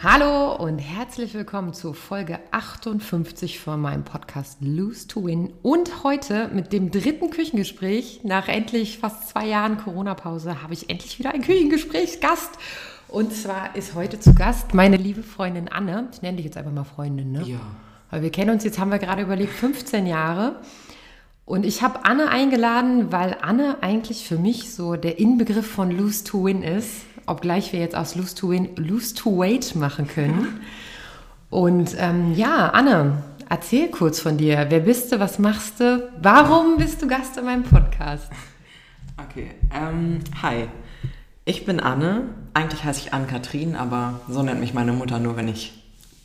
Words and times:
Hallo 0.00 0.56
und 0.56 0.78
herzlich 0.78 1.34
willkommen 1.34 1.72
zur 1.72 1.94
Folge 1.94 2.40
58 2.50 3.60
von 3.60 3.80
meinem 3.80 4.04
Podcast 4.04 4.58
Lose 4.60 5.06
to 5.06 5.24
Win 5.24 5.52
und 5.62 6.02
heute 6.02 6.48
mit 6.48 6.72
dem 6.72 6.90
dritten 6.90 7.30
Küchengespräch. 7.30 8.22
Nach 8.24 8.48
endlich 8.48 8.98
fast 8.98 9.28
zwei 9.28 9.46
Jahren 9.46 9.78
Corona-Pause 9.78 10.62
habe 10.62 10.74
ich 10.74 10.90
endlich 10.90 11.20
wieder 11.20 11.32
ein 11.32 11.42
Küchengesprächsgast. 11.42 12.58
Und 13.08 13.32
zwar 13.32 13.74
ist 13.74 13.94
heute 13.94 14.20
zu 14.20 14.34
Gast 14.34 14.74
meine 14.74 14.98
liebe 14.98 15.22
Freundin 15.22 15.68
Anne. 15.68 16.08
Ich 16.12 16.20
nenne 16.20 16.36
dich 16.36 16.44
jetzt 16.44 16.58
einfach 16.58 16.72
mal 16.72 16.84
Freundin, 16.84 17.32
ne? 17.32 17.42
Ja. 17.42 17.60
Weil 18.10 18.22
wir 18.22 18.30
kennen 18.30 18.50
uns 18.50 18.64
jetzt, 18.64 18.78
haben 18.78 18.90
wir 18.90 18.98
gerade 18.98 19.22
überlegt, 19.22 19.52
15 19.52 20.06
Jahre. 20.06 20.56
Und 21.46 21.64
ich 21.64 21.82
habe 21.82 22.04
Anne 22.04 22.28
eingeladen, 22.28 23.10
weil 23.10 23.38
Anne 23.40 23.78
eigentlich 23.80 24.28
für 24.28 24.36
mich 24.36 24.74
so 24.74 24.96
der 24.96 25.18
Inbegriff 25.18 25.66
von 25.66 25.90
Lose 25.90 26.24
to 26.24 26.44
Win 26.44 26.62
ist. 26.62 26.90
Obgleich 27.26 27.72
wir 27.72 27.80
jetzt 27.80 27.96
aus 27.96 28.14
Lose 28.14 28.34
to 28.34 28.50
Win 28.50 28.76
Lose 28.76 29.14
to 29.14 29.38
Wait 29.38 29.74
machen 29.74 30.06
können. 30.06 30.60
Und 31.48 31.96
ähm, 31.98 32.34
ja, 32.34 32.68
Anne, 32.68 33.22
erzähl 33.48 33.88
kurz 33.88 34.20
von 34.20 34.36
dir. 34.36 34.66
Wer 34.68 34.80
bist 34.80 35.12
du? 35.12 35.20
Was 35.20 35.38
machst 35.38 35.80
du? 35.80 36.10
Warum 36.20 36.76
bist 36.76 37.00
du 37.00 37.06
Gast 37.06 37.38
in 37.38 37.46
meinem 37.46 37.62
Podcast? 37.62 38.30
Okay. 39.16 39.52
Ähm, 39.74 40.20
hi. 40.42 40.68
Ich 41.46 41.64
bin 41.64 41.80
Anne. 41.80 42.28
Eigentlich 42.54 42.84
heiße 42.84 43.00
ich 43.00 43.12
Ann-Kathrin, 43.12 43.76
aber 43.76 44.20
so 44.28 44.42
nennt 44.42 44.60
mich 44.60 44.74
meine 44.74 44.92
Mutter 44.92 45.18
nur, 45.18 45.36
wenn 45.36 45.48
ich 45.48 45.72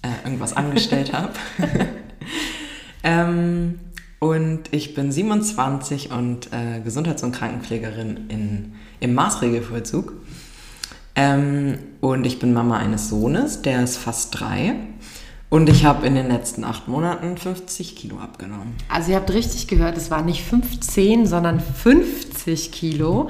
äh, 0.01 0.25
irgendwas 0.25 0.53
angestellt 0.53 1.13
habe. 1.13 1.33
ähm, 3.03 3.79
und 4.19 4.71
ich 4.71 4.93
bin 4.93 5.11
27 5.11 6.11
und 6.11 6.47
äh, 6.53 6.79
Gesundheits- 6.81 7.23
und 7.23 7.33
Krankenpflegerin 7.33 8.27
in, 8.29 8.73
im 8.99 9.13
Maßregelvollzug. 9.13 10.13
Ähm, 11.15 11.77
und 12.01 12.25
ich 12.25 12.39
bin 12.39 12.53
Mama 12.53 12.77
eines 12.77 13.09
Sohnes, 13.09 13.61
der 13.61 13.83
ist 13.83 13.97
fast 13.97 14.39
drei. 14.39 14.75
Und 15.49 15.69
ich 15.69 15.85
habe 15.85 16.07
in 16.07 16.15
den 16.15 16.29
letzten 16.29 16.63
acht 16.63 16.87
Monaten 16.87 17.37
50 17.37 17.95
Kilo 17.95 18.17
abgenommen. 18.17 18.73
Also 18.89 19.11
ihr 19.11 19.17
habt 19.17 19.31
richtig 19.31 19.67
gehört, 19.67 19.97
es 19.97 20.09
waren 20.09 20.25
nicht 20.25 20.43
15, 20.43 21.27
sondern 21.27 21.59
50 21.59 22.71
Kilo. 22.71 23.29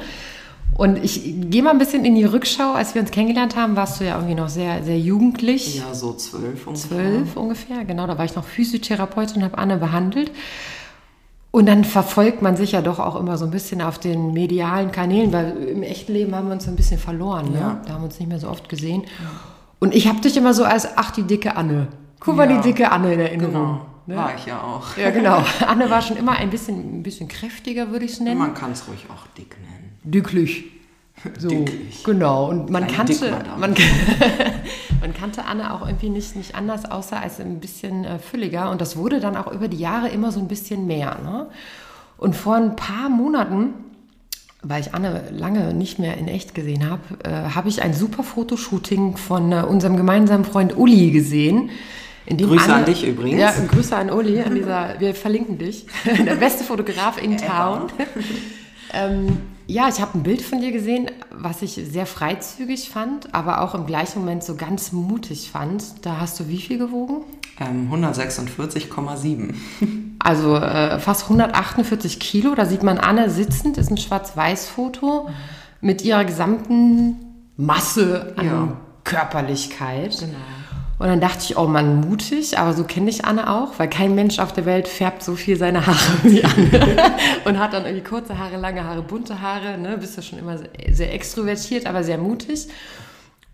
Und 0.76 1.04
ich 1.04 1.24
gehe 1.52 1.62
mal 1.62 1.70
ein 1.72 1.78
bisschen 1.78 2.04
in 2.04 2.16
die 2.16 2.24
Rückschau. 2.24 2.74
Als 2.74 2.96
wir 2.96 3.02
uns 3.02 3.12
kennengelernt 3.12 3.56
haben, 3.56 3.76
warst 3.76 4.00
du 4.00 4.06
ja 4.06 4.16
irgendwie 4.16 4.36
noch 4.36 4.50
sehr, 4.50 4.84
sehr 4.84 4.98
jugendlich. 4.98 5.78
Ja, 5.78 5.94
so 5.94 6.14
zwölf 6.14 6.66
ungefähr. 6.66 6.90
Zwölf 6.98 7.38
ungefähr, 7.38 7.86
genau. 7.86 8.08
Da 8.08 8.18
war 8.18 8.26
ich 8.26 8.36
noch 8.36 8.44
Physiotherapeutin 8.44 9.38
und 9.38 9.44
habe 9.44 9.58
Anne 9.58 9.78
behandelt. 9.78 10.32
Und 11.52 11.68
dann 11.68 11.84
verfolgt 11.84 12.42
man 12.42 12.56
sich 12.56 12.72
ja 12.72 12.82
doch 12.82 12.98
auch 13.00 13.16
immer 13.16 13.38
so 13.38 13.46
ein 13.46 13.52
bisschen 13.52 13.82
auf 13.84 14.00
den 14.00 14.34
medialen 14.34 14.92
Kanälen, 14.92 15.32
weil 15.32 15.56
im 15.68 15.84
echten 15.84 16.14
Leben 16.14 16.34
haben 16.34 16.48
wir 16.48 16.54
uns 16.54 16.66
so 16.66 16.72
ein 16.72 16.76
bisschen 16.76 16.98
verloren. 16.98 17.52
Ne? 17.52 17.60
Ja. 17.60 17.82
Da 17.86 17.94
haben 17.94 18.02
wir 18.02 18.06
uns 18.06 18.20
nicht 18.20 18.28
mehr 18.30 18.40
so 18.40 18.50
oft 18.50 18.68
gesehen. 18.70 19.04
Und 19.80 19.94
ich 19.94 20.08
habe 20.08 20.20
dich 20.22 20.36
immer 20.36 20.56
so 20.56 20.64
als, 20.64 20.88
ach, 20.98 21.12
die 21.12 21.22
dicke 21.24 21.56
Anne. 21.56 21.88
Guck 22.20 22.38
mal, 22.38 22.50
Ja. 22.50 22.58
die 22.58 22.70
dicke 22.70 22.92
Anne 22.92 23.14
in 23.14 23.20
Erinnerung. 23.20 23.52
Genau, 23.54 23.82
Ne? 24.06 24.16
war 24.18 24.34
ich 24.36 24.46
ja 24.48 24.60
auch. 24.62 24.98
Ja, 24.98 25.12
genau. 25.12 25.44
Anne 25.68 25.90
war 25.92 26.02
schon 26.02 26.18
immer 26.18 26.32
ein 26.34 26.50
bisschen, 26.50 27.00
ein 27.00 27.04
bisschen 27.04 27.28
kräftiger, 27.28 27.92
würde 27.92 28.06
ich 28.06 28.14
es 28.14 28.20
nennen. 28.20 28.40
Man 28.40 28.54
kann 28.56 28.72
es 28.72 28.88
ruhig 28.88 29.06
auch 29.14 29.28
dick 29.38 29.56
nennen. 29.62 29.83
Dicklich. 30.04 30.66
So, 31.40 31.48
Dicklich. 31.48 32.04
genau. 32.04 32.50
Und 32.50 32.70
man 32.70 32.88
Kleine 32.88 33.14
kannte, 33.16 33.32
man, 33.58 33.76
man 35.02 35.14
kannte 35.14 35.46
Anne 35.46 35.74
auch 35.74 35.86
irgendwie 35.86 36.10
nicht, 36.10 36.36
nicht 36.36 36.56
anders, 36.56 36.90
außer 36.90 37.22
als 37.22 37.40
ein 37.40 37.60
bisschen 37.60 38.04
äh, 38.04 38.20
fülliger. 38.20 38.72
Und 38.72 38.82
das 38.82 38.98
wurde 38.98 39.20
dann 39.20 39.38
auch 39.38 39.52
über 39.52 39.68
die 39.68 39.78
Jahre 39.78 40.10
immer 40.10 40.32
so 40.32 40.40
ein 40.40 40.48
bisschen 40.48 40.86
mehr. 40.86 41.20
Ne? 41.24 41.48
Und 42.18 42.36
vor 42.36 42.56
ein 42.56 42.76
paar 42.76 43.10
Monaten, 43.10 43.74
weil 44.62 44.82
ich 44.82 44.94
Anne 44.94 45.24
lange 45.32 45.74
nicht 45.74 46.00
mehr 46.00 46.18
in 46.18 46.28
echt 46.28 46.56
gesehen 46.56 46.90
habe, 46.90 47.02
äh, 47.24 47.54
habe 47.56 47.70
ich 47.70 47.82
ein 47.82 47.94
super 47.94 48.24
Fotoshooting 48.24 49.16
von 49.18 49.52
äh, 49.52 49.64
unserem 49.68 49.96
gemeinsamen 49.96 50.46
Freund 50.46 50.78
Uli 50.78 51.12
gesehen. 51.12 51.70
Grüße 52.26 52.74
an 52.74 52.86
dich 52.86 53.06
übrigens. 53.06 53.40
Ja, 53.40 53.54
Grüße 53.70 53.96
an 53.96 54.10
Uli. 54.10 54.42
An 54.42 54.56
dieser, 54.56 55.00
wir 55.00 55.14
verlinken 55.14 55.58
dich. 55.58 55.86
Der 56.26 56.36
beste 56.36 56.64
Fotograf 56.64 57.22
in 57.22 57.38
Town. 57.38 57.88
Ähm, 58.96 59.40
ja, 59.68 59.88
ich 59.90 60.02
habe 60.02 60.18
ein 60.18 60.24
Bild 60.24 60.42
von 60.42 60.60
dir 60.62 60.72
gesehen, 60.72 61.10
was 61.32 61.62
ich 61.62 61.74
sehr 61.74 62.06
freizügig 62.06 62.90
fand, 62.90 63.34
aber 63.34 63.62
auch 63.62 63.76
im 63.76 63.86
gleichen 63.86 64.20
Moment 64.20 64.44
so 64.44 64.56
ganz 64.56 64.92
mutig 64.92 65.50
fand. 65.52 65.84
Da 66.06 66.20
hast 66.20 66.40
du 66.40 66.48
wie 66.48 66.60
viel 66.62 66.78
gewogen? 66.78 67.22
Ähm, 67.60 67.90
146,7. 67.92 69.54
Also 70.26 70.56
äh, 70.56 71.00
fast 71.00 71.24
148 71.24 72.18
Kilo. 72.18 72.56
Da 72.56 72.66
sieht 72.66 72.82
man 72.82 72.98
Anne 72.98 73.30
sitzend, 73.30 73.78
ist 73.78 73.92
ein 73.92 73.98
Schwarz-Weiß-Foto 73.98 75.28
mit 75.82 76.02
ihrer 76.02 76.24
gesamten 76.24 77.18
Masse 77.58 78.34
an 78.38 78.46
Ja. 78.46 78.78
Körperlichkeit. 79.04 80.18
Genau. 80.18 80.32
Und 81.00 81.08
dann 81.08 81.20
dachte 81.20 81.40
ich, 81.44 81.58
oh 81.58 81.68
Mann, 81.68 82.02
mutig, 82.02 82.58
aber 82.58 82.74
so 82.74 82.84
kenne 82.84 83.10
ich 83.10 83.26
Anne 83.26 83.50
auch, 83.50 83.80
weil 83.80 83.90
kein 83.90 84.14
Mensch 84.16 84.40
auf 84.40 84.54
der 84.54 84.66
Welt 84.66 84.88
färbt 84.88 85.24
so 85.24 85.36
viel 85.36 85.58
seine 85.58 85.86
Haare 85.86 85.98
wie 86.24 86.44
Anne. 86.44 87.16
und 87.46 87.60
hat 87.60 87.74
dann 87.74 87.86
irgendwie 87.86 88.04
kurze 88.04 88.38
Haare, 88.38 88.58
lange 88.58 88.84
Haare, 88.84 89.02
bunte 89.02 89.42
Haare, 89.42 89.78
ne? 89.78 89.98
Bist 89.98 90.16
ja 90.18 90.24
schon 90.24 90.40
immer 90.40 90.58
sehr, 90.92 91.14
extrovertiert, 91.14 91.88
aber 91.88 92.04
sehr 92.04 92.18
mutig. 92.18 92.68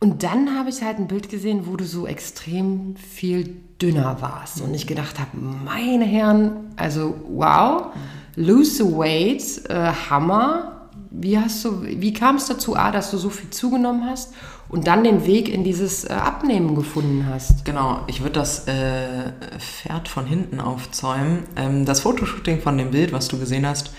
Und 0.02 0.24
dann 0.24 0.58
habe 0.58 0.70
ich 0.70 0.82
halt 0.82 0.98
ein 0.98 1.08
Bild 1.08 1.30
gesehen, 1.30 1.64
wo 1.66 1.76
du 1.76 1.86
so 1.86 2.08
extrem 2.08 2.96
viel 2.96 3.56
dünner 3.82 4.18
warst. 4.22 4.62
Und 4.62 4.74
ich 4.74 4.88
gedacht 4.88 5.20
habe, 5.20 5.32
meine 5.38 6.06
Herren, 6.06 6.52
also 6.76 7.16
wow, 7.30 7.88
lose 8.36 8.84
weight, 8.98 9.70
äh, 9.70 9.92
Hammer. 10.10 10.76
Wie 11.12 11.40
du, 11.64 11.84
wie 11.84 12.14
kam 12.14 12.36
es 12.36 12.46
dazu, 12.46 12.76
A, 12.76 12.92
dass 12.92 13.12
du 13.12 13.18
so 13.18 13.30
viel 13.30 13.50
zugenommen 13.50 14.06
hast 14.06 14.34
und 14.70 14.88
dann 14.88 15.04
den 15.04 15.26
Weg 15.26 15.50
in 15.50 15.64
dieses 15.64 16.06
äh, 16.06 16.14
Abnehmen 16.14 16.76
gefunden 16.76 17.26
hast? 17.28 17.66
Genau, 17.66 18.02
ich 18.08 18.22
würde 18.22 18.34
das 18.34 18.68
äh, 18.68 19.34
Pferd 19.58 20.08
von 20.08 20.26
hinten 20.26 20.60
aufzäumen. 20.60 21.40
Ähm, 21.56 21.86
das 21.86 22.02
Fotoshooting 22.02 22.62
von 22.62 22.78
dem 22.78 22.92
Bild, 22.92 23.12
was 23.12 23.28
du 23.28 23.40
gesehen 23.40 23.68
hast, 23.68 23.94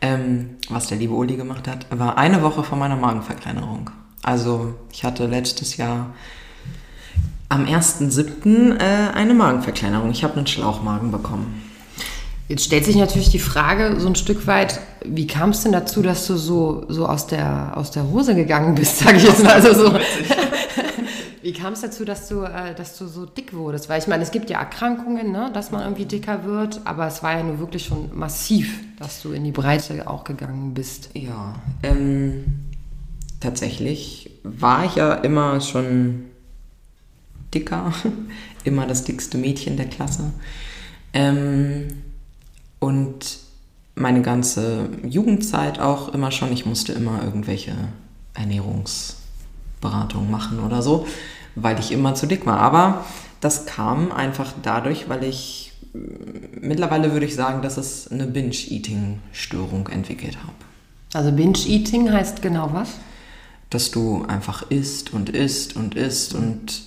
ähm, 0.00 0.56
was 0.68 0.86
der 0.86 0.98
liebe 0.98 1.14
Uli 1.14 1.36
gemacht 1.36 1.68
hat, 1.68 1.86
war 1.90 2.16
eine 2.16 2.42
Woche 2.42 2.62
vor 2.62 2.78
meiner 2.78 2.96
Magenverkleinerung. 2.96 3.90
Also 4.22 4.74
ich 4.92 5.04
hatte 5.04 5.26
letztes 5.26 5.76
Jahr 5.76 6.14
am 7.48 7.64
1.7. 7.64 8.78
Äh, 8.78 9.12
eine 9.14 9.34
Magenverkleinerung. 9.34 10.10
Ich 10.10 10.24
habe 10.24 10.36
einen 10.36 10.46
Schlauchmagen 10.46 11.10
bekommen. 11.10 11.71
Jetzt 12.48 12.64
stellt 12.64 12.84
sich 12.84 12.96
natürlich 12.96 13.30
die 13.30 13.38
Frage 13.38 13.98
so 13.98 14.08
ein 14.08 14.14
Stück 14.14 14.46
weit, 14.46 14.80
wie 15.04 15.26
kam 15.26 15.50
es 15.50 15.62
denn 15.62 15.72
dazu, 15.72 16.02
dass 16.02 16.26
du 16.26 16.36
so, 16.36 16.84
so 16.88 17.06
aus, 17.06 17.26
der, 17.26 17.76
aus 17.76 17.90
der 17.90 18.08
Hose 18.08 18.34
gegangen 18.34 18.74
bist, 18.74 18.98
sage 18.98 19.16
ich 19.16 19.24
jetzt 19.24 19.42
mal. 19.42 19.52
Also 19.52 19.74
so. 19.74 19.98
Wie 21.42 21.52
kam 21.52 21.72
es 21.72 21.80
dazu, 21.80 22.04
dass 22.04 22.28
du, 22.28 22.44
äh, 22.44 22.72
dass 22.72 22.96
du 22.96 23.08
so 23.08 23.26
dick 23.26 23.52
wurdest? 23.52 23.88
Weil 23.88 24.00
ich 24.00 24.06
meine, 24.06 24.22
es 24.22 24.30
gibt 24.30 24.48
ja 24.48 24.60
Erkrankungen, 24.60 25.32
ne, 25.32 25.50
dass 25.52 25.72
man 25.72 25.82
irgendwie 25.82 26.04
dicker 26.04 26.44
wird, 26.44 26.80
aber 26.84 27.08
es 27.08 27.22
war 27.24 27.36
ja 27.36 27.42
nur 27.42 27.58
wirklich 27.58 27.84
schon 27.84 28.16
massiv, 28.16 28.78
dass 29.00 29.22
du 29.22 29.32
in 29.32 29.42
die 29.42 29.50
Breite 29.50 30.08
auch 30.08 30.22
gegangen 30.22 30.72
bist. 30.72 31.10
Ja, 31.14 31.56
ähm, 31.82 32.44
tatsächlich 33.40 34.30
war 34.44 34.84
ich 34.84 34.94
ja 34.94 35.14
immer 35.14 35.60
schon 35.60 36.26
dicker, 37.52 37.92
immer 38.64 38.86
das 38.86 39.02
dickste 39.02 39.36
Mädchen 39.36 39.76
der 39.76 39.86
Klasse. 39.86 40.32
Ähm, 41.12 41.88
und 42.82 43.38
meine 43.94 44.22
ganze 44.22 44.88
Jugendzeit 45.04 45.78
auch 45.78 46.12
immer 46.14 46.30
schon, 46.30 46.52
ich 46.52 46.66
musste 46.66 46.92
immer 46.92 47.22
irgendwelche 47.22 47.72
Ernährungsberatungen 48.34 50.30
machen 50.30 50.60
oder 50.60 50.82
so, 50.82 51.06
weil 51.54 51.78
ich 51.78 51.92
immer 51.92 52.14
zu 52.14 52.26
dick 52.26 52.46
war. 52.46 52.58
Aber 52.58 53.04
das 53.40 53.66
kam 53.66 54.12
einfach 54.12 54.52
dadurch, 54.62 55.08
weil 55.08 55.24
ich 55.24 55.72
äh, 55.94 55.98
mittlerweile 56.60 57.12
würde 57.12 57.26
ich 57.26 57.34
sagen, 57.34 57.62
dass 57.62 57.76
es 57.76 58.08
eine 58.10 58.26
Binge-Eating-Störung 58.26 59.88
entwickelt 59.88 60.38
habe. 60.38 60.52
Also 61.12 61.30
Binge-Eating 61.32 62.10
heißt 62.10 62.42
genau 62.42 62.70
was? 62.72 62.88
dass 63.72 63.90
du 63.90 64.24
einfach 64.28 64.70
isst 64.70 65.14
und 65.14 65.30
isst 65.30 65.76
und 65.76 65.94
isst 65.94 66.34
und 66.34 66.82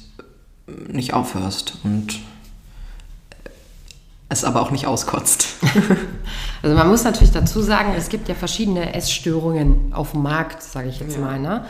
nicht 0.88 1.14
aufhörst 1.14 1.78
und 1.84 2.20
es 4.30 4.44
aber 4.44 4.62
auch 4.62 4.72
nicht 4.72 4.88
auskotzt. 4.88 5.48
Also 6.64 6.76
man 6.76 6.88
muss 6.90 7.04
natürlich 7.04 7.32
dazu 7.32 7.62
sagen, 7.62 7.94
es 7.96 8.10
gibt 8.10 8.28
ja 8.28 8.34
verschiedene 8.34 8.96
Essstörungen 8.96 9.94
auf 9.94 10.14
dem 10.14 10.24
Markt, 10.24 10.64
sage 10.64 10.90
ich 10.90 11.00
jetzt 11.00 11.14
Ja. 11.16 11.22
mal. 11.22 11.40
Ne? 11.40 11.64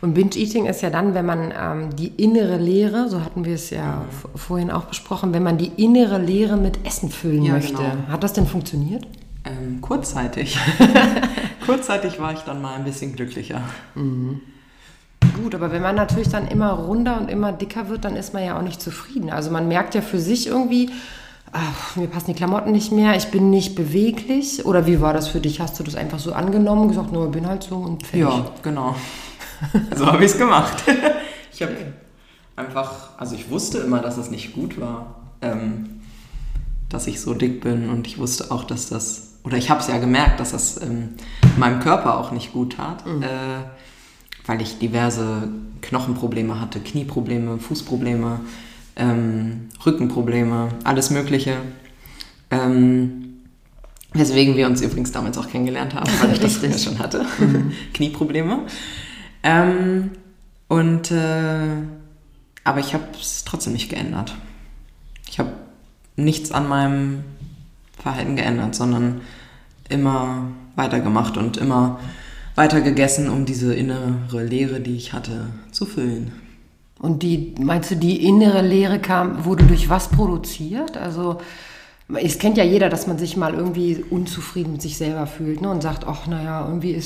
Und 0.00 0.14
Binge-Eating 0.14 0.64
ist 0.64 0.80
ja 0.80 0.88
dann, 0.88 1.12
wenn 1.12 1.26
man 1.26 1.52
ähm, 1.54 1.94
die 1.94 2.06
innere 2.08 2.56
Leere, 2.56 3.10
so 3.10 3.20
hatten 3.22 3.44
wir 3.44 3.54
es 3.54 3.68
ja 3.68 4.02
v- 4.22 4.28
vorhin 4.38 4.70
auch 4.70 4.84
besprochen, 4.84 5.34
wenn 5.34 5.42
man 5.42 5.58
die 5.58 5.66
innere 5.76 6.16
Leere 6.16 6.56
mit 6.56 6.86
Essen 6.86 7.10
füllen 7.10 7.42
Ja, 7.42 7.52
möchte. 7.52 7.74
genau. 7.74 7.92
Hat 8.08 8.24
das 8.24 8.32
denn 8.32 8.46
funktioniert? 8.46 9.04
Ähm, 9.44 9.82
kurzzeitig. 9.82 10.58
kurzzeitig 11.66 12.18
war 12.18 12.32
ich 12.32 12.40
dann 12.40 12.62
mal 12.62 12.76
ein 12.76 12.84
bisschen 12.84 13.14
glücklicher. 13.14 13.60
Gut, 15.42 15.54
aber 15.54 15.70
wenn 15.70 15.82
man 15.82 15.96
natürlich 15.96 16.28
dann 16.30 16.48
immer 16.48 16.70
runder 16.72 17.20
und 17.20 17.30
immer 17.30 17.52
dicker 17.52 17.90
wird, 17.90 18.06
dann 18.06 18.16
ist 18.16 18.32
man 18.32 18.42
ja 18.42 18.56
auch 18.58 18.62
nicht 18.62 18.80
zufrieden. 18.80 19.28
Also 19.28 19.50
man 19.50 19.68
merkt 19.68 19.94
ja 19.94 20.00
für 20.00 20.18
sich 20.18 20.46
irgendwie, 20.46 20.88
ach, 21.52 21.96
mir 21.96 22.06
passen 22.06 22.28
die 22.28 22.34
Klamotten 22.34 22.72
nicht 22.72 22.92
mehr, 22.92 23.16
ich 23.16 23.30
bin 23.30 23.50
nicht 23.50 23.74
beweglich. 23.74 24.64
Oder 24.64 24.86
wie 24.86 25.00
war 25.00 25.12
das 25.12 25.28
für 25.28 25.40
dich? 25.40 25.60
Hast 25.60 25.78
du 25.78 25.82
das 25.82 25.94
einfach 25.94 26.18
so 26.18 26.32
angenommen, 26.32 26.88
gesagt, 26.88 27.12
nur 27.12 27.30
bin 27.30 27.46
halt 27.46 27.62
so 27.62 27.76
und 27.76 28.06
fertig? 28.06 28.20
Ja, 28.20 28.50
genau. 28.62 28.94
so 29.96 30.06
habe 30.06 30.18
ich 30.24 30.32
es 30.32 30.38
gemacht. 30.38 30.82
ich 31.52 31.62
habe 31.62 31.76
einfach, 32.56 33.18
also 33.18 33.34
ich 33.34 33.50
wusste 33.50 33.78
immer, 33.78 34.00
dass 34.00 34.16
es 34.16 34.30
nicht 34.30 34.54
gut 34.54 34.80
war, 34.80 35.16
ähm, 35.42 36.00
dass 36.88 37.06
ich 37.06 37.20
so 37.20 37.34
dick 37.34 37.60
bin 37.60 37.88
und 37.88 38.06
ich 38.06 38.18
wusste 38.18 38.50
auch, 38.50 38.64
dass 38.64 38.88
das, 38.88 39.38
oder 39.44 39.56
ich 39.56 39.70
habe 39.70 39.80
es 39.80 39.88
ja 39.88 39.98
gemerkt, 39.98 40.40
dass 40.40 40.52
das 40.52 40.80
ähm, 40.82 41.10
meinem 41.56 41.80
Körper 41.80 42.18
auch 42.18 42.32
nicht 42.32 42.52
gut 42.52 42.76
tat, 42.76 43.06
mhm. 43.06 43.22
äh, 43.22 43.26
weil 44.46 44.60
ich 44.60 44.78
diverse 44.78 45.48
Knochenprobleme 45.82 46.60
hatte, 46.60 46.80
Knieprobleme, 46.80 47.58
Fußprobleme, 47.58 48.40
ähm, 49.00 49.68
Rückenprobleme, 49.84 50.68
alles 50.84 51.10
Mögliche. 51.10 51.56
Ähm, 52.50 53.40
weswegen 54.12 54.56
wir 54.56 54.66
uns 54.66 54.82
übrigens 54.82 55.12
damals 55.12 55.38
auch 55.38 55.48
kennengelernt 55.48 55.94
haben, 55.94 56.10
weil 56.20 56.32
ich 56.32 56.40
das 56.40 56.60
ja 56.62 56.76
schon 56.76 56.98
hatte. 56.98 57.24
Mhm. 57.38 57.72
Knieprobleme. 57.94 58.60
Ähm, 59.42 60.10
und 60.68 61.10
äh, 61.10 61.76
aber 62.62 62.80
ich 62.80 62.94
habe 62.94 63.04
es 63.18 63.44
trotzdem 63.44 63.72
nicht 63.72 63.88
geändert. 63.88 64.34
Ich 65.28 65.38
habe 65.38 65.52
nichts 66.16 66.52
an 66.52 66.68
meinem 66.68 67.24
Verhalten 67.96 68.36
geändert, 68.36 68.74
sondern 68.74 69.22
immer 69.88 70.48
weitergemacht 70.76 71.36
und 71.36 71.56
immer 71.56 71.98
weiter 72.54 72.80
gegessen, 72.80 73.30
um 73.30 73.46
diese 73.46 73.74
innere 73.74 74.44
Leere, 74.44 74.80
die 74.80 74.96
ich 74.96 75.12
hatte, 75.12 75.46
zu 75.70 75.86
füllen. 75.86 76.32
Und 77.00 77.22
die, 77.22 77.54
meinst 77.58 77.90
du, 77.90 77.96
die 77.96 78.26
innere 78.26 78.60
Leere 78.60 78.98
kam, 78.98 79.44
wurde 79.44 79.64
durch 79.64 79.88
was 79.88 80.08
produziert? 80.08 80.98
Also, 80.98 81.38
es 82.14 82.38
kennt 82.38 82.58
ja 82.58 82.64
jeder, 82.64 82.88
dass 82.88 83.06
man 83.06 83.18
sich 83.18 83.36
mal 83.36 83.54
irgendwie 83.54 84.04
unzufrieden 84.10 84.72
mit 84.72 84.82
sich 84.82 84.98
selber 84.98 85.26
fühlt 85.26 85.62
ne? 85.62 85.70
und 85.70 85.82
sagt, 85.82 86.06
ach, 86.06 86.26
naja, 86.26 86.66
irgendwie 86.66 87.00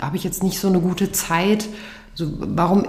habe 0.00 0.16
ich 0.16 0.24
jetzt 0.24 0.42
nicht 0.42 0.58
so 0.58 0.68
eine 0.68 0.80
gute 0.80 1.12
Zeit. 1.12 1.68
So, 2.14 2.26
warum 2.38 2.86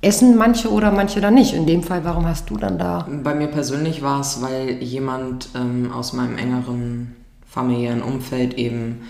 essen 0.00 0.36
manche 0.36 0.70
oder 0.70 0.92
manche 0.92 1.20
dann 1.20 1.34
nicht? 1.34 1.52
In 1.52 1.66
dem 1.66 1.82
Fall, 1.82 2.04
warum 2.04 2.26
hast 2.26 2.50
du 2.50 2.56
dann 2.56 2.78
da? 2.78 3.08
Bei 3.24 3.34
mir 3.34 3.48
persönlich 3.48 4.02
war 4.02 4.20
es, 4.20 4.40
weil 4.40 4.82
jemand 4.82 5.48
ähm, 5.56 5.90
aus 5.92 6.12
meinem 6.12 6.38
engeren 6.38 7.16
familiären 7.46 8.02
Umfeld 8.02 8.54
eben 8.54 9.00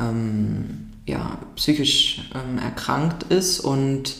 ähm, 0.00 0.88
ja, 1.06 1.38
psychisch 1.54 2.30
ähm, 2.34 2.58
erkrankt 2.58 3.24
ist 3.24 3.60
und 3.60 4.16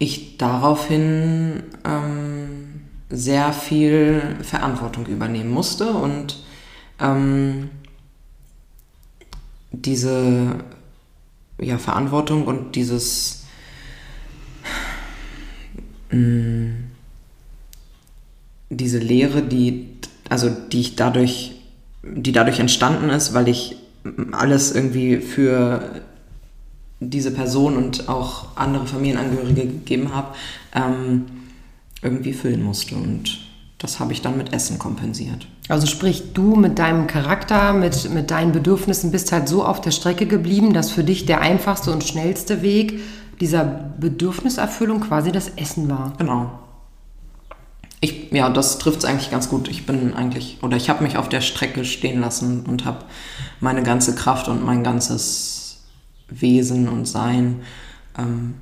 ich 0.00 0.38
daraufhin 0.38 1.62
ähm, 1.84 2.80
sehr 3.10 3.52
viel 3.52 4.36
Verantwortung 4.42 5.06
übernehmen 5.06 5.50
musste 5.50 5.90
und 5.90 6.42
ähm, 6.98 7.68
diese 9.70 10.64
ja, 11.60 11.78
Verantwortung 11.78 12.46
und 12.46 12.74
dieses 12.76 13.44
mh, 16.10 16.72
diese 18.70 18.98
Lehre, 18.98 19.42
die 19.42 19.86
also 20.30 20.48
die 20.48 20.80
ich 20.80 20.96
dadurch, 20.96 21.56
die 22.02 22.32
dadurch 22.32 22.58
entstanden 22.58 23.10
ist, 23.10 23.34
weil 23.34 23.48
ich 23.48 23.76
alles 24.32 24.74
irgendwie 24.74 25.18
für 25.18 26.00
diese 27.00 27.30
Person 27.30 27.76
und 27.76 28.08
auch 28.08 28.56
andere 28.56 28.86
Familienangehörige 28.86 29.66
gegeben 29.66 30.14
habe, 30.14 30.28
ähm, 30.74 31.24
irgendwie 32.02 32.34
füllen 32.34 32.62
musste. 32.62 32.94
Und 32.94 33.40
das 33.78 33.98
habe 33.98 34.12
ich 34.12 34.20
dann 34.20 34.36
mit 34.36 34.52
Essen 34.52 34.78
kompensiert. 34.78 35.46
Also 35.68 35.86
sprich, 35.86 36.34
du 36.34 36.56
mit 36.56 36.78
deinem 36.78 37.06
Charakter, 37.06 37.72
mit, 37.72 38.10
mit 38.10 38.30
deinen 38.30 38.52
Bedürfnissen 38.52 39.10
bist 39.10 39.32
halt 39.32 39.48
so 39.48 39.64
auf 39.64 39.80
der 39.80 39.90
Strecke 39.90 40.26
geblieben, 40.26 40.74
dass 40.74 40.90
für 40.90 41.04
dich 41.04 41.24
der 41.24 41.40
einfachste 41.40 41.90
und 41.90 42.04
schnellste 42.04 42.60
Weg 42.60 43.00
dieser 43.40 43.64
Bedürfniserfüllung 43.64 45.00
quasi 45.00 45.32
das 45.32 45.48
Essen 45.56 45.88
war. 45.88 46.12
Genau. 46.18 46.50
Ich, 48.02 48.30
ja, 48.32 48.50
das 48.50 48.78
trifft 48.78 48.98
es 49.00 49.04
eigentlich 49.04 49.30
ganz 49.30 49.48
gut. 49.48 49.68
Ich 49.68 49.86
bin 49.86 50.14
eigentlich, 50.14 50.58
oder 50.62 50.76
ich 50.76 50.90
habe 50.90 51.02
mich 51.02 51.16
auf 51.16 51.28
der 51.28 51.40
Strecke 51.40 51.84
stehen 51.84 52.20
lassen 52.20 52.64
und 52.66 52.84
habe 52.84 53.04
meine 53.60 53.82
ganze 53.82 54.14
Kraft 54.14 54.48
und 54.48 54.64
mein 54.64 54.82
ganzes 54.82 55.59
Wesen 56.30 56.88
und 56.88 57.06
Sein 57.06 57.60
ähm, 58.18 58.54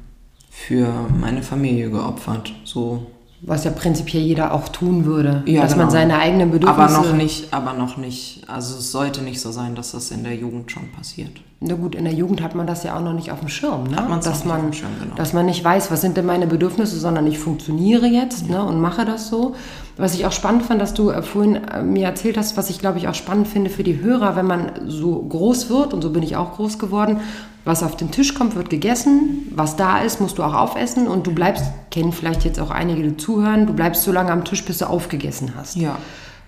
für 0.50 0.92
meine 1.20 1.42
Familie 1.42 1.90
geopfert. 1.90 2.52
So 2.64 3.06
was 3.40 3.64
ja 3.64 3.70
prinzipiell 3.70 4.22
jeder 4.22 4.52
auch 4.52 4.68
tun 4.68 5.04
würde, 5.04 5.42
ja, 5.46 5.62
dass 5.62 5.72
genau. 5.72 5.84
man 5.84 5.92
seine 5.92 6.18
eigenen 6.18 6.50
Bedürfnisse... 6.50 6.96
Aber 6.96 7.06
noch 7.06 7.14
nicht, 7.14 7.52
aber 7.54 7.72
noch 7.72 7.96
nicht, 7.96 8.42
also 8.48 8.78
es 8.78 8.90
sollte 8.90 9.22
nicht 9.22 9.40
so 9.40 9.52
sein, 9.52 9.76
dass 9.76 9.92
das 9.92 10.10
in 10.10 10.24
der 10.24 10.34
Jugend 10.34 10.72
schon 10.72 10.90
passiert. 10.90 11.40
Na 11.60 11.74
gut, 11.74 11.94
in 11.94 12.04
der 12.04 12.14
Jugend 12.14 12.42
hat 12.42 12.56
man 12.56 12.66
das 12.66 12.82
ja 12.82 12.96
auch 12.96 13.02
noch 13.02 13.12
nicht 13.12 13.30
auf 13.30 13.40
dem 13.40 13.48
Schirm, 13.48 13.84
ne? 13.84 13.96
Hat 13.96 14.26
dass 14.26 14.44
man, 14.44 14.56
auf 14.58 14.62
dem 14.62 14.72
Schirm, 14.72 14.90
genau. 15.00 15.14
dass 15.14 15.32
man 15.32 15.46
nicht 15.46 15.62
weiß, 15.62 15.90
was 15.90 16.00
sind 16.00 16.16
denn 16.16 16.26
meine 16.26 16.46
Bedürfnisse, 16.46 16.98
sondern 16.98 17.26
ich 17.26 17.38
funktioniere 17.38 18.06
jetzt 18.06 18.48
ja. 18.48 18.58
ne, 18.58 18.64
und 18.64 18.80
mache 18.80 19.04
das 19.04 19.28
so. 19.28 19.54
Was 19.96 20.14
ich 20.14 20.26
auch 20.26 20.32
spannend 20.32 20.64
fand, 20.64 20.80
dass 20.80 20.94
du 20.94 21.10
äh, 21.10 21.22
vorhin 21.22 21.56
äh, 21.56 21.82
mir 21.82 22.06
erzählt 22.06 22.36
hast, 22.38 22.56
was 22.56 22.70
ich 22.70 22.78
glaube 22.78 22.98
ich 22.98 23.08
auch 23.08 23.14
spannend 23.14 23.48
finde 23.48 23.70
für 23.70 23.82
die 23.82 24.00
Hörer, 24.00 24.36
wenn 24.36 24.46
man 24.46 24.70
so 24.86 25.16
groß 25.16 25.68
wird, 25.68 25.94
und 25.94 26.02
so 26.02 26.10
bin 26.10 26.22
ich 26.22 26.36
auch 26.36 26.54
groß 26.54 26.78
geworden, 26.78 27.20
was 27.68 27.82
auf 27.82 27.96
den 27.96 28.10
Tisch 28.10 28.34
kommt, 28.34 28.56
wird 28.56 28.70
gegessen. 28.70 29.46
Was 29.54 29.76
da 29.76 29.98
ist, 29.98 30.20
musst 30.20 30.38
du 30.38 30.42
auch 30.42 30.54
aufessen. 30.54 31.06
Und 31.06 31.26
du 31.26 31.32
bleibst, 31.32 31.64
kennen 31.90 32.12
vielleicht 32.12 32.44
jetzt 32.44 32.58
auch 32.58 32.70
einige, 32.70 33.02
die 33.02 33.16
zuhören, 33.18 33.66
du 33.66 33.74
bleibst 33.74 34.02
so 34.02 34.10
lange 34.10 34.32
am 34.32 34.44
Tisch, 34.44 34.64
bis 34.64 34.78
du 34.78 34.88
aufgegessen 34.88 35.52
hast. 35.54 35.76
Ja. 35.76 35.98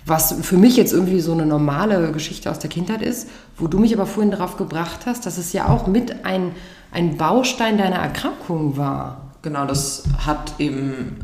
Was 0.06 0.34
für 0.40 0.56
mich 0.56 0.78
jetzt 0.78 0.94
irgendwie 0.94 1.20
so 1.20 1.32
eine 1.32 1.44
normale 1.44 2.10
Geschichte 2.10 2.50
aus 2.50 2.58
der 2.58 2.70
Kindheit 2.70 3.02
ist, 3.02 3.28
wo 3.58 3.66
du 3.66 3.78
mich 3.78 3.92
aber 3.92 4.06
vorhin 4.06 4.30
darauf 4.30 4.56
gebracht 4.56 5.00
hast, 5.04 5.26
dass 5.26 5.36
es 5.36 5.52
ja 5.52 5.68
auch 5.68 5.86
mit 5.86 6.24
ein, 6.24 6.52
ein 6.90 7.18
Baustein 7.18 7.76
deiner 7.76 7.96
Erkrankung 7.96 8.78
war. 8.78 9.34
Genau, 9.42 9.66
das 9.66 10.04
hat 10.26 10.54
eben 10.58 11.18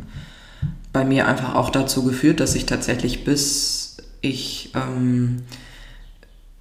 bei 0.93 1.05
mir 1.05 1.27
einfach 1.27 1.55
auch 1.55 1.71
dazu 1.71 2.05
geführt, 2.05 2.41
dass 2.41 2.55
ich 2.55 2.67
tatsächlich 2.67 3.25
bis 3.25 3.97
ich 4.21 4.73
ähm, 4.75 5.43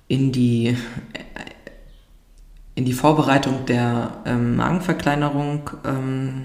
in 0.08 0.32
die 0.32 0.78
in 2.76 2.84
die 2.84 2.94
Vorbereitung 2.94 3.66
der 3.66 4.18
ähm, 4.26 4.58
Magenverkleinerung 4.58 5.70
ähm, 5.86 6.44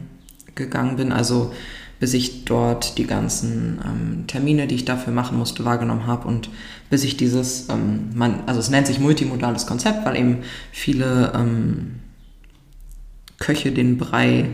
gegangen 0.55 0.97
bin, 0.97 1.13
also 1.13 1.53
bis 1.99 2.15
ich 2.15 2.45
dort 2.45 2.97
die 2.97 3.07
ganzen 3.07 3.81
ähm, 3.85 4.27
Termine, 4.27 4.67
die 4.67 4.77
ich 4.77 4.85
dafür 4.85 5.13
machen 5.13 5.37
musste, 5.37 5.65
wahrgenommen 5.65 6.07
habe 6.07 6.29
und 6.29 6.49
bis 6.89 7.05
ich 7.05 7.17
dieses, 7.17 7.69
ähm, 7.69 8.11
man, 8.15 8.45
also 8.47 8.61
es 8.61 8.71
nennt 8.71 8.87
sich 8.87 9.01
multimodales 9.01 9.67
Konzept, 9.67 10.07
weil 10.07 10.17
eben 10.17 10.39
viele 10.73 11.33
ähm, 11.35 11.97
Köche 13.39 13.73
den 13.73 13.99
Brei 13.99 14.47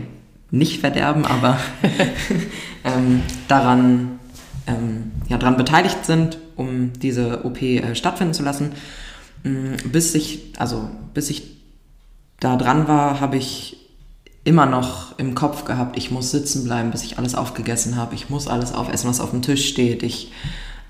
nicht 0.49 0.81
verderben, 0.81 1.25
aber 1.25 1.59
ähm, 2.83 3.21
daran, 3.47 4.19
ja, 5.29 5.37
daran 5.37 5.55
beteiligt 5.55 6.05
sind, 6.05 6.39
um 6.57 6.91
diese 7.01 7.45
OP 7.45 7.61
äh, 7.61 7.95
stattfinden 7.95 8.33
zu 8.33 8.43
lassen, 8.43 8.73
mm, 9.43 9.89
bis 9.91 10.13
ich, 10.13 10.51
also 10.57 10.89
bis 11.13 11.29
ich 11.29 11.56
da 12.39 12.55
dran 12.55 12.87
war, 12.87 13.19
habe 13.19 13.37
ich 13.37 13.77
immer 14.43 14.65
noch 14.65 15.17
im 15.17 15.35
Kopf 15.35 15.65
gehabt, 15.65 15.97
ich 15.97 16.09
muss 16.09 16.31
sitzen 16.31 16.63
bleiben, 16.63 16.91
bis 16.91 17.03
ich 17.03 17.17
alles 17.17 17.35
aufgegessen 17.35 17.97
habe. 17.97 18.15
Ich 18.15 18.29
muss 18.29 18.47
alles 18.47 18.73
aufessen, 18.73 19.09
was 19.09 19.19
auf 19.19 19.31
dem 19.31 19.41
Tisch 19.41 19.67
steht. 19.67 20.03
Ich 20.03 20.31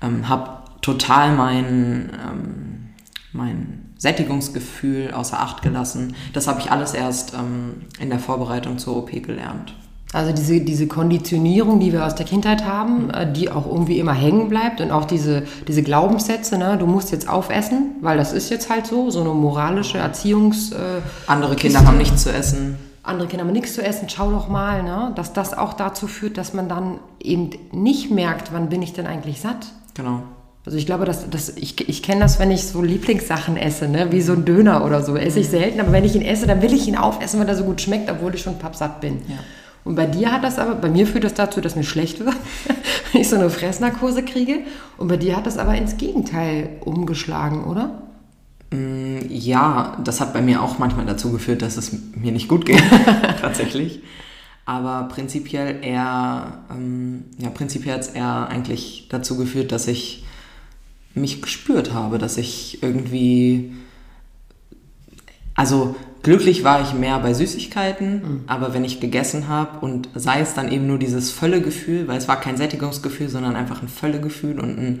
ähm, 0.00 0.28
habe 0.28 0.62
total 0.80 1.34
mein, 1.34 2.12
ähm, 2.24 2.88
mein 3.32 3.94
Sättigungsgefühl 3.98 5.10
außer 5.12 5.40
Acht 5.40 5.62
gelassen. 5.62 6.14
Das 6.32 6.46
habe 6.46 6.60
ich 6.60 6.70
alles 6.70 6.94
erst 6.94 7.34
ähm, 7.34 7.86
in 7.98 8.10
der 8.10 8.20
Vorbereitung 8.20 8.78
zur 8.78 8.96
OP 8.96 9.10
gelernt. 9.10 9.74
Also 10.12 10.32
diese, 10.32 10.60
diese 10.60 10.86
Konditionierung, 10.86 11.80
die 11.80 11.92
wir 11.92 12.06
aus 12.06 12.14
der 12.14 12.24
Kindheit 12.24 12.64
haben, 12.64 13.10
äh, 13.10 13.30
die 13.30 13.50
auch 13.50 13.66
irgendwie 13.66 13.98
immer 13.98 14.14
hängen 14.14 14.48
bleibt 14.48 14.80
und 14.80 14.90
auch 14.90 15.04
diese, 15.04 15.42
diese 15.66 15.82
Glaubenssätze, 15.82 16.56
ne, 16.56 16.78
du 16.78 16.86
musst 16.86 17.12
jetzt 17.12 17.28
aufessen, 17.28 17.96
weil 18.00 18.16
das 18.16 18.32
ist 18.32 18.48
jetzt 18.48 18.70
halt 18.70 18.86
so, 18.86 19.10
so 19.10 19.20
eine 19.20 19.30
moralische 19.30 19.98
Erziehungs... 19.98 20.72
Äh, 20.72 21.00
Andere 21.26 21.56
Kinder 21.56 21.84
haben 21.84 21.98
nichts 21.98 22.22
zu 22.22 22.32
essen. 22.32 22.78
Andere 23.02 23.28
Kinder 23.28 23.44
haben 23.44 23.52
nichts 23.52 23.74
zu 23.74 23.82
essen, 23.82 24.08
schau 24.08 24.30
doch 24.30 24.48
mal, 24.48 24.82
ne, 24.82 25.12
dass 25.14 25.34
das 25.34 25.56
auch 25.56 25.74
dazu 25.74 26.06
führt, 26.06 26.38
dass 26.38 26.54
man 26.54 26.70
dann 26.70 27.00
eben 27.20 27.50
nicht 27.72 28.10
merkt, 28.10 28.52
wann 28.52 28.70
bin 28.70 28.80
ich 28.80 28.94
denn 28.94 29.06
eigentlich 29.06 29.42
satt. 29.42 29.66
Genau. 29.94 30.22
Also 30.64 30.76
ich 30.76 30.86
glaube, 30.86 31.04
dass, 31.04 31.28
dass 31.28 31.50
ich, 31.50 31.88
ich 31.88 32.02
kenne 32.02 32.20
das, 32.20 32.38
wenn 32.38 32.50
ich 32.50 32.66
so 32.66 32.82
Lieblingssachen 32.82 33.56
esse, 33.56 33.88
ne? 33.88 34.10
wie 34.10 34.20
so 34.20 34.34
ein 34.34 34.44
Döner 34.44 34.84
oder 34.84 35.02
so. 35.02 35.16
Esse 35.16 35.40
ich 35.40 35.48
selten, 35.48 35.80
aber 35.80 35.92
wenn 35.92 36.04
ich 36.04 36.14
ihn 36.14 36.22
esse, 36.22 36.46
dann 36.46 36.60
will 36.60 36.74
ich 36.74 36.86
ihn 36.88 36.96
aufessen, 36.96 37.40
weil 37.40 37.48
er 37.48 37.56
so 37.56 37.64
gut 37.64 37.80
schmeckt, 37.80 38.10
obwohl 38.10 38.34
ich 38.34 38.42
schon 38.42 38.58
pappsatt 38.58 39.00
bin. 39.00 39.22
Ja. 39.28 39.36
Und 39.84 39.94
bei 39.94 40.06
dir 40.06 40.32
hat 40.32 40.44
das 40.44 40.58
aber, 40.58 40.74
bei 40.74 40.90
mir 40.90 41.06
führt 41.06 41.24
das 41.24 41.34
dazu, 41.34 41.60
dass 41.60 41.76
mir 41.76 41.84
schlecht 41.84 42.20
wird, 42.20 42.36
wenn 43.12 43.20
ich 43.20 43.28
so 43.28 43.36
eine 43.36 43.50
Fressnarkose 43.50 44.22
kriege. 44.22 44.60
Und 44.96 45.08
bei 45.08 45.16
dir 45.16 45.36
hat 45.36 45.46
das 45.46 45.58
aber 45.58 45.74
ins 45.74 45.96
Gegenteil 45.96 46.70
umgeschlagen, 46.84 47.64
oder? 47.64 48.02
Mm, 48.70 49.18
ja, 49.28 49.96
das 50.04 50.20
hat 50.20 50.32
bei 50.32 50.42
mir 50.42 50.62
auch 50.62 50.78
manchmal 50.78 51.06
dazu 51.06 51.32
geführt, 51.32 51.62
dass 51.62 51.76
es 51.76 51.92
mir 52.14 52.32
nicht 52.32 52.48
gut 52.48 52.66
geht, 52.66 52.82
tatsächlich. 53.40 54.02
Aber 54.66 55.08
prinzipiell 55.08 55.82
eher, 55.82 56.58
ähm, 56.70 57.24
ja, 57.38 57.48
prinzipiell 57.48 57.94
hat 57.94 58.02
es 58.02 58.08
eher 58.08 58.48
eigentlich 58.48 59.08
dazu 59.08 59.38
geführt, 59.38 59.72
dass 59.72 59.88
ich 59.88 60.26
mich 61.14 61.40
gespürt 61.40 61.94
habe, 61.94 62.18
dass 62.18 62.36
ich 62.36 62.82
irgendwie, 62.82 63.72
also 65.54 65.96
glücklich 66.22 66.64
war 66.64 66.82
ich 66.82 66.92
mehr 66.94 67.18
bei 67.18 67.34
Süßigkeiten, 67.34 68.12
mhm. 68.12 68.44
aber 68.46 68.74
wenn 68.74 68.84
ich 68.84 69.00
gegessen 69.00 69.48
habe 69.48 69.80
und 69.80 70.08
sei 70.14 70.40
es 70.40 70.54
dann 70.54 70.70
eben 70.70 70.86
nur 70.86 70.98
dieses 70.98 71.30
Völlegefühl, 71.30 72.08
weil 72.08 72.18
es 72.18 72.28
war 72.28 72.40
kein 72.40 72.56
Sättigungsgefühl, 72.56 73.28
sondern 73.28 73.56
einfach 73.56 73.82
ein 73.82 73.88
Völlegefühl 73.88 74.60
und 74.60 74.78
ein, 74.78 75.00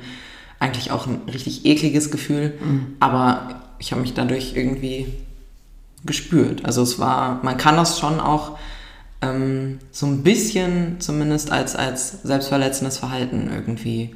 eigentlich 0.60 0.90
auch 0.90 1.06
ein 1.06 1.20
richtig 1.32 1.64
ekliges 1.66 2.10
Gefühl, 2.10 2.54
mhm. 2.60 2.96
aber 3.00 3.62
ich 3.78 3.92
habe 3.92 4.00
mich 4.00 4.14
dadurch 4.14 4.54
irgendwie 4.56 5.06
gespürt. 6.04 6.64
Also 6.64 6.82
es 6.82 6.98
war, 6.98 7.40
man 7.42 7.56
kann 7.56 7.76
das 7.76 7.98
schon 7.98 8.20
auch 8.20 8.58
ähm, 9.22 9.78
so 9.90 10.06
ein 10.06 10.22
bisschen 10.22 11.00
zumindest 11.00 11.50
als, 11.50 11.76
als 11.76 12.22
selbstverletzendes 12.22 12.98
Verhalten 12.98 13.50
irgendwie. 13.52 14.14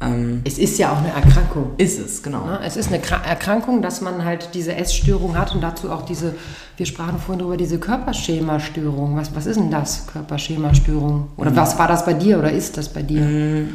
Ähm, 0.00 0.42
es 0.44 0.58
ist 0.58 0.78
ja 0.78 0.92
auch 0.92 0.98
eine 0.98 1.10
Erkrankung. 1.10 1.72
Ist 1.78 1.98
es, 1.98 2.22
genau. 2.22 2.46
Ja, 2.46 2.60
es 2.64 2.76
ist 2.76 2.88
eine 2.88 3.00
Erkrankung, 3.02 3.82
dass 3.82 4.00
man 4.00 4.24
halt 4.24 4.50
diese 4.54 4.74
Essstörung 4.74 5.38
hat 5.38 5.54
und 5.54 5.60
dazu 5.60 5.90
auch 5.90 6.02
diese, 6.02 6.34
wir 6.76 6.86
sprachen 6.86 7.18
vorhin 7.18 7.44
über 7.44 7.56
diese 7.56 7.78
Körperschema-Störung. 7.78 9.16
Was, 9.16 9.34
was 9.34 9.46
ist 9.46 9.56
denn 9.56 9.70
das, 9.70 10.06
Körperschema-Störung? 10.08 11.28
Oder 11.36 11.50
mhm. 11.50 11.56
was 11.56 11.78
war 11.78 11.88
das 11.88 12.04
bei 12.04 12.14
dir 12.14 12.38
oder 12.38 12.50
ist 12.50 12.76
das 12.76 12.88
bei 12.92 13.02
dir? 13.02 13.20
Mhm. 13.20 13.68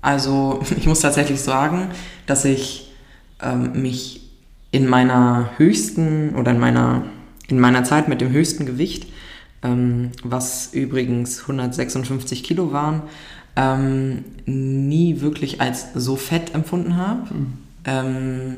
Also 0.00 0.60
ich 0.76 0.86
muss 0.86 1.00
tatsächlich 1.00 1.40
sagen, 1.40 1.88
dass 2.26 2.44
ich 2.44 2.92
ähm, 3.42 3.82
mich 3.82 4.30
in 4.70 4.88
meiner 4.88 5.50
höchsten 5.58 6.34
oder 6.34 6.52
in 6.52 6.58
meiner, 6.58 7.02
in 7.48 7.60
meiner 7.60 7.84
Zeit 7.84 8.08
mit 8.08 8.20
dem 8.20 8.30
höchsten 8.30 8.64
Gewicht 8.64 9.06
ähm, 9.62 10.10
was 10.22 10.72
übrigens 10.72 11.42
156 11.42 12.42
Kilo 12.42 12.72
waren, 12.72 13.02
ähm, 13.56 14.24
nie 14.46 15.20
wirklich 15.20 15.60
als 15.60 15.88
so 15.94 16.16
fett 16.16 16.54
empfunden 16.54 16.96
habe. 16.96 17.34
Mhm. 17.34 17.52
Ähm, 17.84 18.56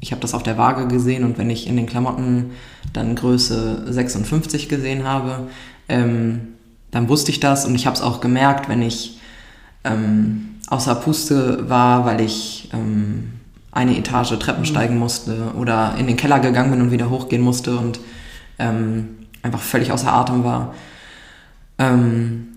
ich 0.00 0.10
habe 0.10 0.20
das 0.20 0.34
auf 0.34 0.42
der 0.42 0.58
Waage 0.58 0.88
gesehen 0.88 1.24
und 1.24 1.38
wenn 1.38 1.48
ich 1.48 1.68
in 1.68 1.76
den 1.76 1.86
Klamotten 1.86 2.50
dann 2.92 3.14
Größe 3.14 3.92
56 3.92 4.68
gesehen 4.68 5.04
habe, 5.04 5.48
ähm, 5.88 6.48
dann 6.90 7.08
wusste 7.08 7.30
ich 7.30 7.38
das 7.38 7.64
und 7.64 7.74
ich 7.74 7.86
habe 7.86 7.96
es 7.96 8.02
auch 8.02 8.20
gemerkt, 8.20 8.68
wenn 8.68 8.82
ich 8.82 9.20
ähm, 9.84 10.56
außer 10.68 10.96
Puste 10.96 11.68
war, 11.68 12.04
weil 12.04 12.20
ich 12.20 12.68
ähm, 12.72 13.32
eine 13.70 13.96
Etage 13.96 14.38
Treppen 14.38 14.62
mhm. 14.62 14.66
steigen 14.66 14.98
musste 14.98 15.52
oder 15.56 15.94
in 15.98 16.06
den 16.06 16.16
Keller 16.16 16.40
gegangen 16.40 16.70
bin 16.72 16.82
und 16.82 16.90
wieder 16.90 17.08
hochgehen 17.08 17.42
musste 17.42 17.76
und 17.76 18.00
ähm, 18.58 19.18
einfach 19.42 19.60
völlig 19.60 19.92
außer 19.92 20.12
Atem 20.12 20.44
war. 20.44 20.74
Ähm, 21.78 22.51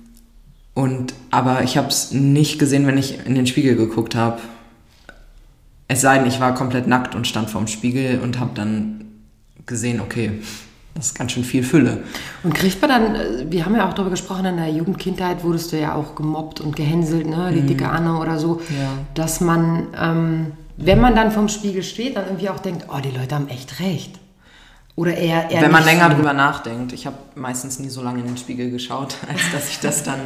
und, 0.75 1.13
aber 1.32 1.63
ich 1.63 1.77
habe 1.77 1.88
es 1.88 2.12
nicht 2.12 2.60
gesehen, 2.60 2.86
wenn 2.86 2.98
ich 2.98 3.25
in 3.25 3.34
den 3.34 3.48
Spiegel 3.48 3.75
geguckt 3.75 4.13
habe. 4.13 4.39
Es 5.88 6.01
sei 6.01 6.17
denn, 6.17 6.27
ich 6.27 6.39
war 6.39 6.53
komplett 6.53 6.86
nackt 6.86 7.15
und 7.15 7.25
stand 7.25 7.50
vorm 7.50 7.67
Spiegel 7.67 8.20
und 8.22 8.39
habe 8.39 8.51
dann 8.53 9.05
gesehen, 9.65 10.01
okay, 10.01 10.41
das 10.94 11.08
ist 11.08 11.15
ganz 11.15 11.32
schön 11.32 11.46
viel 11.46 11.63
Fülle. 11.63 12.03
Und 12.44 12.53
kriegt 12.53 12.82
man 12.82 12.89
dann, 12.89 13.15
äh, 13.15 13.46
wir 13.50 13.65
haben 13.65 13.75
ja 13.75 13.88
auch 13.88 13.94
darüber 13.94 14.12
gesprochen, 14.12 14.46
in 14.46 14.58
der 14.58 14.70
Jugendkindheit 14.70 15.44
wurdest 15.44 15.72
du 15.72 15.79
ja 15.79 15.96
auch 15.96 16.13
gemobbt 16.13 16.60
und 16.60 16.75
gehänselt, 16.75 17.25
ne? 17.25 17.51
die 17.53 17.62
mhm. 17.62 17.67
dicke 17.67 17.89
Anne 17.89 18.17
oder 18.17 18.38
so, 18.38 18.62
ja. 18.70 18.89
dass 19.13 19.39
man, 19.39 19.88
ähm, 19.98 20.51
wenn 20.75 21.00
man 21.00 21.15
dann 21.15 21.32
vorm 21.32 21.48
Spiegel 21.48 21.84
steht, 21.84 22.17
dann 22.17 22.25
irgendwie 22.25 22.50
auch 22.50 22.60
denkt, 22.60 22.88
oh, 22.89 23.00
die 23.00 23.12
Leute 23.12 23.34
haben 23.34 23.48
echt 23.48 23.79
recht. 23.79 24.20
Oder 24.98 25.15
eher, 25.15 25.51
eher 25.51 25.62
Wenn 25.62 25.72
man 25.72 25.84
länger 25.84 26.10
so 26.10 26.15
drüber 26.15 26.34
nachdenkt. 26.34 26.94
Ich 26.94 27.05
habe 27.05 27.17
meistens 27.36 27.79
nie 27.79 27.89
so 27.89 28.01
lange 28.01 28.20
in 28.20 28.27
den 28.27 28.38
Spiegel 28.38 28.72
geschaut, 28.72 29.15
als 29.29 29.41
dass 29.53 29.70
ich 29.70 29.79
das 29.79 30.03
dann, 30.03 30.20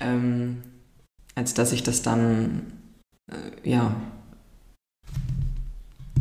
ähm, 0.00 0.58
als 1.34 1.54
dass 1.54 1.72
ich 1.72 1.82
das 1.82 2.02
dann, 2.02 2.72
äh, 3.30 3.68
ja, 3.68 3.94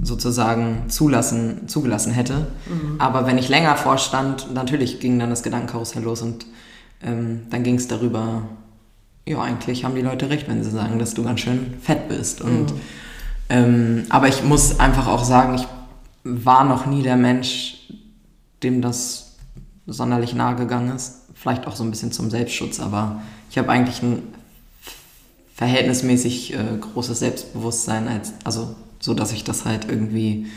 sozusagen 0.03 0.89
zulassen, 0.89 1.67
zugelassen 1.67 2.13
hätte. 2.13 2.47
Mhm. 2.67 2.99
Aber 2.99 3.25
wenn 3.25 3.37
ich 3.37 3.49
länger 3.49 3.75
vorstand, 3.75 4.53
natürlich 4.53 4.99
ging 4.99 5.19
dann 5.19 5.29
das 5.29 5.43
Gedankenkarussell 5.43 6.03
los 6.03 6.21
und 6.21 6.45
ähm, 7.01 7.41
dann 7.49 7.63
ging 7.63 7.75
es 7.75 7.87
darüber, 7.87 8.43
ja, 9.25 9.41
eigentlich 9.41 9.83
haben 9.83 9.95
die 9.95 10.01
Leute 10.01 10.29
recht, 10.29 10.47
wenn 10.47 10.63
sie 10.63 10.71
sagen, 10.71 10.99
dass 10.99 11.13
du 11.13 11.23
ganz 11.23 11.41
schön 11.41 11.73
fett 11.81 12.07
bist. 12.07 12.41
Und, 12.41 12.71
mhm. 12.71 12.79
ähm, 13.49 14.05
aber 14.09 14.27
ich 14.27 14.43
muss 14.43 14.79
einfach 14.79 15.07
auch 15.07 15.23
sagen, 15.23 15.55
ich 15.55 15.67
war 16.23 16.63
noch 16.63 16.85
nie 16.85 17.03
der 17.03 17.17
Mensch, 17.17 17.89
dem 18.63 18.81
das 18.81 19.35
sonderlich 19.85 20.33
nahe 20.33 20.55
gegangen 20.55 20.95
ist. 20.95 21.23
Vielleicht 21.33 21.67
auch 21.67 21.75
so 21.75 21.83
ein 21.83 21.91
bisschen 21.91 22.11
zum 22.11 22.29
Selbstschutz, 22.29 22.79
aber 22.79 23.21
ich 23.49 23.57
habe 23.57 23.69
eigentlich 23.69 24.01
ein 24.01 24.23
verhältnismäßig 25.55 26.53
äh, 26.53 26.57
großes 26.79 27.19
Selbstbewusstsein, 27.19 28.07
als, 28.07 28.33
also 28.43 28.75
so, 28.99 29.13
dass 29.13 29.31
ich 29.31 29.43
das 29.43 29.65
halt 29.65 29.89
irgendwie 29.89 30.47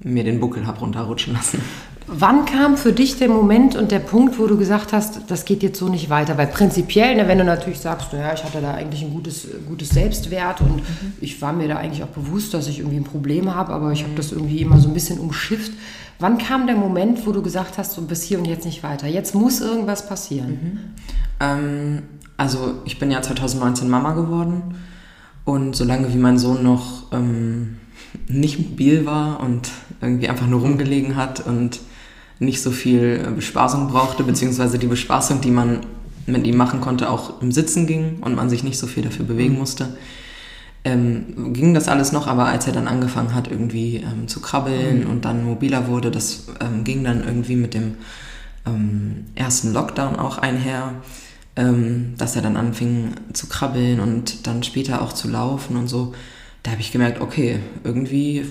mir 0.00 0.24
den 0.24 0.40
Buckel 0.40 0.66
habe 0.66 0.80
runterrutschen 0.80 1.32
lassen. 1.32 1.60
Wann 2.08 2.44
kam 2.44 2.76
für 2.76 2.92
dich 2.92 3.18
der 3.18 3.28
Moment 3.28 3.74
und 3.74 3.90
der 3.90 3.98
Punkt, 3.98 4.38
wo 4.38 4.46
du 4.46 4.56
gesagt 4.56 4.92
hast, 4.92 5.22
das 5.28 5.44
geht 5.44 5.64
jetzt 5.64 5.80
so 5.80 5.88
nicht 5.88 6.08
weiter? 6.08 6.38
Weil 6.38 6.46
prinzipiell, 6.46 7.16
ne, 7.16 7.26
wenn 7.26 7.38
du 7.38 7.44
natürlich 7.44 7.80
sagst, 7.80 8.12
naja, 8.12 8.32
ich 8.32 8.44
hatte 8.44 8.60
da 8.60 8.74
eigentlich 8.74 9.02
ein 9.02 9.12
gutes, 9.12 9.48
gutes 9.66 9.88
Selbstwert 9.88 10.60
und 10.60 10.76
mhm. 10.76 11.12
ich 11.20 11.42
war 11.42 11.52
mir 11.52 11.66
da 11.66 11.78
eigentlich 11.78 12.04
auch 12.04 12.08
bewusst, 12.08 12.54
dass 12.54 12.68
ich 12.68 12.78
irgendwie 12.78 12.98
ein 12.98 13.04
Problem 13.04 13.52
habe, 13.52 13.72
aber 13.72 13.90
ich 13.90 14.04
habe 14.04 14.14
das 14.14 14.30
irgendwie 14.30 14.60
immer 14.60 14.78
so 14.78 14.86
ein 14.86 14.94
bisschen 14.94 15.18
umschifft. 15.18 15.72
Wann 16.18 16.38
kam 16.38 16.66
der 16.66 16.76
Moment, 16.76 17.26
wo 17.26 17.32
du 17.32 17.42
gesagt 17.42 17.78
hast, 17.78 17.92
so 17.92 18.02
bis 18.02 18.22
hier 18.22 18.38
und 18.38 18.46
jetzt 18.46 18.64
nicht 18.64 18.82
weiter? 18.82 19.06
Jetzt 19.06 19.34
muss 19.34 19.60
irgendwas 19.60 20.08
passieren. 20.08 20.48
Mhm. 20.50 20.78
Ähm, 21.40 22.02
also 22.36 22.74
ich 22.84 22.98
bin 22.98 23.10
ja 23.10 23.20
2019 23.20 23.88
Mama 23.88 24.12
geworden 24.14 24.76
und 25.44 25.76
solange 25.76 26.12
wie 26.12 26.18
mein 26.18 26.38
Sohn 26.38 26.62
noch 26.62 27.12
ähm, 27.12 27.76
nicht 28.28 28.58
mobil 28.58 29.06
war 29.06 29.40
und 29.40 29.70
irgendwie 30.00 30.28
einfach 30.28 30.46
nur 30.46 30.60
rumgelegen 30.60 31.16
hat 31.16 31.46
und 31.46 31.80
nicht 32.38 32.62
so 32.62 32.70
viel 32.70 33.24
äh, 33.26 33.30
Bespaßung 33.30 33.88
brauchte, 33.88 34.24
beziehungsweise 34.24 34.78
die 34.78 34.86
Bespaßung, 34.86 35.40
die 35.40 35.50
man 35.50 35.80
mit 36.26 36.46
ihm 36.46 36.56
machen 36.56 36.80
konnte, 36.80 37.10
auch 37.10 37.40
im 37.40 37.52
Sitzen 37.52 37.86
ging 37.86 38.18
und 38.20 38.34
man 38.34 38.50
sich 38.50 38.64
nicht 38.64 38.78
so 38.78 38.86
viel 38.86 39.04
dafür 39.04 39.24
bewegen 39.24 39.54
mhm. 39.54 39.60
musste. 39.60 39.96
Ähm, 40.86 41.52
ging 41.52 41.74
das 41.74 41.88
alles 41.88 42.12
noch, 42.12 42.28
aber 42.28 42.46
als 42.46 42.68
er 42.68 42.72
dann 42.72 42.86
angefangen 42.86 43.34
hat, 43.34 43.50
irgendwie 43.50 43.96
ähm, 43.96 44.28
zu 44.28 44.40
krabbeln 44.40 45.00
mhm. 45.00 45.10
und 45.10 45.24
dann 45.24 45.44
mobiler 45.44 45.88
wurde, 45.88 46.12
das 46.12 46.44
ähm, 46.60 46.84
ging 46.84 47.02
dann 47.02 47.24
irgendwie 47.24 47.56
mit 47.56 47.74
dem 47.74 47.96
ähm, 48.64 49.24
ersten 49.34 49.72
Lockdown 49.72 50.14
auch 50.14 50.38
einher, 50.38 50.94
ähm, 51.56 52.14
dass 52.18 52.36
er 52.36 52.42
dann 52.42 52.56
anfing 52.56 53.14
zu 53.32 53.48
krabbeln 53.48 53.98
und 53.98 54.46
dann 54.46 54.62
später 54.62 55.02
auch 55.02 55.12
zu 55.12 55.26
laufen 55.26 55.76
und 55.76 55.88
so. 55.88 56.14
Da 56.62 56.70
habe 56.70 56.80
ich 56.80 56.92
gemerkt, 56.92 57.20
okay, 57.20 57.58
irgendwie 57.82 58.46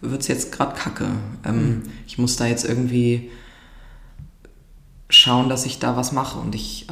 wird 0.00 0.22
es 0.22 0.28
jetzt 0.28 0.52
gerade 0.52 0.74
kacke. 0.74 1.08
Ähm, 1.44 1.54
mhm. 1.54 1.82
Ich 2.06 2.16
muss 2.16 2.36
da 2.36 2.46
jetzt 2.46 2.64
irgendwie 2.64 3.30
schauen, 5.10 5.50
dass 5.50 5.66
ich 5.66 5.80
da 5.80 5.98
was 5.98 6.12
mache. 6.12 6.38
Und 6.38 6.54
ich 6.54 6.86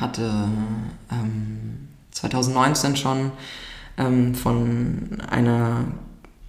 hatte 0.00 0.48
ähm, 1.12 1.86
2019 2.10 2.96
schon 2.96 3.30
ähm, 3.98 4.34
von 4.34 5.18
einer 5.28 5.84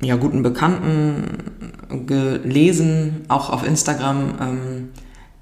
ja, 0.02 0.16
guten 0.16 0.44
Bekannten 0.44 2.06
gelesen, 2.06 3.26
auch 3.28 3.50
auf 3.50 3.66
Instagram. 3.66 4.34
Ähm, 4.40 4.90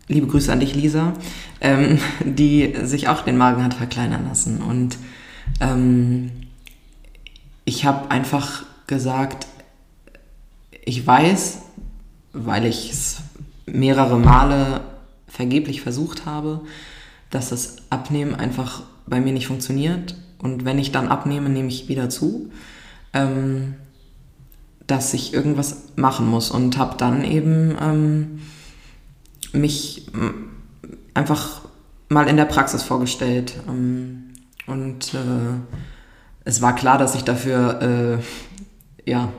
liebe 0.07 0.27
Grüße 0.27 0.51
an 0.51 0.59
dich, 0.59 0.75
Lisa, 0.75 1.13
ähm, 1.61 1.99
die 2.25 2.73
sich 2.83 3.07
auch 3.07 3.21
den 3.21 3.37
Magen 3.37 3.63
hat 3.63 3.73
verkleinern 3.73 4.25
lassen. 4.27 4.61
Und 4.61 4.97
ich 7.65 7.85
habe 7.85 8.09
einfach 8.09 8.63
gesagt, 8.87 9.45
ich 10.83 11.05
weiß, 11.05 11.59
weil 12.33 12.65
ich 12.65 12.91
es 12.91 13.21
mehrere 13.65 14.17
Male 14.17 14.81
vergeblich 15.27 15.81
versucht 15.81 16.25
habe, 16.25 16.61
dass 17.29 17.49
das 17.49 17.77
Abnehmen 17.89 18.35
einfach 18.35 18.83
bei 19.07 19.21
mir 19.21 19.33
nicht 19.33 19.47
funktioniert. 19.47 20.15
Und 20.41 20.65
wenn 20.65 20.79
ich 20.79 20.91
dann 20.91 21.07
abnehme, 21.07 21.49
nehme 21.49 21.67
ich 21.67 21.87
wieder 21.87 22.09
zu, 22.09 22.51
ähm, 23.13 23.75
dass 24.87 25.13
ich 25.13 25.33
irgendwas 25.33 25.93
machen 25.95 26.27
muss. 26.27 26.51
Und 26.51 26.77
habe 26.77 26.97
dann 26.97 27.23
eben 27.23 27.75
ähm, 27.79 28.39
mich 29.53 30.07
einfach 31.13 31.61
mal 32.09 32.27
in 32.27 32.37
der 32.37 32.45
Praxis 32.45 32.83
vorgestellt. 32.83 33.53
Ähm, 33.67 34.33
und 34.67 35.13
äh, 35.13 35.77
es 36.43 36.61
war 36.61 36.75
klar, 36.75 36.97
dass 36.97 37.15
ich 37.15 37.23
dafür 37.23 38.19
äh, 39.05 39.09
ja, 39.09 39.31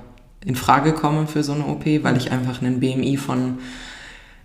in 0.45 0.57
Frage 0.57 0.93
komme 0.93 1.27
für 1.27 1.43
so 1.43 1.53
eine 1.53 1.67
OP, 1.67 1.85
weil 2.03 2.17
ich 2.17 2.31
einfach 2.31 2.63
einen 2.63 2.81
BMI 2.81 3.17
von, 3.17 3.59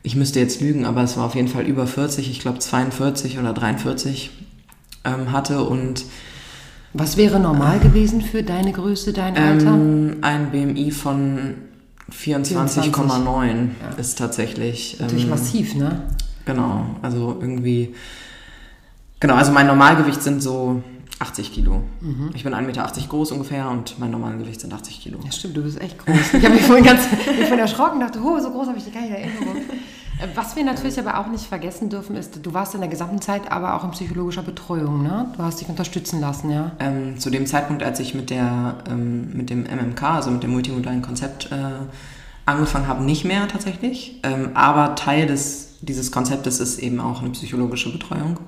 ich 0.03 0.15
müsste 0.15 0.39
jetzt 0.39 0.61
lügen, 0.61 0.85
aber 0.85 1.03
es 1.03 1.17
war 1.17 1.25
auf 1.25 1.35
jeden 1.35 1.47
Fall 1.47 1.65
über 1.65 1.87
40, 1.87 2.29
ich 2.29 2.39
glaube 2.39 2.59
42 2.59 3.39
oder 3.39 3.53
43 3.53 4.31
ähm, 5.03 5.31
hatte 5.31 5.63
und 5.63 6.05
was 6.97 7.17
wäre 7.17 7.39
normal 7.39 7.79
gewesen 7.79 8.21
für 8.21 8.43
deine 8.43 8.71
Größe, 8.71 9.13
dein 9.13 9.37
Alter? 9.37 9.67
Ähm, 9.67 10.17
ein 10.21 10.51
BMI 10.51 10.91
von 10.91 11.55
24,9 12.11 13.45
ja. 13.45 13.97
ist 13.97 14.17
tatsächlich. 14.17 14.97
Natürlich 14.99 15.25
ähm, 15.25 15.29
massiv, 15.29 15.75
ne? 15.75 16.03
Genau, 16.45 16.85
also 17.01 17.37
irgendwie, 17.39 17.93
genau, 19.19 19.35
also 19.35 19.51
mein 19.51 19.67
Normalgewicht 19.67 20.23
sind 20.23 20.41
so 20.41 20.81
80 21.19 21.51
Kilo. 21.51 21.83
Mhm. 21.99 22.29
Ich 22.35 22.43
bin 22.43 22.53
1,80 22.53 22.61
Meter 22.61 22.87
groß 23.09 23.31
ungefähr 23.31 23.69
und 23.69 23.99
mein 23.99 24.11
Normalgewicht 24.11 24.61
sind 24.61 24.73
80 24.73 25.01
Kilo. 25.01 25.19
Ja, 25.25 25.31
stimmt, 25.31 25.57
du 25.57 25.63
bist 25.63 25.81
echt 25.81 25.97
groß. 25.97 26.33
Ich 26.33 26.45
habe 26.45 26.55
mich 26.55 26.63
vorhin 26.63 26.85
ganz 26.85 27.01
ich 27.19 27.47
vorhin 27.47 27.59
erschrocken 27.59 27.95
und 27.95 28.01
dachte, 28.01 28.19
oh, 28.23 28.39
so 28.39 28.51
groß 28.51 28.67
habe 28.67 28.77
ich 28.77 28.93
gar 28.93 29.01
nicht 29.01 29.11
in 29.11 29.15
Erinnerung. 29.15 29.61
Was 30.33 30.55
wir 30.55 30.63
natürlich 30.63 30.99
aber 30.99 31.19
auch 31.19 31.27
nicht 31.27 31.45
vergessen 31.45 31.89
dürfen, 31.89 32.15
ist, 32.15 32.43
du 32.43 32.53
warst 32.53 32.73
in 32.73 32.81
der 32.81 32.89
gesamten 32.89 33.21
Zeit 33.21 33.51
aber 33.51 33.75
auch 33.75 33.83
in 33.83 33.91
psychologischer 33.91 34.41
Betreuung, 34.41 35.03
ne? 35.03 35.31
Du 35.37 35.43
hast 35.43 35.61
dich 35.61 35.69
unterstützen 35.69 36.19
lassen, 36.19 36.49
ja? 36.49 36.71
Ähm, 36.79 37.19
zu 37.19 37.29
dem 37.29 37.45
Zeitpunkt, 37.45 37.83
als 37.83 37.99
ich 37.99 38.15
mit, 38.15 38.31
der, 38.31 38.77
ähm, 38.89 39.31
mit 39.33 39.49
dem 39.51 39.63
MMK, 39.63 40.03
also 40.03 40.31
mit 40.31 40.41
dem 40.41 40.51
multimodalen 40.51 41.03
Konzept, 41.03 41.51
äh, 41.51 41.55
angefangen 42.47 42.87
habe, 42.87 43.03
nicht 43.03 43.25
mehr 43.25 43.47
tatsächlich. 43.47 44.19
Ähm, 44.23 44.51
aber 44.55 44.95
Teil 44.95 45.27
des, 45.27 45.77
dieses 45.81 46.11
Konzeptes 46.11 46.59
ist 46.59 46.79
eben 46.79 46.99
auch 46.99 47.21
eine 47.21 47.29
psychologische 47.31 47.91
Betreuung, 47.91 48.39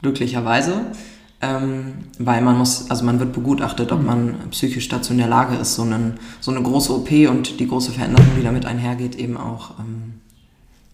glücklicherweise. 0.00 0.86
Ähm, 1.40 1.94
weil 2.18 2.40
man 2.40 2.56
muss, 2.56 2.88
also 2.90 3.04
man 3.04 3.18
wird 3.18 3.32
begutachtet, 3.32 3.92
ob 3.92 4.00
mhm. 4.00 4.06
man 4.06 4.34
psychisch 4.50 4.88
dazu 4.88 5.12
in 5.12 5.18
der 5.18 5.28
Lage 5.28 5.56
ist, 5.56 5.74
so, 5.74 5.82
einen, 5.82 6.18
so 6.40 6.50
eine 6.50 6.62
große 6.62 6.92
OP 6.92 7.10
und 7.28 7.60
die 7.60 7.66
große 7.66 7.92
Veränderung, 7.92 8.26
die 8.38 8.44
damit 8.44 8.64
einhergeht, 8.64 9.16
eben 9.16 9.36
auch 9.36 9.78
ähm, 9.80 10.21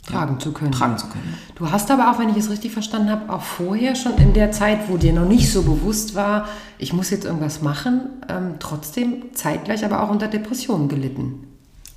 tragen 0.09 0.41
zu 0.41 0.53
können. 0.53 0.73
Tragen 0.73 0.99
zu 0.99 1.07
können. 1.07 1.35
Du 1.55 1.71
hast 1.71 1.91
aber 1.91 2.11
auch, 2.11 2.19
wenn 2.19 2.29
ich 2.29 2.37
es 2.37 2.51
richtig 2.51 2.73
verstanden 2.73 3.11
habe, 3.11 3.33
auch 3.33 3.43
vorher 3.43 3.95
schon 3.95 4.17
in 4.17 4.33
der 4.33 4.53
Zeit, 4.53 4.89
wo 4.89 4.97
dir 4.97 5.13
noch 5.13 5.29
nicht 5.29 5.53
so 5.53 5.63
bewusst 5.63 6.15
war, 6.15 6.47
ich 6.79 6.93
muss 6.93 7.11
jetzt 7.11 7.25
irgendwas 7.25 7.63
machen, 7.63 8.01
ähm, 8.29 8.55
trotzdem 8.59 9.35
zeitgleich 9.35 9.85
aber 9.85 10.03
auch 10.03 10.11
unter 10.11 10.29
Depressionen 10.29 10.89
gelitten. 10.89 11.45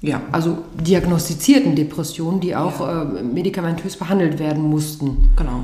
Ja. 0.01 0.21
Also 0.31 0.57
diagnostizierten 0.79 1.75
Depressionen, 1.75 2.39
die 2.39 2.55
auch 2.55 2.79
ja. 2.79 3.03
äh, 3.03 3.23
medikamentös 3.23 3.97
behandelt 3.97 4.39
werden 4.39 4.63
mussten. 4.63 5.29
Genau. 5.35 5.63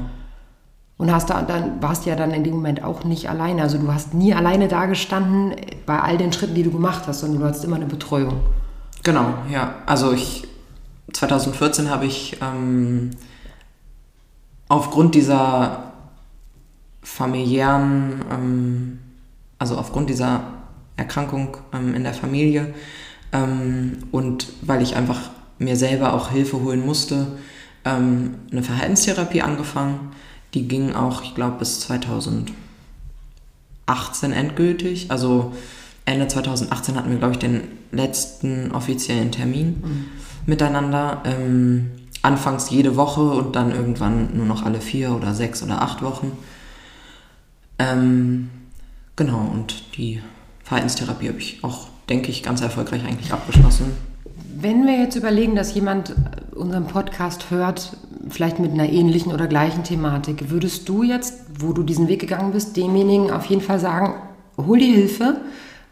Und 0.98 1.12
hast 1.12 1.30
da, 1.30 1.42
dann 1.42 1.82
warst 1.82 2.06
ja 2.06 2.16
dann 2.16 2.32
in 2.32 2.44
dem 2.44 2.56
Moment 2.56 2.84
auch 2.84 3.04
nicht 3.04 3.30
alleine. 3.30 3.62
Also 3.62 3.78
du 3.78 3.94
hast 3.94 4.14
nie 4.14 4.34
alleine 4.34 4.68
dagestanden 4.68 5.56
bei 5.86 6.00
all 6.00 6.18
den 6.18 6.34
Schritten, 6.34 6.56
die 6.56 6.64
du 6.64 6.72
gemacht 6.72 7.04
hast, 7.08 7.20
sondern 7.20 7.42
du 7.42 7.46
hattest 7.48 7.66
immer 7.66 7.76
eine 7.76 7.86
Betreuung. 7.86 8.40
Genau, 9.04 9.34
ja. 9.52 9.76
Also 9.86 10.12
ich 10.12 10.48
2014 11.18 11.90
habe 11.90 12.06
ich 12.06 12.38
ähm, 12.42 13.10
aufgrund 14.70 15.16
dieser 15.16 15.94
familiären, 17.02 18.22
ähm, 18.32 19.00
also 19.58 19.78
aufgrund 19.78 20.12
dieser 20.12 20.44
Erkrankung 20.96 21.58
ähm, 21.74 21.96
in 21.96 22.04
der 22.04 22.14
Familie 22.14 22.72
ähm, 23.32 23.98
und 24.12 24.48
weil 24.62 24.84
ich 24.84 24.96
einfach 24.96 25.32
mir 25.58 25.76
selber 25.76 26.14
auch 26.14 26.30
Hilfe 26.30 26.62
holen 26.62 26.86
musste, 26.86 27.26
ähm, 27.84 28.36
eine 28.52 28.62
Verhaltenstherapie 28.62 29.42
angefangen. 29.42 30.12
Die 30.54 30.68
ging 30.68 30.94
auch, 30.94 31.24
ich 31.24 31.34
glaube, 31.34 31.58
bis 31.58 31.80
2018 31.80 32.54
endgültig. 34.34 35.10
Also 35.10 35.56
Ende 36.06 36.28
2018 36.28 36.96
hatten 36.96 37.10
wir, 37.10 37.18
glaube 37.18 37.34
ich, 37.34 37.40
den 37.40 37.64
letzten 37.92 38.72
offiziellen 38.72 39.32
Termin. 39.32 39.82
Mhm 39.84 40.06
miteinander. 40.48 41.22
Ähm, 41.26 41.92
anfangs 42.24 42.70
jede 42.70 42.96
Woche 42.96 43.22
und 43.22 43.56
dann 43.56 43.72
irgendwann 43.72 44.36
nur 44.36 44.46
noch 44.46 44.66
alle 44.66 44.82
vier 44.82 45.16
oder 45.16 45.34
sechs 45.34 45.64
oder 45.64 45.82
acht 45.82 46.02
Wochen. 46.02 46.32
Ähm, 47.80 48.50
genau, 49.16 49.50
und 49.54 49.96
die 49.98 50.22
Verhaltenstherapie 50.64 51.30
habe 51.30 51.38
ich 51.38 51.64
auch, 51.64 51.88
denke 52.10 52.32
ich, 52.32 52.44
ganz 52.44 52.62
erfolgreich 52.62 53.06
eigentlich 53.06 53.32
abgeschlossen. 53.32 53.94
Wenn 54.60 54.88
wir 54.88 55.00
jetzt 55.00 55.16
überlegen, 55.16 55.56
dass 55.56 55.76
jemand 55.76 56.16
unseren 56.56 56.88
Podcast 56.88 57.52
hört, 57.52 57.96
vielleicht 58.28 58.60
mit 58.60 58.72
einer 58.72 58.90
ähnlichen 58.90 59.32
oder 59.32 59.48
gleichen 59.48 59.84
Thematik, 59.84 60.50
würdest 60.50 60.90
du 60.90 61.04
jetzt, 61.04 61.36
wo 61.60 61.74
du 61.74 61.84
diesen 61.84 62.08
Weg 62.08 62.20
gegangen 62.20 62.52
bist, 62.52 62.76
demjenigen 62.76 63.32
auf 63.32 63.46
jeden 63.46 63.62
Fall 63.62 63.80
sagen, 63.80 64.16
hol 64.58 64.80
dir 64.80 64.94
Hilfe, 64.94 65.42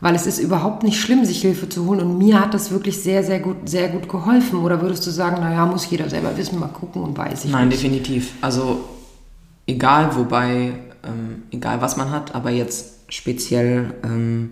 weil 0.01 0.15
es 0.15 0.27
ist 0.27 0.39
überhaupt 0.39 0.83
nicht 0.83 0.99
schlimm, 0.99 1.25
sich 1.25 1.41
Hilfe 1.41 1.69
zu 1.69 1.85
holen 1.85 2.01
und 2.01 2.17
mir 2.17 2.39
hat 2.39 2.53
das 2.53 2.71
wirklich 2.71 3.01
sehr, 3.01 3.23
sehr 3.23 3.39
gut, 3.39 3.69
sehr 3.69 3.89
gut 3.89 4.09
geholfen. 4.09 4.59
Oder 4.59 4.81
würdest 4.81 5.05
du 5.07 5.11
sagen, 5.11 5.41
naja, 5.41 5.65
muss 5.65 5.89
jeder 5.89 6.09
selber 6.09 6.35
wissen, 6.37 6.59
mal 6.59 6.67
gucken 6.67 7.01
und 7.01 7.17
weiß 7.17 7.45
ich 7.45 7.51
Nein, 7.51 7.69
nicht. 7.69 7.81
definitiv. 7.81 8.33
Also 8.41 8.83
egal, 9.65 10.15
wobei, 10.15 10.73
ähm, 11.03 11.43
egal 11.51 11.81
was 11.81 11.97
man 11.97 12.11
hat, 12.11 12.35
aber 12.35 12.49
jetzt 12.49 12.95
speziell 13.09 13.93
ähm, 14.03 14.51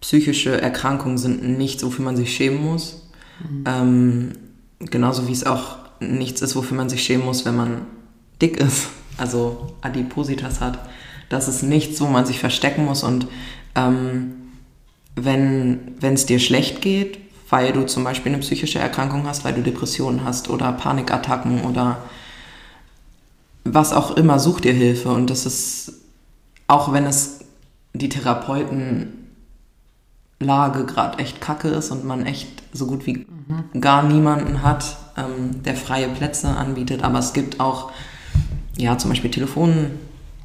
psychische 0.00 0.60
Erkrankungen 0.60 1.18
sind 1.18 1.42
nichts, 1.56 1.84
wofür 1.84 2.04
man 2.04 2.16
sich 2.16 2.34
schämen 2.34 2.62
muss. 2.62 3.08
Mhm. 3.40 3.64
Ähm, 3.66 4.32
genauso 4.80 5.28
wie 5.28 5.32
es 5.32 5.46
auch 5.46 5.76
nichts 6.00 6.42
ist, 6.42 6.56
wofür 6.56 6.76
man 6.76 6.88
sich 6.88 7.02
schämen 7.02 7.24
muss, 7.24 7.44
wenn 7.44 7.56
man 7.56 7.82
dick 8.40 8.58
ist, 8.58 8.88
also 9.18 9.74
Adipositas 9.82 10.60
hat. 10.60 10.78
Das 11.28 11.46
ist 11.46 11.62
nichts, 11.62 12.00
wo 12.00 12.06
man 12.06 12.26
sich 12.26 12.38
verstecken 12.38 12.84
muss 12.84 13.02
und 13.04 13.26
ähm, 13.74 14.34
wenn 15.24 15.96
es 16.00 16.26
dir 16.26 16.38
schlecht 16.38 16.80
geht, 16.80 17.18
weil 17.50 17.72
du 17.72 17.86
zum 17.86 18.04
Beispiel 18.04 18.32
eine 18.32 18.40
psychische 18.40 18.78
Erkrankung 18.78 19.26
hast, 19.26 19.44
weil 19.44 19.54
du 19.54 19.62
Depressionen 19.62 20.24
hast 20.24 20.50
oder 20.50 20.72
Panikattacken 20.72 21.62
oder 21.62 21.98
was 23.64 23.92
auch 23.92 24.16
immer, 24.16 24.38
such 24.38 24.60
dir 24.60 24.72
Hilfe. 24.72 25.10
Und 25.10 25.30
das 25.30 25.46
ist, 25.46 25.92
auch 26.66 26.92
wenn 26.92 27.06
es 27.06 27.40
die 27.94 28.08
Therapeutenlage 28.08 29.14
gerade 30.86 31.18
echt 31.18 31.40
kacke 31.40 31.68
ist 31.68 31.90
und 31.90 32.04
man 32.04 32.26
echt 32.26 32.48
so 32.72 32.86
gut 32.86 33.06
wie 33.06 33.26
mhm. 33.26 33.80
gar 33.80 34.02
niemanden 34.02 34.62
hat, 34.62 34.96
ähm, 35.16 35.62
der 35.62 35.74
freie 35.74 36.08
Plätze 36.08 36.48
anbietet, 36.48 37.02
aber 37.02 37.18
es 37.18 37.32
gibt 37.32 37.60
auch, 37.60 37.90
ja, 38.76 38.98
zum 38.98 39.10
Beispiel 39.10 39.30
Telefon. 39.30 39.90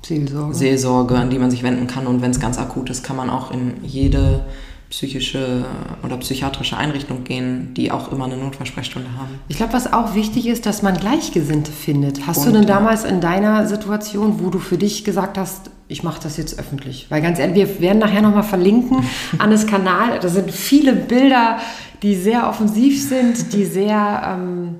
Seelsorge. 0.06 0.54
Seelsorge, 0.54 1.16
an 1.16 1.30
die 1.30 1.40
man 1.40 1.52
sich 1.52 1.64
wenden 1.64 1.88
kann. 1.88 2.08
Und 2.08 2.22
wenn 2.22 2.32
es 2.32 2.40
ganz 2.40 2.58
akut 2.58 2.90
ist, 2.90 3.04
kann 3.04 3.16
man 3.16 3.30
auch 3.30 3.52
in 3.52 3.84
jede 3.84 4.46
psychische 4.94 5.66
oder 6.04 6.18
psychiatrische 6.18 6.78
Einrichtung 6.78 7.24
gehen, 7.24 7.74
die 7.74 7.92
auch 7.92 8.12
immer 8.12 8.26
eine 8.26 8.38
Notfallsprechstunde 8.38 9.10
haben. 9.18 9.40
Ich 9.48 9.58
glaube, 9.58 9.74
was 9.74 9.92
auch 9.92 10.14
wichtig 10.14 10.46
ist, 10.46 10.68
dass 10.68 10.84
man 10.84 10.96
Gleichgesinnte 10.98 11.72
findet. 11.72 12.28
Hast 12.28 12.40
Und, 12.40 12.46
du 12.46 12.52
denn 12.60 12.68
damals 12.68 13.04
in 13.04 13.20
deiner 13.20 13.66
Situation, 13.66 14.40
wo 14.40 14.52
du 14.52 14.60
für 14.60 14.78
dich 14.78 15.04
gesagt 15.04 15.40
hast, 15.40 15.72
ich 15.88 16.04
mache 16.04 16.22
das 16.22 16.38
jetzt 16.38 16.60
öffentlich? 16.60 17.08
Weil 17.10 17.24
ganz 17.24 17.40
ehrlich, 17.40 17.56
wir 17.56 17.82
werden 17.82 17.98
nachher 17.98 18.22
nochmal 18.22 18.44
verlinken 18.44 19.04
an 19.40 19.50
das 19.50 19.66
Kanal. 19.66 20.20
Da 20.20 20.30
sind 20.30 20.52
viele 20.52 20.94
Bilder, 20.94 21.58
die 22.04 22.16
sehr 22.16 22.48
offensiv 22.48 23.02
sind, 23.02 23.52
die 23.54 23.66
sehr... 23.66 24.38
Ähm, 24.38 24.76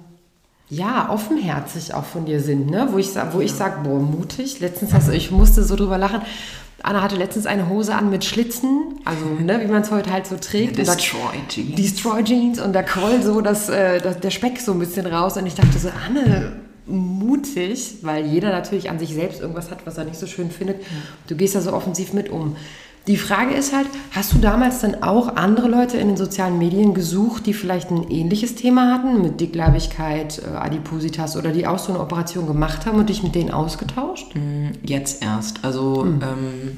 ja, 0.70 1.10
offenherzig 1.10 1.94
auch 1.94 2.06
von 2.06 2.26
dir 2.26 2.40
sind, 2.40 2.70
ne? 2.70 2.88
wo 2.92 2.98
ich, 2.98 3.10
wo 3.32 3.42
ich 3.42 3.52
sage, 3.54 3.82
boah, 3.84 4.00
mutig. 4.00 4.60
Letztens 4.60 4.94
hast 4.94 5.08
du, 5.08 5.12
ich 5.12 5.32
musste 5.32 5.64
so 5.64 5.76
drüber 5.76 5.98
lachen. 5.98 6.22
Anna 6.82 7.02
hatte 7.02 7.16
letztens 7.16 7.46
eine 7.46 7.70
Hose 7.70 7.96
an 7.96 8.10
mit 8.10 8.26
Schlitzen, 8.26 9.00
also 9.06 9.26
ne, 9.40 9.62
wie 9.62 9.68
man 9.68 9.84
es 9.84 9.92
heute 9.92 10.12
halt 10.12 10.28
so 10.28 10.36
trägt. 10.36 10.78
Destroy 10.78 11.20
Jeans. 11.48 11.76
Destroy 11.76 12.24
Jeans 12.24 12.60
und 12.60 12.74
da 12.74 12.84
quoll 12.84 13.22
so 13.22 13.42
das, 13.42 13.70
äh, 13.70 14.02
das, 14.02 14.20
der 14.20 14.32
Speck 14.32 14.60
so 14.60 14.74
ein 14.74 14.80
bisschen 14.80 15.06
raus 15.06 15.38
und 15.38 15.46
ich 15.46 15.56
dachte 15.56 15.78
so, 15.80 15.90
Anne, 15.90 16.54
mutig, 16.86 18.00
weil 18.02 18.26
jeder 18.26 18.50
natürlich 18.50 18.90
an 18.90 19.00
sich 19.00 19.14
selbst 19.14 19.40
irgendwas 19.40 19.72
hat, 19.72 19.86
was 19.86 19.98
er 19.98 20.04
nicht 20.04 20.20
so 20.20 20.28
schön 20.28 20.52
findet. 20.52 20.84
Du 21.28 21.36
gehst 21.36 21.56
da 21.56 21.62
so 21.62 21.72
offensiv 21.74 22.12
mit 22.12 22.30
um. 22.30 22.58
Die 23.06 23.18
Frage 23.18 23.54
ist 23.54 23.76
halt, 23.76 23.88
hast 24.12 24.32
du 24.32 24.38
damals 24.38 24.80
dann 24.80 25.04
auch 25.04 25.36
andere 25.36 25.68
Leute 25.68 25.98
in 25.98 26.08
den 26.08 26.16
sozialen 26.16 26.58
Medien 26.58 26.94
gesucht, 26.94 27.46
die 27.46 27.54
vielleicht 27.54 27.92
ein 27.92 28.10
ähnliches 28.10 28.56
Thema 28.56 28.94
hatten 28.94 29.22
mit 29.22 29.42
Dickleibigkeit, 29.42 30.42
äh, 30.42 30.56
Adipositas 30.56 31.36
oder 31.36 31.52
die 31.52 31.68
auch 31.68 31.80
so 31.80 31.92
eine 31.92 32.00
Operation 32.02 32.48
gemacht 32.48 32.86
haben 32.86 33.00
und 33.00 33.10
dich 33.10 33.22
mit 33.22 33.36
denen 33.36 33.52
ausgetauscht? 33.52 34.34
Mm, 34.36 34.70
jetzt 34.84 35.22
erst. 35.22 35.66
Also 35.66 36.06
mhm. 36.06 36.22
ähm, 36.22 36.78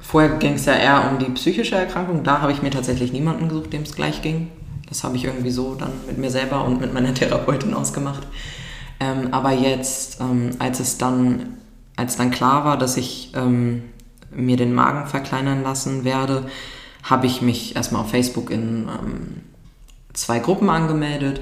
vorher 0.00 0.38
ging 0.38 0.54
es 0.54 0.64
ja 0.64 0.74
eher 0.74 1.08
um 1.12 1.20
die 1.20 1.30
psychische 1.32 1.76
Erkrankung. 1.76 2.24
Da 2.24 2.40
habe 2.40 2.50
ich 2.50 2.62
mir 2.62 2.70
tatsächlich 2.70 3.12
niemanden 3.12 3.48
gesucht, 3.48 3.72
dem 3.72 3.82
es 3.82 3.94
gleich 3.94 4.22
ging. 4.22 4.48
Das 4.88 5.04
habe 5.04 5.14
ich 5.14 5.24
irgendwie 5.24 5.50
so 5.50 5.76
dann 5.76 5.92
mit 6.08 6.18
mir 6.18 6.30
selber 6.30 6.64
und 6.64 6.80
mit 6.80 6.92
meiner 6.92 7.14
Therapeutin 7.14 7.74
ausgemacht. 7.74 8.26
Ähm, 8.98 9.28
aber 9.30 9.52
jetzt, 9.52 10.20
ähm, 10.20 10.50
als 10.58 10.80
es 10.80 10.98
dann, 10.98 11.58
als 11.94 12.16
dann 12.16 12.32
klar 12.32 12.64
war, 12.64 12.76
dass 12.76 12.96
ich 12.96 13.30
ähm, 13.36 13.82
mir 14.36 14.56
den 14.56 14.74
Magen 14.74 15.06
verkleinern 15.06 15.62
lassen 15.62 16.04
werde, 16.04 16.46
habe 17.02 17.26
ich 17.26 17.42
mich 17.42 17.76
erstmal 17.76 18.02
auf 18.02 18.10
Facebook 18.10 18.50
in 18.50 18.88
ähm, 18.88 19.40
zwei 20.12 20.38
Gruppen 20.38 20.68
angemeldet 20.70 21.40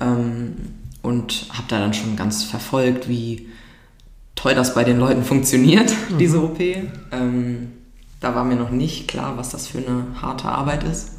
ähm, 0.00 0.54
und 1.02 1.46
habe 1.50 1.64
da 1.68 1.78
dann 1.78 1.94
schon 1.94 2.16
ganz 2.16 2.44
verfolgt, 2.44 3.08
wie 3.08 3.48
toll 4.34 4.54
das 4.54 4.74
bei 4.74 4.84
den 4.84 4.98
Leuten 4.98 5.22
funktioniert, 5.24 5.92
mhm. 6.10 6.18
diese 6.18 6.42
OP. 6.42 6.60
Ähm, 6.60 7.72
da 8.20 8.34
war 8.34 8.44
mir 8.44 8.56
noch 8.56 8.70
nicht 8.70 9.06
klar, 9.08 9.36
was 9.36 9.50
das 9.50 9.68
für 9.68 9.78
eine 9.78 10.06
harte 10.20 10.48
Arbeit 10.48 10.82
ist. 10.84 11.12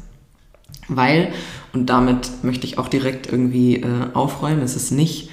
Weil, 0.88 1.32
und 1.72 1.86
damit 1.86 2.42
möchte 2.42 2.66
ich 2.66 2.76
auch 2.76 2.88
direkt 2.88 3.26
irgendwie 3.26 3.76
äh, 3.76 3.86
aufräumen, 4.12 4.60
es 4.62 4.76
ist 4.76 4.90
nicht, 4.90 5.30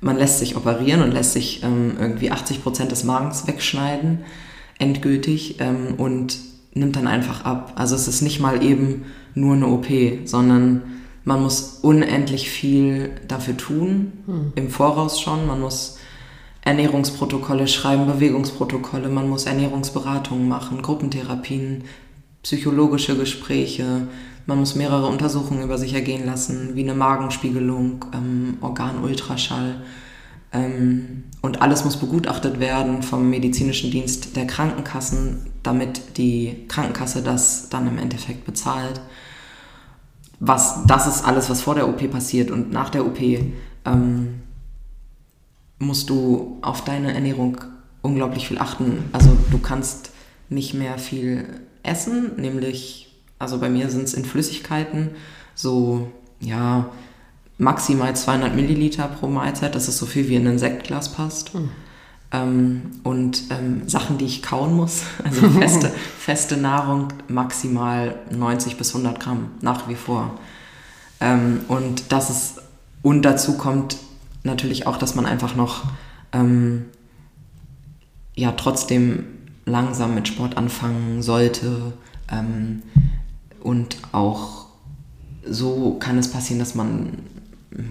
man 0.00 0.16
lässt 0.16 0.40
sich 0.40 0.56
operieren 0.56 1.02
und 1.02 1.12
lässt 1.12 1.32
sich 1.32 1.62
ähm, 1.62 1.96
irgendwie 1.98 2.30
80 2.30 2.62
Prozent 2.62 2.92
des 2.92 3.04
Magens 3.04 3.46
wegschneiden, 3.46 4.24
endgültig 4.78 5.56
ähm, 5.60 5.94
und 5.96 6.38
nimmt 6.74 6.96
dann 6.96 7.06
einfach 7.06 7.44
ab. 7.44 7.72
Also 7.76 7.94
es 7.94 8.08
ist 8.08 8.22
nicht 8.22 8.40
mal 8.40 8.62
eben 8.62 9.06
nur 9.34 9.54
eine 9.54 9.66
OP, 9.66 9.86
sondern 10.24 10.82
Man 11.26 11.42
muss 11.42 11.80
unendlich 11.82 12.48
viel 12.48 13.10
dafür 13.26 13.56
tun, 13.56 14.12
hm. 14.26 14.52
im 14.54 14.70
Voraus 14.70 15.20
schon. 15.20 15.48
Man 15.48 15.60
muss 15.60 15.98
Ernährungsprotokolle 16.62 17.66
schreiben, 17.66 18.06
Bewegungsprotokolle, 18.06 19.08
man 19.08 19.28
muss 19.28 19.46
Ernährungsberatungen 19.46 20.48
machen, 20.48 20.82
Gruppentherapien, 20.82 21.82
psychologische 22.44 23.16
Gespräche, 23.16 24.06
man 24.46 24.60
muss 24.60 24.76
mehrere 24.76 25.08
Untersuchungen 25.08 25.64
über 25.64 25.78
sich 25.78 25.94
ergehen 25.94 26.24
lassen, 26.26 26.76
wie 26.76 26.84
eine 26.84 26.94
Magenspiegelung, 26.94 28.04
ähm, 28.14 28.58
Organultraschall. 28.60 29.80
Ähm, 30.56 31.24
und 31.42 31.62
alles 31.62 31.84
muss 31.84 31.96
begutachtet 31.96 32.58
werden 32.58 33.02
vom 33.02 33.28
medizinischen 33.30 33.90
Dienst 33.90 34.36
der 34.36 34.46
Krankenkassen, 34.46 35.50
damit 35.62 36.16
die 36.16 36.64
Krankenkasse 36.68 37.22
das 37.22 37.68
dann 37.68 37.86
im 37.86 37.98
Endeffekt 37.98 38.44
bezahlt. 38.44 39.00
Was, 40.40 40.84
das 40.86 41.06
ist 41.06 41.24
alles, 41.24 41.48
was 41.48 41.62
vor 41.62 41.74
der 41.74 41.88
OP 41.88 42.10
passiert 42.10 42.50
und 42.50 42.72
nach 42.72 42.90
der 42.90 43.06
OP. 43.06 43.20
Ähm, 43.20 44.42
musst 45.78 46.10
du 46.10 46.58
auf 46.62 46.84
deine 46.84 47.12
Ernährung 47.12 47.58
unglaublich 48.02 48.48
viel 48.48 48.58
achten. 48.58 49.04
Also 49.12 49.36
du 49.50 49.58
kannst 49.58 50.10
nicht 50.48 50.74
mehr 50.74 50.98
viel 50.98 51.60
essen, 51.82 52.32
nämlich, 52.36 53.14
also 53.38 53.58
bei 53.58 53.68
mir 53.68 53.90
sind 53.90 54.04
es 54.04 54.14
in 54.14 54.24
Flüssigkeiten 54.24 55.10
so, 55.54 56.10
ja, 56.40 56.90
maximal 57.58 58.14
200 58.14 58.54
Milliliter 58.54 59.08
pro 59.08 59.28
Mahlzeit. 59.28 59.74
Das 59.74 59.88
ist 59.88 59.98
so 59.98 60.06
viel 60.06 60.28
wie 60.28 60.36
in 60.36 60.46
ein 60.46 60.58
Sektglas 60.58 61.12
passt. 61.12 61.54
Mhm. 61.54 61.70
Ähm, 62.32 62.82
und 63.04 63.44
ähm, 63.50 63.88
Sachen, 63.88 64.18
die 64.18 64.24
ich 64.24 64.42
kauen 64.42 64.74
muss, 64.74 65.02
also 65.24 65.48
feste, 65.60 65.90
feste 66.18 66.56
Nahrung, 66.56 67.08
maximal 67.28 68.16
90 68.30 68.76
bis 68.76 68.94
100 68.94 69.20
Gramm, 69.20 69.50
nach 69.60 69.88
wie 69.88 69.94
vor. 69.94 70.38
Ähm, 71.20 71.60
und 71.68 72.12
das 72.12 72.30
ist, 72.30 72.62
und 73.02 73.22
dazu 73.22 73.56
kommt 73.56 73.96
natürlich 74.42 74.86
auch, 74.86 74.96
dass 74.96 75.14
man 75.14 75.26
einfach 75.26 75.54
noch 75.56 75.84
ähm, 76.32 76.86
ja 78.34 78.52
trotzdem 78.52 79.24
langsam 79.64 80.14
mit 80.14 80.28
Sport 80.28 80.56
anfangen 80.56 81.22
sollte. 81.22 81.92
Ähm, 82.30 82.82
und 83.60 83.96
auch 84.12 84.66
so 85.48 85.96
kann 85.98 86.18
es 86.18 86.30
passieren, 86.30 86.58
dass 86.58 86.74
man 86.74 87.18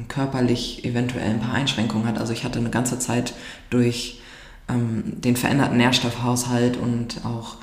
körperlich 0.08 0.86
eventuell 0.86 1.30
ein 1.30 1.40
paar 1.40 1.54
Einschränkungen 1.54 2.08
hat. 2.08 2.18
Also 2.18 2.34
ich 2.34 2.44
hatte 2.44 2.60
eine 2.60 2.70
ganze 2.70 3.00
Zeit 3.00 3.34
durch 3.70 4.22
ähm, 4.70 5.22
den 5.22 5.36
veränderten 5.36 5.78
Nährstoffhaushalt 5.78 6.78
und 6.78 7.26
auch 7.26 7.58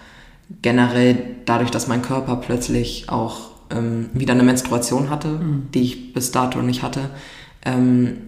generell 0.60 1.36
dadurch, 1.44 1.70
dass 1.70 1.88
mein 1.88 2.02
Körper 2.02 2.36
plötzlich 2.36 3.08
auch 3.08 3.50
ähm, 3.70 4.10
wieder 4.12 4.34
eine 4.34 4.42
Menstruation 4.42 5.10
hatte, 5.10 5.28
mhm. 5.28 5.68
die 5.72 5.82
ich 5.82 6.12
bis 6.12 6.30
dato 6.30 6.60
nicht 6.60 6.82
hatte, 6.82 7.10
ähm, 7.64 8.18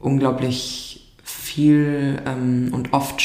unglaublich 0.00 1.14
viel 1.22 2.20
ähm, 2.26 2.70
und 2.72 2.92
oft 2.92 3.22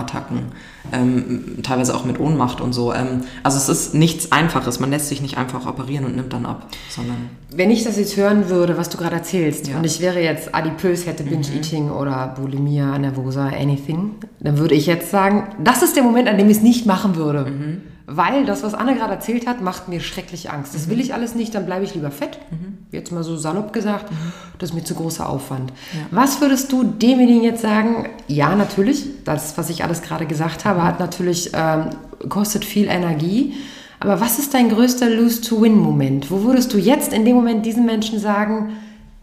Schwindelattacken, 0.00 0.52
ähm, 0.92 1.62
teilweise 1.62 1.94
auch 1.94 2.04
mit 2.04 2.18
Ohnmacht 2.20 2.60
und 2.60 2.72
so. 2.72 2.92
Ähm, 2.92 3.22
also 3.42 3.58
es 3.58 3.68
ist 3.68 3.94
nichts 3.94 4.32
Einfaches, 4.32 4.80
man 4.80 4.90
lässt 4.90 5.08
sich 5.08 5.20
nicht 5.22 5.38
einfach 5.38 5.66
operieren 5.66 6.04
und 6.04 6.16
nimmt 6.16 6.32
dann 6.32 6.46
ab, 6.46 6.66
sondern... 6.88 7.30
Wenn 7.52 7.70
ich 7.70 7.84
das 7.84 7.96
jetzt 7.98 8.16
hören 8.16 8.48
würde, 8.48 8.78
was 8.78 8.88
du 8.88 8.98
gerade 8.98 9.16
erzählst, 9.16 9.68
ja. 9.68 9.76
und 9.76 9.84
ich 9.84 10.00
wäre 10.00 10.20
jetzt 10.20 10.54
adipös, 10.54 11.06
hätte 11.06 11.24
mhm. 11.24 11.30
Binge-Eating 11.30 11.86
mhm. 11.86 11.92
oder 11.92 12.34
Bulimia, 12.36 12.98
Nervosa, 12.98 13.48
anything, 13.48 14.12
dann 14.40 14.58
würde 14.58 14.74
ich 14.74 14.86
jetzt 14.86 15.10
sagen, 15.10 15.48
das 15.62 15.82
ist 15.82 15.96
der 15.96 16.02
Moment, 16.02 16.28
an 16.28 16.38
dem 16.38 16.48
ich 16.48 16.58
es 16.58 16.62
nicht 16.62 16.86
machen 16.86 17.16
würde. 17.16 17.50
Mhm 17.50 17.82
weil 18.12 18.44
das, 18.44 18.64
was 18.64 18.74
Anne 18.74 18.96
gerade 18.96 19.12
erzählt 19.12 19.46
hat, 19.46 19.60
macht 19.60 19.88
mir 19.88 20.00
schrecklich 20.00 20.50
Angst. 20.50 20.74
Das 20.74 20.86
mhm. 20.86 20.90
will 20.90 21.00
ich 21.00 21.14
alles 21.14 21.36
nicht, 21.36 21.54
dann 21.54 21.64
bleibe 21.64 21.84
ich 21.84 21.94
lieber 21.94 22.10
fett. 22.10 22.40
Mhm. 22.50 22.78
Jetzt 22.90 23.12
mal 23.12 23.22
so 23.22 23.36
salopp 23.36 23.72
gesagt, 23.72 24.10
mhm. 24.10 24.32
das 24.58 24.70
ist 24.70 24.74
mir 24.74 24.82
zu 24.82 24.96
großer 24.96 25.28
Aufwand. 25.28 25.72
Ja. 25.92 26.00
Was 26.10 26.40
würdest 26.40 26.72
du 26.72 26.82
demjenigen 26.82 27.44
jetzt 27.44 27.62
sagen? 27.62 28.08
Ja, 28.26 28.56
natürlich, 28.56 29.24
das, 29.24 29.56
was 29.56 29.70
ich 29.70 29.84
alles 29.84 30.02
gerade 30.02 30.26
gesagt 30.26 30.64
habe, 30.64 30.82
hat 30.82 30.98
natürlich, 30.98 31.52
ähm, 31.54 31.90
kostet 32.28 32.64
viel 32.64 32.88
Energie. 32.88 33.54
Aber 34.00 34.20
was 34.20 34.40
ist 34.40 34.54
dein 34.54 34.70
größter 34.70 35.08
Lose-to-Win-Moment? 35.08 36.32
Wo 36.32 36.42
würdest 36.42 36.74
du 36.74 36.78
jetzt 36.78 37.12
in 37.12 37.24
dem 37.24 37.36
Moment 37.36 37.64
diesen 37.64 37.86
Menschen 37.86 38.18
sagen, 38.18 38.72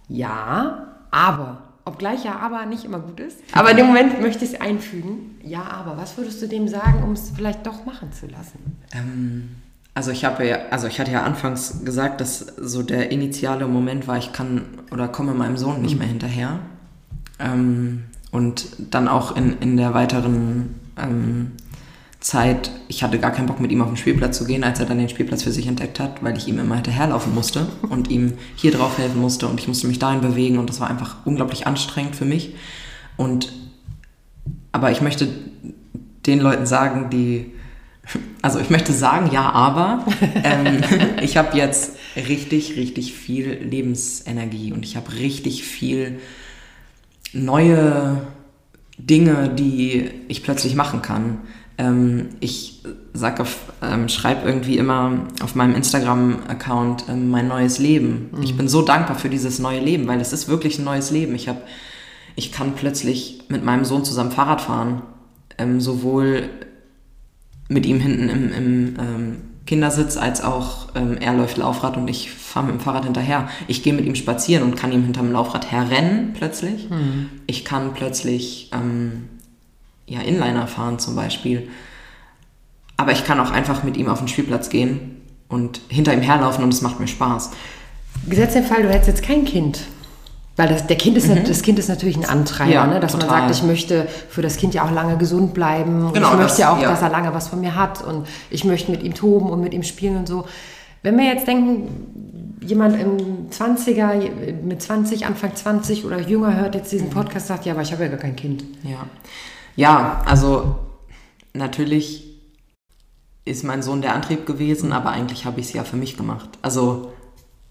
ja, 0.08 0.88
aber 1.12 1.66
Obgleich 1.88 2.26
ja 2.26 2.38
aber 2.38 2.65
nicht 2.65 2.84
immer 2.84 3.00
gut 3.00 3.21
ist. 3.21 3.38
Aber 3.54 3.71
in 3.71 3.78
dem 3.78 3.88
Moment 3.88 4.21
möchte 4.21 4.43
ich 4.43 4.54
es 4.54 4.62
einfügen. 4.62 5.39
Ja, 5.41 5.63
aber 5.63 5.95
was 5.97 6.17
würdest 6.17 6.41
du 6.41 6.47
dem 6.47 6.67
sagen, 6.67 7.02
um 7.02 7.13
es 7.13 7.32
vielleicht 7.34 7.65
doch 7.65 7.86
machen 7.86 8.12
zu 8.12 8.28
lassen? 8.28 8.78
Ähm, 8.91 9.56
also 9.93 10.12
ich 10.12 10.26
habe 10.26 10.45
ja, 10.45 10.58
also 10.69 10.88
ich 10.88 11.00
hatte 11.00 11.12
ja 11.12 11.23
anfangs 11.23 11.86
gesagt, 11.86 12.19
dass 12.19 12.39
so 12.39 12.84
der 12.84 13.10
initiale 13.12 13.67
Moment 13.67 14.06
war, 14.06 14.17
ich 14.17 14.34
kann 14.34 14.65
oder 14.91 15.08
komme 15.08 15.34
meinem 15.34 15.56
Sohn 15.56 15.82
nicht 15.82 15.93
mhm. 15.93 16.00
mehr 16.00 16.08
hinterher. 16.10 16.60
Ähm, 17.39 18.04
und 18.32 18.67
dann 18.91 19.08
auch 19.08 19.38
in, 19.38 19.58
in 19.60 19.78
der 19.78 19.93
weiteren 19.93 20.76
ähm, 20.97 21.54
Zeit, 22.27 22.71
ich 22.89 23.03
hatte 23.03 23.19
gar 23.19 23.31
keinen 23.31 23.45
Bock 23.45 23.61
mit 23.61 23.71
ihm 23.71 23.81
auf 23.81 23.87
den 23.87 23.95
Spielplatz 23.95 24.37
zu 24.37 24.43
gehen, 24.43 24.65
als 24.65 24.81
er 24.81 24.85
dann 24.85 24.97
den 24.97 25.07
Spielplatz 25.07 25.43
für 25.43 25.51
sich 25.53 25.65
entdeckt 25.65 25.97
hat, 25.97 26.21
weil 26.21 26.35
ich 26.35 26.49
ihm 26.49 26.59
immer 26.59 26.75
hinterherlaufen 26.75 27.33
musste 27.33 27.67
und 27.89 28.09
ihm 28.09 28.33
hier 28.57 28.71
drauf 28.71 28.97
helfen 28.97 29.21
musste 29.21 29.47
und 29.47 29.61
ich 29.61 29.69
musste 29.69 29.87
mich 29.87 29.97
dahin 29.97 30.19
bewegen 30.19 30.57
und 30.57 30.69
das 30.69 30.81
war 30.81 30.89
einfach 30.89 31.15
unglaublich 31.23 31.67
anstrengend 31.67 32.17
für 32.17 32.25
mich. 32.25 32.53
Und 33.15 33.53
aber 34.73 34.91
ich 34.91 34.99
möchte 34.99 35.29
den 36.25 36.39
Leuten 36.39 36.65
sagen, 36.65 37.09
die 37.09 37.53
also 38.41 38.59
ich 38.59 38.69
möchte 38.69 38.91
sagen, 38.91 39.29
ja, 39.31 39.49
aber 39.49 40.05
ähm, 40.43 40.81
ich 41.21 41.37
habe 41.37 41.57
jetzt 41.57 41.93
richtig, 42.17 42.75
richtig 42.75 43.13
viel 43.13 43.53
Lebensenergie 43.53 44.73
und 44.73 44.83
ich 44.83 44.97
habe 44.97 45.13
richtig 45.13 45.63
viel 45.63 46.19
neue 47.31 48.21
Dinge, 48.97 49.47
die 49.47 50.09
ich 50.27 50.43
plötzlich 50.43 50.75
machen 50.75 51.01
kann. 51.01 51.37
Ähm, 51.77 52.29
ich 52.39 52.83
sag 53.13 53.39
auf, 53.39 53.57
ähm, 53.81 54.09
schreibe 54.09 54.47
irgendwie 54.47 54.77
immer 54.77 55.27
auf 55.43 55.55
meinem 55.55 55.75
Instagram-Account 55.75 57.05
ähm, 57.09 57.29
mein 57.29 57.47
neues 57.47 57.79
Leben. 57.79 58.29
Mhm. 58.31 58.43
Ich 58.43 58.55
bin 58.55 58.67
so 58.67 58.81
dankbar 58.81 59.17
für 59.17 59.29
dieses 59.29 59.59
neue 59.59 59.79
Leben, 59.79 60.07
weil 60.07 60.19
es 60.19 60.33
ist 60.33 60.47
wirklich 60.47 60.79
ein 60.79 60.85
neues 60.85 61.11
Leben. 61.11 61.35
Ich 61.35 61.47
habe, 61.47 61.61
ich 62.35 62.51
kann 62.51 62.73
plötzlich 62.75 63.43
mit 63.49 63.63
meinem 63.63 63.85
Sohn 63.85 64.03
zusammen 64.03 64.31
Fahrrad 64.31 64.61
fahren, 64.61 65.01
ähm, 65.57 65.81
sowohl 65.81 66.49
mit 67.69 67.85
ihm 67.85 67.99
hinten 67.99 68.29
im, 68.29 68.53
im 68.53 68.95
ähm, 68.99 69.37
Kindersitz 69.65 70.17
als 70.17 70.41
auch 70.41 70.87
ähm, 70.95 71.17
er 71.19 71.33
läuft 71.33 71.57
Laufrad 71.57 71.97
und 71.97 72.07
ich 72.07 72.31
fahre 72.31 72.67
mit 72.67 72.75
dem 72.75 72.79
Fahrrad 72.79 73.03
hinterher. 73.03 73.49
Ich 73.67 73.83
gehe 73.83 73.93
mit 73.93 74.05
ihm 74.05 74.15
spazieren 74.15 74.63
und 74.63 74.75
kann 74.75 74.91
ihm 74.91 75.03
hinterm 75.03 75.31
Laufrad 75.31 75.69
herrennen 75.71 76.33
plötzlich. 76.33 76.89
Mhm. 76.89 77.29
Ich 77.45 77.65
kann 77.65 77.93
plötzlich 77.93 78.71
ähm, 78.73 79.25
ja, 80.08 80.22
Inliner 80.22 80.67
fahren 80.67 81.00
zum 81.00 81.15
Beispiel. 81.15 81.70
Aber 82.96 83.12
ich 83.12 83.26
kann 83.26 83.39
auch 83.39 83.52
einfach 83.52 83.84
mit 83.84 83.96
ihm 83.96 84.10
auf 84.10 84.20
den 84.20 84.28
Spielplatz 84.28 84.70
gehen 84.70 85.22
und 85.50 85.82
hinter 85.88 86.13
ihm 86.13 86.22
herlaufen 86.22 86.63
und 86.63 86.74
es 86.74 86.82
macht 86.82 87.00
mir 87.00 87.08
Spaß. 87.08 87.52
Gesetzt 88.28 88.56
den 88.56 88.63
Fall, 88.63 88.82
du 88.82 88.89
hättest 88.89 89.08
jetzt 89.08 89.24
kein 89.24 89.46
Kind. 89.46 89.82
Weil 90.56 90.70
das, 90.70 90.88
der 90.88 90.98
kind 90.98 91.15
ist, 91.17 91.28
mhm. 91.28 91.43
das 91.43 91.62
Kind 91.62 91.78
ist 91.78 91.88
natürlich 91.88 92.17
ein 92.17 92.26
Antreiber, 92.26 92.72
ja, 92.72 92.88
ne? 92.88 93.00
dass 93.00 93.12
total. 93.12 93.30
man 93.30 93.39
sagt, 93.41 93.52
ich 93.52 93.63
möchte 93.63 94.08
für 94.28 94.41
das 94.41 94.58
Kind 94.58 94.74
ja 94.74 94.84
auch 94.86 94.91
lange 94.91 95.15
gesund 95.17 95.54
bleiben. 95.54 96.12
Genau, 96.13 96.32
ich 96.32 96.38
möchte 96.39 96.62
ja 96.62 96.74
auch, 96.74 96.82
ja. 96.82 96.89
dass 96.89 97.04
er 97.04 97.10
lange 97.10 97.32
was 97.32 97.48
von 97.48 97.62
mir 97.62 97.76
hat 97.76 98.04
und 98.04 98.28
ich 98.50 98.63
möchte 98.63 98.89
mit 98.89 99.04
ihm 99.04 99.13
toben 99.13 99.52
und 99.52 99.62
mit 99.62 99.76
ihm 99.76 99.84
spielen 99.84 100.17
und 100.17 100.28
so. 100.28 100.46
Wenn 101.04 101.15
wir 101.15 101.26
jetzt 101.26 101.48
denken, 101.48 102.58
jemand 102.60 103.00
im 103.00 103.52
20er, 103.52 104.32
mit 104.63 104.82
20, 104.82 105.28
Anfang 105.28 105.56
20 105.56 106.06
oder 106.06 106.20
jünger 106.20 106.60
hört 106.60 106.74
jetzt 106.74 106.91
diesen 106.91 107.10
mhm. 107.10 107.13
Podcast, 107.13 107.48
sagt, 107.48 107.67
ja, 107.67 107.74
aber 107.74 107.84
ich 107.84 107.91
habe 107.91 108.04
ja 108.04 108.10
gar 108.10 108.20
kein 108.20 108.36
Kind. 108.36 108.63
Ja. 108.82 109.06
Ja, 109.77 110.21
also 110.25 110.75
natürlich 111.53 112.25
ist 113.45 113.63
mein 113.63 113.81
Sohn 113.81 114.01
der 114.01 114.13
Antrieb 114.13 114.45
gewesen, 114.45 114.91
aber 114.91 115.11
eigentlich 115.11 115.45
habe 115.45 115.61
ich 115.61 115.67
es 115.67 115.73
ja 115.73 115.85
für 115.85 115.95
mich 115.95 116.17
gemacht. 116.17 116.49
Also 116.61 117.13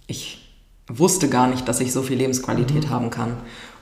ich 0.06 0.54
wusste 0.88 1.28
gar 1.28 1.48
nicht, 1.48 1.68
dass 1.68 1.80
ich 1.80 1.92
so 1.92 2.02
viel 2.02 2.16
Lebensqualität 2.16 2.84
mhm. 2.84 2.90
haben 2.90 3.10
kann. 3.10 3.36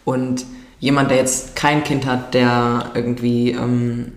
Und 0.05 0.47
jemand, 0.81 1.11
der 1.11 1.19
jetzt 1.19 1.55
kein 1.55 1.85
Kind 1.85 2.07
hat, 2.07 2.35
der 2.35 2.91
irgendwie 2.95 3.53
ähm, 3.53 4.13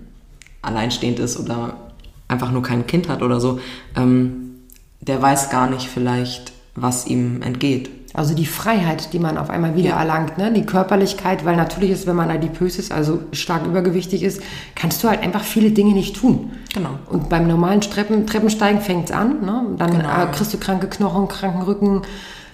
alleinstehend 0.62 1.20
ist 1.20 1.38
oder 1.38 1.92
einfach 2.30 2.52
nur 2.52 2.64
kein 2.64 2.88
Kind 2.88 3.10
hat 3.10 3.22
oder 3.22 3.40
so, 3.40 3.60
ähm, 3.96 4.56
der 5.02 5.22
weiß 5.22 5.50
gar 5.50 5.70
nicht 5.70 5.88
vielleicht, 5.88 6.54
was 6.76 7.08
ihm 7.08 7.42
entgeht. 7.42 7.90
Also 8.18 8.34
die 8.34 8.48
Freiheit, 8.48 9.14
die 9.14 9.20
man 9.20 9.38
auf 9.38 9.52
einmal 9.52 9.76
wieder 9.76 9.90
ja. 9.90 10.00
erlangt, 10.00 10.40
ne? 10.40 10.52
die 10.52 10.66
Körperlichkeit, 10.66 11.46
weil 11.46 11.56
natürlich 11.56 11.92
ist, 11.92 12.08
wenn 12.08 12.16
man 12.16 12.32
adipös 12.32 12.80
ist, 12.80 12.92
also 12.92 13.20
stark 13.32 13.68
übergewichtig 13.68 14.24
ist, 14.24 14.42
kannst 14.74 15.04
du 15.04 15.08
halt 15.08 15.22
einfach 15.22 15.44
viele 15.44 15.70
Dinge 15.70 15.94
nicht 15.94 16.16
tun. 16.16 16.52
Genau. 16.74 16.98
Und 17.12 17.30
beim 17.30 17.48
normalen 17.48 17.80
Treppen, 17.80 18.26
Treppensteigen 18.26 18.82
fängt 18.82 19.12
es 19.12 19.16
an, 19.16 19.46
ne? 19.46 19.68
dann 19.78 19.92
genau. 19.92 20.24
äh, 20.24 20.32
kriegst 20.32 20.52
du 20.52 20.58
kranke 20.58 20.88
Knochen, 20.88 21.28
kranken 21.28 21.62
Rücken. 21.62 22.02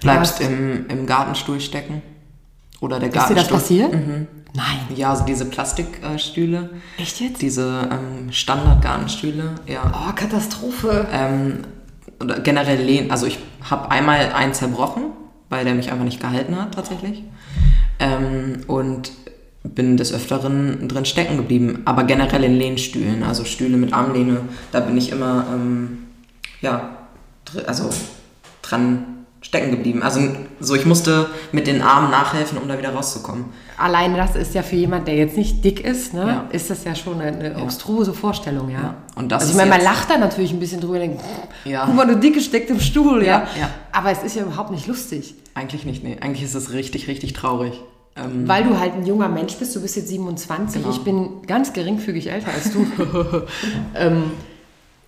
Bleibst 0.02 0.42
im, 0.42 0.86
im 0.90 1.06
Gartenstuhl 1.06 1.62
stecken. 1.62 2.02
Oder 2.82 3.00
der 3.00 3.08
Gartenstuhl. 3.08 3.38
Ist 3.38 3.48
dir 3.48 3.54
das 3.54 3.62
passiert? 3.62 3.94
Mhm. 3.94 4.28
Nein. 4.54 4.98
Ja, 4.98 5.12
also 5.12 5.24
diese 5.24 5.46
Plastikstühle. 5.46 6.72
Echt 6.98 7.22
jetzt? 7.22 7.42
Diese 7.42 7.88
ähm, 7.90 8.34
Standard-Gartenstühle, 8.34 9.56
ja. 9.66 9.94
Oh, 9.94 10.12
Katastrophe. 10.14 11.08
Ähm, 11.10 11.60
oder 12.20 12.42
generell 12.42 12.82
lehnen. 12.84 13.12
Also 13.12 13.28
ich 13.28 13.40
habe 13.70 13.90
einmal 13.90 14.34
einen 14.34 14.54
zerbrochen 14.54 15.04
weil 15.54 15.66
der 15.66 15.76
mich 15.76 15.92
einfach 15.92 16.04
nicht 16.04 16.20
gehalten 16.20 16.60
hat 16.60 16.74
tatsächlich. 16.74 17.24
Ähm, 18.00 18.62
und 18.68 19.12
bin 19.64 19.96
des 19.96 20.12
Öfteren 20.12 20.90
drin 20.90 21.06
stecken 21.06 21.38
geblieben, 21.38 21.84
aber 21.86 22.04
generell 22.04 22.44
in 22.44 22.56
Lehnstühlen, 22.56 23.24
also 23.24 23.46
Stühle 23.46 23.78
mit 23.78 23.94
Armlehne, 23.94 24.42
da 24.72 24.82
bin 24.82 24.98
ich 24.98 25.12
immer, 25.12 25.46
ähm, 25.54 26.00
ja, 26.60 26.90
also 27.66 27.90
dran 28.62 29.06
stecken 29.44 29.70
geblieben. 29.72 30.02
Also 30.02 30.20
so, 30.60 30.74
ich 30.74 30.86
musste 30.86 31.28
mit 31.52 31.68
den 31.68 31.82
Armen 31.84 32.10
nachhelfen, 32.10 32.58
um 32.58 32.68
da 32.68 32.78
wieder 32.80 32.94
rauszukommen. 32.96 33.46
Alleine 33.78 34.18
das 34.18 34.36
ist 34.36 34.56
ja 34.56 34.64
für 34.64 34.76
jemand, 34.78 35.08
der 35.08 35.16
jetzt 35.16 35.38
nicht 35.38 35.64
dick 35.64 35.80
ist, 35.86 36.14
ne, 36.14 36.26
Ja. 36.26 36.46
ist 36.52 36.70
das 36.70 36.84
ja 36.86 36.96
schon 36.96 37.22
eine, 37.22 37.38
eine 37.38 37.62
obstruse 37.62 38.14
Vorstellung, 38.14 38.70
ja. 38.70 38.82
Ja. 38.82 38.96
Und 39.16 39.32
das 39.32 39.42
also 39.44 39.52
ich 39.54 39.58
meine, 39.58 39.70
man 39.70 39.82
lacht 39.84 40.10
da 40.10 40.18
natürlich 40.18 40.52
ein 40.54 40.60
bisschen 40.60 40.80
drüber 40.82 40.94
und 40.96 41.02
denkt, 41.02 41.22
Ja. 41.66 41.84
guck 41.86 41.94
mal, 41.96 42.08
du 42.08 42.16
dicke 42.18 42.40
steckt 42.40 42.70
im 42.72 42.80
Stuhl, 42.80 43.22
ja. 43.22 43.40
Ja, 43.40 43.48
ja. 43.60 43.70
Aber 43.92 44.12
es 44.12 44.24
ist 44.24 44.36
ja 44.36 44.44
überhaupt 44.44 44.72
nicht 44.72 44.88
lustig. 44.88 45.36
Eigentlich 45.56 45.86
nicht, 45.86 46.04
nee. 46.04 46.18
Eigentlich 46.22 46.44
ist 46.44 46.56
es 46.56 46.72
richtig, 46.74 47.08
richtig 47.08 47.34
traurig. 47.34 47.74
Ähm, 48.16 48.48
Weil 48.48 48.64
du 48.64 48.80
halt 48.80 48.94
ein 48.94 49.06
junger 49.06 49.28
Mensch 49.28 49.56
bist, 49.56 49.76
du 49.76 49.82
bist 49.82 49.96
jetzt 49.96 50.08
27, 50.08 50.82
Genau. 50.82 50.94
ich 50.96 51.02
bin 51.04 51.42
ganz 51.48 51.74
geringfügig 51.74 52.32
älter 52.32 52.52
als 52.54 52.72
du. 52.72 52.86
ähm, 53.96 54.24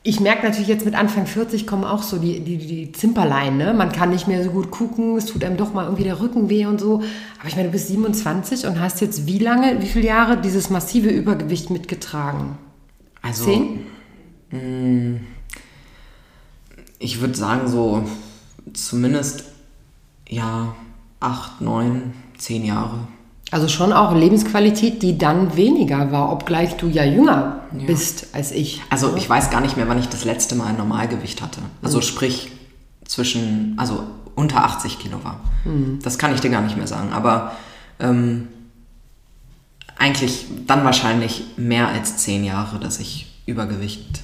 ich 0.08 0.20
merke 0.20 0.46
natürlich 0.46 0.68
jetzt 0.68 0.86
mit 0.86 0.94
Anfang 0.94 1.26
40 1.26 1.66
kommen 1.66 1.84
auch 1.84 2.04
so 2.04 2.20
die, 2.20 2.40
die, 2.40 2.58
die 2.58 2.92
Zimperlein, 2.92 3.58
ne? 3.58 3.74
Man 3.74 3.92
kann 3.92 4.12
nicht 4.12 4.28
mehr 4.28 4.44
so 4.44 4.52
gut 4.52 4.70
gucken, 4.70 5.18
es 5.18 5.26
tut 5.26 5.44
einem 5.44 5.58
doch 5.58 5.74
mal 5.74 5.86
irgendwie 5.86 6.04
der 6.04 6.22
Rücken 6.22 6.48
weh 6.48 6.68
und 6.68 6.80
so. 6.80 7.02
Aber 7.40 7.48
ich 7.48 7.56
meine, 7.56 7.70
du 7.70 7.72
bist 7.72 7.88
27 7.88 8.68
und 8.68 8.80
hast 8.80 9.02
jetzt 9.02 9.26
wie 9.26 9.40
lange, 9.40 9.82
wie 9.82 9.88
viele 9.88 10.06
Jahre 10.06 10.40
dieses 10.40 10.70
massive 10.70 11.10
Übergewicht 11.10 11.72
mitgetragen? 11.72 12.60
also, 13.24 13.46
Zehn? 13.46 13.80
ich 17.00 17.20
würde 17.20 17.36
sagen, 17.36 17.68
so 17.68 18.04
zumindest, 18.74 19.46
ja, 20.30 20.76
acht, 21.20 21.62
neun, 21.62 22.14
zehn 22.38 22.64
Jahre. 22.64 23.08
Also 23.56 23.70
schon 23.70 23.94
auch 23.94 24.14
Lebensqualität, 24.14 25.02
die 25.02 25.18
dann 25.18 25.56
weniger 25.56 26.12
war, 26.12 26.30
obgleich 26.30 26.76
du 26.76 26.90
ja 26.90 27.06
jünger 27.06 27.62
bist 27.88 28.28
als 28.34 28.52
ich. 28.52 28.82
Also 28.90 29.16
ich 29.16 29.30
weiß 29.30 29.50
gar 29.50 29.62
nicht 29.62 29.78
mehr, 29.78 29.88
wann 29.88 29.98
ich 29.98 30.10
das 30.10 30.26
letzte 30.26 30.56
Mal 30.56 30.66
ein 30.66 30.78
Normalgewicht 30.78 31.42
hatte. 31.42 31.62
Also 31.82 32.02
sprich 32.02 32.52
zwischen, 33.06 33.76
also 33.78 34.04
unter 34.36 34.66
80 34.66 35.00
Kilo 35.00 35.24
war. 35.24 35.40
Das 36.04 36.18
kann 36.18 36.36
ich 36.36 36.42
dir 36.42 36.50
gar 36.50 36.64
nicht 36.64 36.76
mehr 36.76 36.86
sagen. 36.86 37.14
Aber 37.14 37.54
ähm, 38.02 38.50
eigentlich 39.98 40.48
dann 40.68 40.84
wahrscheinlich 40.84 41.46
mehr 41.56 41.88
als 41.88 42.18
zehn 42.18 42.44
Jahre, 42.44 42.78
dass 42.80 43.00
ich 43.00 43.42
übergewichtig 43.46 44.20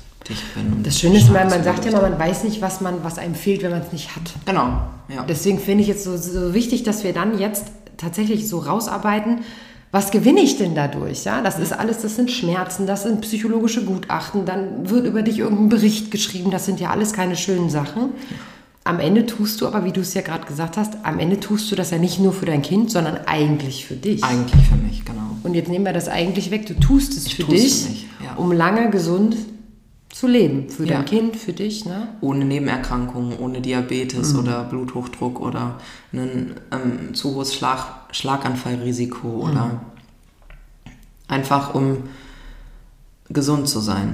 bin. 0.55 0.83
Das 0.83 0.99
Schöne 0.99 1.19
ist, 1.19 1.31
man, 1.31 1.49
man 1.49 1.63
sagt 1.63 1.85
ja 1.85 1.91
immer, 1.91 2.01
man 2.01 2.19
weiß 2.19 2.43
nicht, 2.43 2.61
was, 2.61 2.81
man, 2.81 3.01
was 3.01 3.17
einem 3.17 3.35
fehlt, 3.35 3.63
wenn 3.63 3.71
man 3.71 3.81
es 3.81 3.93
nicht 3.93 4.13
hat. 4.13 4.23
Genau, 4.45 4.81
ja. 5.07 5.23
Deswegen 5.23 5.57
finde 5.57 5.85
ich 5.85 5.89
es 5.89 6.03
so, 6.03 6.17
so 6.17 6.53
wichtig, 6.53 6.83
dass 6.83 7.05
wir 7.05 7.13
dann 7.13 7.39
jetzt 7.39 7.67
tatsächlich 8.01 8.47
so 8.47 8.59
rausarbeiten, 8.59 9.39
was 9.91 10.11
gewinne 10.11 10.39
ich 10.39 10.57
denn 10.57 10.73
dadurch? 10.73 11.25
Ja, 11.25 11.41
das 11.41 11.59
ist 11.59 11.73
alles, 11.73 12.01
das 12.01 12.15
sind 12.15 12.31
Schmerzen, 12.31 12.87
das 12.87 13.03
sind 13.03 13.21
psychologische 13.21 13.83
Gutachten, 13.83 14.45
dann 14.45 14.89
wird 14.89 15.05
über 15.05 15.21
dich 15.21 15.39
irgendein 15.39 15.69
Bericht 15.69 16.11
geschrieben, 16.11 16.49
das 16.49 16.65
sind 16.65 16.79
ja 16.79 16.91
alles 16.91 17.11
keine 17.11 17.35
schönen 17.35 17.69
Sachen. 17.69 18.11
Am 18.83 18.99
Ende 18.99 19.25
tust 19.25 19.61
du 19.61 19.67
aber, 19.67 19.85
wie 19.85 19.91
du 19.91 20.01
es 20.01 20.13
ja 20.13 20.21
gerade 20.21 20.45
gesagt 20.45 20.75
hast, 20.77 20.93
am 21.03 21.19
Ende 21.19 21.39
tust 21.39 21.71
du 21.71 21.75
das 21.75 21.91
ja 21.91 21.97
nicht 21.97 22.19
nur 22.19 22.33
für 22.33 22.45
dein 22.45 22.61
Kind, 22.61 22.89
sondern 22.89 23.17
eigentlich 23.27 23.85
für 23.85 23.95
dich. 23.95 24.23
Eigentlich 24.23 24.65
für 24.65 24.75
mich, 24.75 25.05
genau. 25.05 25.37
Und 25.43 25.53
jetzt 25.53 25.69
nehmen 25.69 25.85
wir 25.85 25.93
das 25.93 26.07
eigentlich 26.07 26.49
weg. 26.49 26.65
Du 26.65 26.73
tust 26.75 27.15
es 27.15 27.31
für 27.31 27.43
tue 27.43 27.55
es 27.55 27.87
dich, 27.87 28.07
für 28.17 28.23
ja. 28.23 28.35
um 28.37 28.51
lange 28.51 28.89
gesund 28.89 29.35
zu 30.21 30.27
leben. 30.27 30.69
Für 30.69 30.85
Ja. 30.85 30.97
dein 30.97 31.05
Kind, 31.05 31.35
für 31.35 31.51
dich. 31.51 31.83
Ne? 31.85 32.07
ohne 32.21 32.45
Nebenerkrankungen, 32.45 33.39
ohne 33.39 33.59
Diabetes 33.59 34.35
oder 34.35 34.63
Bluthochdruck 34.65 35.41
oder 35.41 35.79
ein 36.13 36.53
ähm, 36.71 37.15
zu 37.15 37.33
hohes 37.33 37.55
Schlag, 37.55 37.85
Schlaganfallrisiko 38.11 39.27
oder 39.27 39.81
einfach 41.27 41.73
um 41.73 42.03
gesund 43.29 43.67
zu 43.67 43.79
sein. 43.79 44.13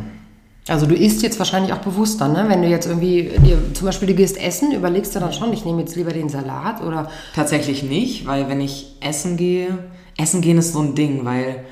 Also 0.69 0.85
du 0.85 0.95
isst 0.95 1.23
jetzt 1.23 1.39
wahrscheinlich 1.39 1.73
auch 1.73 1.79
bewusster, 1.79 2.27
ne? 2.29 2.45
Wenn 2.47 2.61
du 2.61 2.67
jetzt 2.69 2.87
irgendwie 2.87 3.31
dir 3.45 3.57
zum 3.73 3.85
Beispiel 3.85 4.07
du 4.07 4.13
gehst 4.15 4.37
essen, 4.37 4.71
überlegst 4.73 5.13
du 5.15 5.19
dann 5.19 5.33
schon, 5.33 5.51
ich 5.51 5.65
nehme 5.65 5.81
jetzt 5.81 5.95
lieber 5.97 6.11
den 6.13 6.29
Salat 6.29 6.81
oder 6.81 7.09
Tatsächlich 7.35 7.83
nicht, 7.83 8.25
weil 8.25 8.47
wenn 8.47 8.61
ich 8.61 8.95
essen 9.01 9.35
gehe, 9.35 9.77
essen 10.17 10.39
gehen 10.41 10.57
ist 10.57 10.71
so 10.73 10.79
ein 10.79 10.95
Ding, 10.95 11.25
weil 11.25 11.65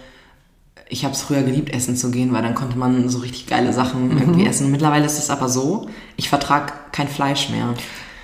ich 0.89 1.03
habe 1.03 1.13
es 1.15 1.21
früher 1.21 1.41
geliebt, 1.43 1.73
essen 1.73 1.95
zu 1.95 2.11
gehen, 2.11 2.31
weil 2.33 2.43
dann 2.43 2.55
konnte 2.55 2.77
man 2.77 3.09
so 3.09 3.19
richtig 3.19 3.47
geile 3.47 3.73
Sachen 3.73 4.11
irgendwie 4.19 4.45
essen. 4.45 4.71
Mittlerweile 4.71 5.05
ist 5.05 5.17
es 5.17 5.29
aber 5.29 5.49
so, 5.49 5.87
ich 6.17 6.29
vertrage 6.29 6.73
kein 6.91 7.07
Fleisch 7.07 7.49
mehr. 7.49 7.73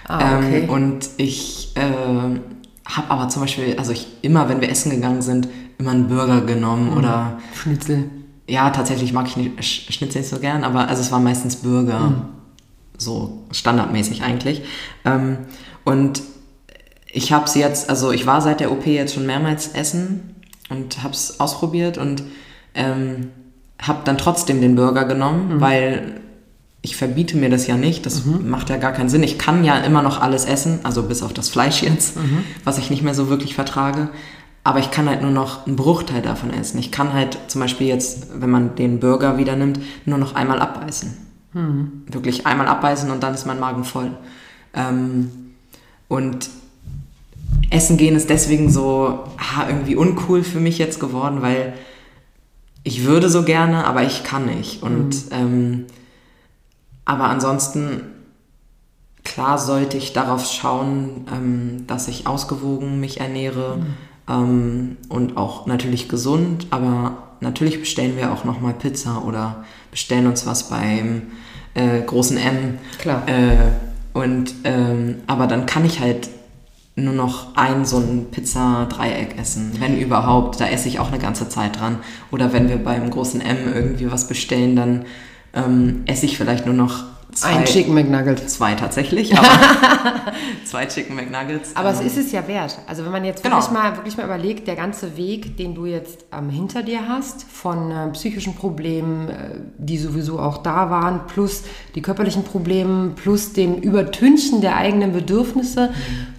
Ah, 0.07 0.37
okay. 0.37 0.61
ähm, 0.63 0.69
und 0.69 1.09
ich 1.17 1.71
äh, 1.75 1.81
habe 2.85 3.09
aber 3.09 3.29
zum 3.29 3.41
Beispiel, 3.43 3.75
also 3.77 3.91
ich 3.91 4.07
immer, 4.21 4.47
wenn 4.49 4.61
wir 4.61 4.69
essen 4.69 4.91
gegangen 4.91 5.21
sind, 5.21 5.47
immer 5.77 5.91
einen 5.91 6.07
Burger 6.07 6.41
genommen 6.41 6.95
oder 6.97 7.39
Schnitzel. 7.55 8.09
ja, 8.47 8.69
tatsächlich 8.69 9.13
mag 9.13 9.27
ich 9.27 9.37
nicht, 9.37 9.57
Sch- 9.59 9.91
Schnitzel 9.91 10.21
nicht 10.21 10.29
so 10.29 10.39
gern, 10.39 10.63
aber 10.63 10.87
also 10.87 11.01
es 11.01 11.11
waren 11.11 11.23
meistens 11.23 11.55
Burger. 11.57 12.25
So 12.97 13.39
standardmäßig 13.51 14.21
eigentlich. 14.21 14.61
Ähm, 15.05 15.37
und 15.85 16.21
ich 17.11 17.31
habe 17.33 17.49
sie 17.49 17.59
jetzt, 17.59 17.89
also 17.89 18.11
ich 18.11 18.27
war 18.27 18.41
seit 18.41 18.59
der 18.59 18.71
OP 18.71 18.85
jetzt 18.85 19.15
schon 19.15 19.25
mehrmals 19.25 19.69
essen 19.69 20.30
und 20.71 21.03
habe 21.03 21.13
es 21.13 21.39
ausprobiert 21.39 21.97
und 21.97 22.23
ähm, 22.73 23.29
habe 23.81 23.99
dann 24.05 24.17
trotzdem 24.17 24.61
den 24.61 24.75
Burger 24.75 25.05
genommen, 25.05 25.59
weil 25.59 26.21
ich 26.81 26.95
verbiete 26.95 27.37
mir 27.37 27.49
das 27.49 27.67
ja 27.67 27.77
nicht. 27.77 28.05
Das 28.05 28.25
macht 28.25 28.69
ja 28.69 28.77
gar 28.77 28.91
keinen 28.91 29.09
Sinn. 29.09 29.21
Ich 29.23 29.37
kann 29.37 29.63
ja 29.63 29.77
immer 29.77 30.01
noch 30.01 30.21
alles 30.21 30.45
essen, 30.45 30.79
also 30.83 31.03
bis 31.03 31.21
auf 31.21 31.33
das 31.33 31.49
Fleisch 31.49 31.83
jetzt, 31.83 32.17
was 32.63 32.77
ich 32.79 32.89
nicht 32.89 33.03
mehr 33.03 33.13
so 33.13 33.29
wirklich 33.29 33.53
vertrage. 33.53 34.09
Aber 34.63 34.79
ich 34.79 34.91
kann 34.91 35.09
halt 35.09 35.21
nur 35.21 35.31
noch 35.31 35.65
einen 35.65 35.75
Bruchteil 35.75 36.21
davon 36.21 36.51
essen. 36.51 36.79
Ich 36.79 36.91
kann 36.91 37.13
halt 37.13 37.37
zum 37.47 37.61
Beispiel 37.61 37.87
jetzt, 37.87 38.27
wenn 38.39 38.49
man 38.49 38.75
den 38.75 38.99
Burger 38.99 39.37
wieder 39.37 39.55
nimmt, 39.55 39.79
nur 40.05 40.17
noch 40.17 40.35
einmal 40.35 40.59
abbeißen. 40.59 41.17
Wirklich 42.07 42.45
einmal 42.45 42.67
abbeißen 42.67 43.11
und 43.11 43.21
dann 43.23 43.33
ist 43.33 43.45
mein 43.45 43.59
Magen 43.59 43.83
voll. 43.83 44.11
Ähm, 44.73 45.31
und 46.07 46.49
Essen 47.71 47.97
gehen 47.97 48.15
ist 48.15 48.29
deswegen 48.29 48.69
so 48.69 49.23
ah, 49.37 49.65
irgendwie 49.67 49.95
uncool 49.95 50.43
für 50.43 50.59
mich 50.59 50.77
jetzt 50.77 50.99
geworden, 50.99 51.41
weil 51.41 51.73
ich 52.83 53.05
würde 53.05 53.29
so 53.29 53.43
gerne, 53.43 53.85
aber 53.85 54.03
ich 54.03 54.23
kann 54.23 54.45
nicht. 54.45 54.83
Und 54.83 55.15
ähm, 55.31 55.85
aber 57.05 57.25
ansonsten 57.25 58.01
klar 59.23 59.57
sollte 59.57 59.97
ich 59.97 60.13
darauf 60.13 60.45
schauen, 60.45 61.25
ähm, 61.31 61.87
dass 61.87 62.07
ich 62.07 62.27
ausgewogen 62.27 62.99
mich 62.99 63.19
ernähre 63.19 63.79
ähm, 64.29 64.97
und 65.07 65.37
auch 65.37 65.65
natürlich 65.65 66.09
gesund. 66.09 66.67
Aber 66.71 67.35
natürlich 67.39 67.79
bestellen 67.79 68.17
wir 68.17 68.33
auch 68.33 68.43
noch 68.43 68.59
mal 68.59 68.73
Pizza 68.73 69.23
oder 69.25 69.63
bestellen 69.91 70.27
uns 70.27 70.45
was 70.45 70.69
beim 70.69 71.23
äh, 71.73 72.01
großen 72.01 72.37
M. 72.37 72.79
Klar. 72.99 73.23
Äh, 73.27 73.71
und 74.13 74.53
ähm, 74.65 75.21
aber 75.27 75.47
dann 75.47 75.65
kann 75.65 75.85
ich 75.85 76.01
halt 76.01 76.29
nur 77.03 77.13
noch 77.13 77.55
ein 77.55 77.85
so 77.85 77.97
ein 77.97 78.27
Pizza-Dreieck 78.31 79.37
essen, 79.37 79.73
wenn 79.79 79.99
überhaupt. 79.99 80.59
Da 80.59 80.67
esse 80.67 80.87
ich 80.87 80.99
auch 80.99 81.09
eine 81.09 81.19
ganze 81.19 81.49
Zeit 81.49 81.79
dran. 81.79 81.99
Oder 82.31 82.53
wenn 82.53 82.69
wir 82.69 82.77
beim 82.77 83.09
großen 83.09 83.41
M 83.41 83.57
irgendwie 83.73 84.11
was 84.11 84.27
bestellen, 84.27 84.75
dann 84.75 85.05
ähm, 85.53 86.03
esse 86.05 86.25
ich 86.25 86.37
vielleicht 86.37 86.65
nur 86.65 86.75
noch 86.75 87.03
zwei. 87.33 87.49
Ein 87.49 87.65
Chicken 87.65 87.93
McNugget. 87.93 88.49
Zwei 88.49 88.75
tatsächlich, 88.75 89.37
aber 89.37 89.47
zwei 90.65 90.85
Chicken 90.85 91.15
McNuggets. 91.15 91.75
Aber 91.75 91.89
ähm, 91.89 91.95
es 91.99 92.01
ist 92.01 92.25
es 92.25 92.31
ja 92.31 92.47
wert. 92.47 92.77
Also 92.87 93.03
wenn 93.05 93.11
man 93.11 93.23
jetzt 93.25 93.43
Genau. 93.43 93.57
wirklich, 93.57 93.71
mal, 93.71 93.95
wirklich 93.95 94.17
mal 94.17 94.25
überlegt, 94.25 94.67
der 94.67 94.75
ganze 94.75 95.17
Weg, 95.17 95.57
den 95.57 95.75
du 95.75 95.85
jetzt 95.85 96.25
ähm, 96.31 96.49
hinter 96.49 96.83
dir 96.83 97.07
hast, 97.07 97.43
von 97.43 97.91
äh, 97.91 98.07
psychischen 98.11 98.55
Problemen, 98.55 99.29
äh, 99.29 99.33
die 99.77 99.97
sowieso 99.97 100.39
auch 100.39 100.57
da 100.59 100.89
waren, 100.89 101.27
plus 101.27 101.63
die 101.95 102.01
körperlichen 102.01 102.43
Probleme, 102.43 103.11
plus 103.15 103.53
dem 103.53 103.75
Übertünchen 103.75 104.61
der 104.61 104.75
eigenen 104.77 105.13
Bedürfnisse, 105.13 105.89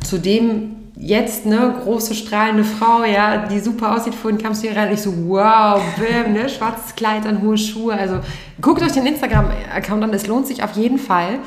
zu 0.04 0.18
dem 0.18 0.76
jetzt 1.02 1.44
eine 1.46 1.74
große 1.82 2.14
strahlende 2.14 2.64
Frau, 2.64 3.02
ja, 3.04 3.46
die 3.46 3.58
super 3.58 3.96
aussieht, 3.96 4.14
vorhin 4.14 4.40
kamst 4.40 4.62
du 4.62 4.68
hier 4.68 4.76
rein 4.76 4.88
und 4.88 4.94
ich 4.94 5.00
so, 5.02 5.12
wow, 5.28 5.82
bam, 5.96 6.32
ne, 6.32 6.48
schwarzes 6.48 6.94
Kleid 6.94 7.26
an, 7.26 7.42
hohe 7.42 7.58
Schuhe. 7.58 7.92
Also 7.94 8.20
guckt 8.60 8.80
euch 8.82 8.92
den 8.92 9.06
Instagram-Account 9.06 10.04
an, 10.04 10.14
es 10.14 10.26
lohnt 10.28 10.46
sich 10.46 10.62
auf 10.62 10.72
jeden 10.76 10.98
Fall. 10.98 11.40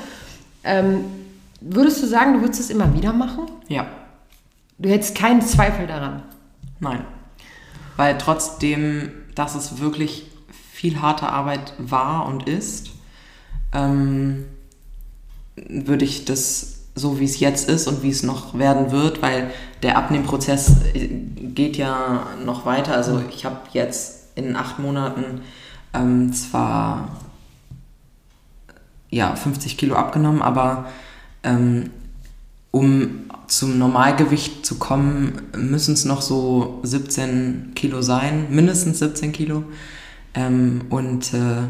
Ähm, 0.66 1.06
würdest 1.62 2.04
du 2.04 2.08
sagen, 2.08 2.34
du 2.34 2.42
würdest 2.42 2.60
es 2.60 2.70
immer 2.70 2.94
wieder 2.94 3.14
machen? 3.14 3.44
Ja, 3.68 3.88
Du 4.78 4.90
hättest 4.90 5.16
keinen 5.16 5.42
Zweifel 5.42 5.88
daran. 5.88 6.24
nein. 6.80 7.06
Weil 7.96 8.18
trotzdem, 8.18 9.10
dass 9.36 9.56
es 9.56 9.80
wirklich 9.80 10.30
viel 10.74 11.02
harte 11.02 11.30
Arbeit 11.30 11.74
war 11.78 12.26
und 12.26 12.46
ist, 12.50 12.90
ähm, 13.74 14.44
würde 15.56 16.04
ich 16.04 16.26
das 16.26 16.75
so 16.96 17.20
wie 17.20 17.26
es 17.26 17.40
jetzt 17.40 17.70
ist 17.70 17.88
und 17.88 18.02
wie 18.02 18.10
es 18.10 18.24
noch 18.24 18.58
werden 18.58 18.92
wird, 18.92 19.22
weil 19.22 19.52
der 19.84 19.98
Abnehmprozess 19.98 20.72
äh, 20.94 21.08
geht 21.08 21.78
ja 21.78 22.28
noch 22.46 22.66
weiter. 22.66 22.94
Also 22.96 23.22
ich 23.30 23.46
habe 23.46 23.60
jetzt 23.74 24.30
in 24.36 24.56
acht 24.56 24.80
Monaten 24.80 25.42
ähm, 25.94 26.34
zwar 26.34 27.20
ja, 29.10 29.36
50 29.36 29.78
Kilo 29.78 29.96
abgenommen, 29.96 30.42
aber 30.42 30.88
ähm, 31.44 31.90
um 32.72 33.26
zum 33.48 33.78
Normalgewicht 33.78 34.66
zu 34.66 34.76
kommen, 34.76 35.42
müssen 35.56 35.94
es 35.94 36.04
noch 36.06 36.22
so 36.22 36.80
17 36.84 37.74
Kilo 37.76 38.02
sein, 38.02 38.48
mindestens 38.50 39.00
17 39.00 39.32
Kilo. 39.32 39.64
Ähm, 40.34 40.82
und 40.90 41.34
äh, 41.34 41.68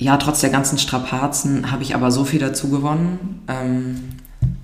ja, 0.00 0.16
trotz 0.16 0.40
der 0.40 0.48
ganzen 0.48 0.78
Strapazen 0.78 1.70
habe 1.70 1.82
ich 1.82 1.94
aber 1.94 2.10
so 2.10 2.24
viel 2.24 2.40
dazu 2.40 2.70
gewonnen. 2.70 3.42
Ähm, 3.48 3.96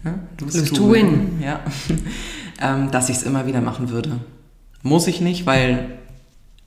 ne? 0.03 0.19
Lose 0.41 0.65
to 0.73 0.91
win. 0.91 1.43
Ja. 1.43 1.61
ähm, 2.63 2.91
dass 2.91 3.11
ich 3.11 3.17
es 3.17 3.23
immer 3.23 3.47
wieder 3.47 3.61
machen 3.61 3.91
würde. 3.91 4.19
Muss 4.83 5.07
ich 5.07 5.21
nicht, 5.21 5.45
weil 5.45 5.99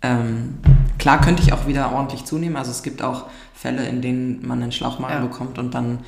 ähm, 0.04 0.60
klar 1.00 1.20
könnte 1.20 1.42
ich 1.42 1.52
auch 1.52 1.66
wieder 1.66 1.92
ordentlich 1.92 2.26
zunehmen. 2.26 2.58
Also 2.58 2.70
es 2.70 2.84
gibt 2.84 3.02
auch 3.02 3.26
Fälle, 3.56 3.88
in 3.88 4.04
denen 4.04 4.48
man 4.48 4.62
einen 4.62 4.72
Schlauchmagen 4.72 5.18
ja. 5.18 5.26
bekommt 5.26 5.58
und 5.58 5.74
dann 5.74 6.02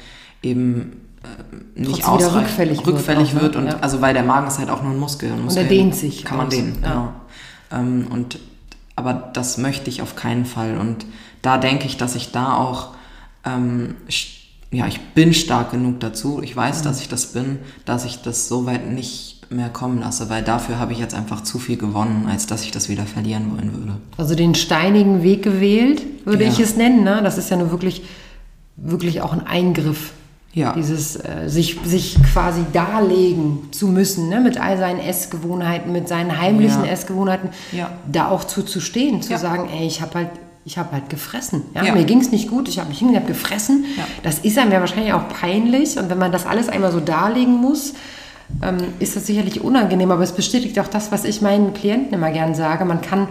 eben 0.43 1.01
äh, 1.23 1.81
nicht 1.81 2.07
ausreichend 2.07 2.41
rückfällig, 2.41 2.85
rückfällig 2.85 3.33
wird. 3.33 3.43
wird 3.43 3.55
und 3.55 3.67
ja. 3.67 3.79
also 3.79 4.01
weil 4.01 4.13
der 4.13 4.23
Magen 4.23 4.45
ist 4.45 4.59
halt 4.59 4.69
auch 4.69 4.83
nur 4.83 4.91
ein 4.91 4.99
Muskel. 4.99 5.31
Und, 5.31 5.45
Muskel 5.45 5.63
und 5.63 5.67
er 5.67 5.75
dehnt 5.75 5.95
sich. 5.95 6.25
Kann 6.25 6.37
man 6.37 6.49
dehnen, 6.51 6.77
ja. 6.83 6.89
genau. 6.89 7.13
Ähm, 7.71 8.07
und 8.11 8.37
aber 8.95 9.13
das 9.33 9.57
möchte 9.57 9.89
ich 9.89 10.03
auf 10.03 10.15
keinen 10.15 10.45
Fall. 10.45 10.77
Und 10.77 11.07
da 11.41 11.57
denke 11.57 11.85
ich, 11.85 11.97
dass 11.97 12.15
ich 12.15 12.31
da 12.31 12.55
auch 12.57 12.89
ähm, 13.45 13.95
ja, 14.71 14.87
ich 14.87 14.99
bin 15.13 15.33
stark 15.33 15.71
genug 15.71 15.99
dazu. 15.99 16.41
Ich 16.41 16.55
weiß, 16.55 16.79
mhm. 16.79 16.83
dass 16.85 17.01
ich 17.01 17.09
das 17.09 17.27
bin, 17.27 17.59
dass 17.85 18.05
ich 18.05 18.21
das 18.21 18.47
so 18.47 18.65
weit 18.65 18.89
nicht 18.89 19.51
mehr 19.51 19.67
kommen 19.67 19.99
lasse, 19.99 20.29
weil 20.29 20.43
dafür 20.43 20.79
habe 20.79 20.93
ich 20.93 20.99
jetzt 20.99 21.13
einfach 21.13 21.43
zu 21.43 21.59
viel 21.59 21.75
gewonnen, 21.75 22.27
als 22.29 22.47
dass 22.47 22.63
ich 22.63 22.71
das 22.71 22.87
wieder 22.87 23.03
verlieren 23.03 23.51
wollen 23.51 23.73
würde. 23.73 23.97
Also 24.17 24.33
den 24.33 24.55
steinigen 24.55 25.23
Weg 25.23 25.43
gewählt, 25.43 26.01
würde 26.25 26.45
ja. 26.45 26.49
ich 26.49 26.59
es 26.59 26.77
nennen. 26.77 27.03
Ne? 27.03 27.19
Das 27.21 27.37
ist 27.37 27.49
ja 27.49 27.57
nur 27.57 27.71
wirklich, 27.71 28.03
wirklich 28.77 29.21
auch 29.21 29.33
ein 29.33 29.45
Eingriff. 29.45 30.13
Ja. 30.53 30.73
Dieses 30.73 31.15
äh, 31.15 31.47
sich, 31.47 31.79
sich 31.85 32.17
quasi 32.33 32.61
darlegen 32.73 33.71
zu 33.71 33.87
müssen, 33.87 34.29
ne? 34.29 34.41
mit 34.41 34.59
all 34.59 34.77
seinen 34.77 34.99
Essgewohnheiten, 34.99 35.91
mit 35.91 36.07
seinen 36.09 36.39
heimlichen 36.39 36.83
ja. 36.83 36.91
Essgewohnheiten, 36.91 37.49
ja. 37.71 37.89
da 38.09 38.29
auch 38.29 38.43
zu, 38.43 38.63
zu 38.63 38.81
stehen, 38.81 39.21
zu 39.21 39.37
sagen, 39.37 39.69
ey, 39.69 39.87
ich 39.87 40.01
habe 40.01 40.13
halt 40.15 40.29
ich 40.65 40.77
habe 40.77 40.91
halt 40.91 41.09
gefressen. 41.09 41.63
Ja? 41.73 41.83
ja. 41.83 41.93
Mir 41.93 42.03
ging 42.03 42.19
es 42.21 42.31
nicht 42.31 42.49
gut, 42.49 42.67
ich 42.67 42.79
habe 42.79 42.89
mich 42.89 42.99
hingehabt, 42.99 43.27
gefressen. 43.27 43.85
Ja. 43.97 44.03
Das 44.23 44.39
ist 44.39 44.57
einem 44.57 44.71
ja 44.71 44.79
wahrscheinlich 44.79 45.13
auch 45.13 45.27
peinlich. 45.29 45.97
Und 45.97 46.09
wenn 46.09 46.19
man 46.19 46.31
das 46.31 46.45
alles 46.45 46.69
einmal 46.69 46.91
so 46.91 46.99
darlegen 46.99 47.55
muss, 47.55 47.93
ähm, 48.61 48.77
ist 48.99 49.15
das 49.15 49.25
sicherlich 49.25 49.61
unangenehm. 49.61 50.11
Aber 50.11 50.23
es 50.23 50.33
bestätigt 50.33 50.79
auch 50.79 50.87
das, 50.87 51.11
was 51.11 51.25
ich 51.25 51.41
meinen 51.41 51.73
Klienten 51.73 52.13
immer 52.13 52.31
gern 52.31 52.53
sage. 52.53 52.85
Man 52.85 53.01
kann, 53.01 53.27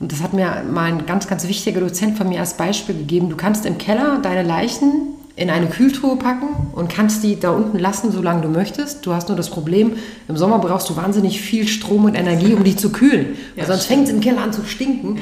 und 0.00 0.10
das 0.10 0.22
hat 0.22 0.32
mir 0.32 0.62
mal 0.70 0.86
ein 0.86 1.06
ganz, 1.06 1.26
ganz 1.26 1.46
wichtiger 1.46 1.80
Dozent 1.80 2.16
von 2.16 2.28
mir 2.28 2.40
als 2.40 2.54
Beispiel 2.54 2.96
gegeben, 2.96 3.28
du 3.28 3.36
kannst 3.36 3.66
im 3.66 3.78
Keller 3.78 4.18
deine 4.22 4.42
Leichen 4.42 5.14
in 5.36 5.50
eine 5.50 5.66
Kühltruhe 5.66 6.16
packen 6.16 6.46
und 6.74 6.88
kannst 6.88 7.24
die 7.24 7.38
da 7.38 7.50
unten 7.50 7.78
lassen, 7.78 8.12
solange 8.12 8.42
du 8.42 8.48
möchtest. 8.48 9.04
Du 9.04 9.12
hast 9.12 9.28
nur 9.28 9.36
das 9.36 9.50
Problem, 9.50 9.94
im 10.28 10.36
Sommer 10.36 10.60
brauchst 10.60 10.88
du 10.88 10.96
wahnsinnig 10.96 11.40
viel 11.40 11.66
Strom 11.66 12.04
und 12.04 12.14
Energie, 12.14 12.54
um 12.54 12.62
die 12.62 12.76
zu 12.76 12.90
kühlen. 12.90 13.36
Ja, 13.56 13.66
sonst 13.66 13.86
fängt 13.86 14.04
es 14.04 14.14
im 14.14 14.20
Keller 14.20 14.42
an 14.42 14.52
zu 14.52 14.64
stinken. 14.64 15.18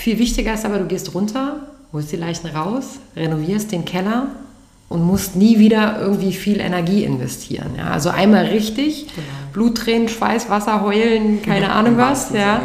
Viel 0.00 0.18
wichtiger 0.18 0.54
ist 0.54 0.64
aber, 0.64 0.78
du 0.78 0.86
gehst 0.86 1.14
runter, 1.14 1.56
holst 1.92 2.10
die 2.10 2.16
Leichen 2.16 2.46
raus, 2.46 3.00
renovierst 3.14 3.70
den 3.70 3.84
Keller 3.84 4.28
und 4.88 5.02
musst 5.02 5.36
nie 5.36 5.58
wieder 5.58 6.00
irgendwie 6.00 6.32
viel 6.32 6.58
Energie 6.58 7.04
investieren. 7.04 7.72
Ja? 7.76 7.90
Also 7.90 8.08
einmal 8.08 8.46
richtig, 8.46 9.08
genau. 9.08 9.26
Bluttränen, 9.52 10.08
Schweiß, 10.08 10.48
Wasser, 10.48 10.80
heulen, 10.80 11.42
keine 11.42 11.66
ja, 11.66 11.72
Ahnung 11.72 11.98
was, 11.98 12.30
ja, 12.30 12.38
ja. 12.38 12.62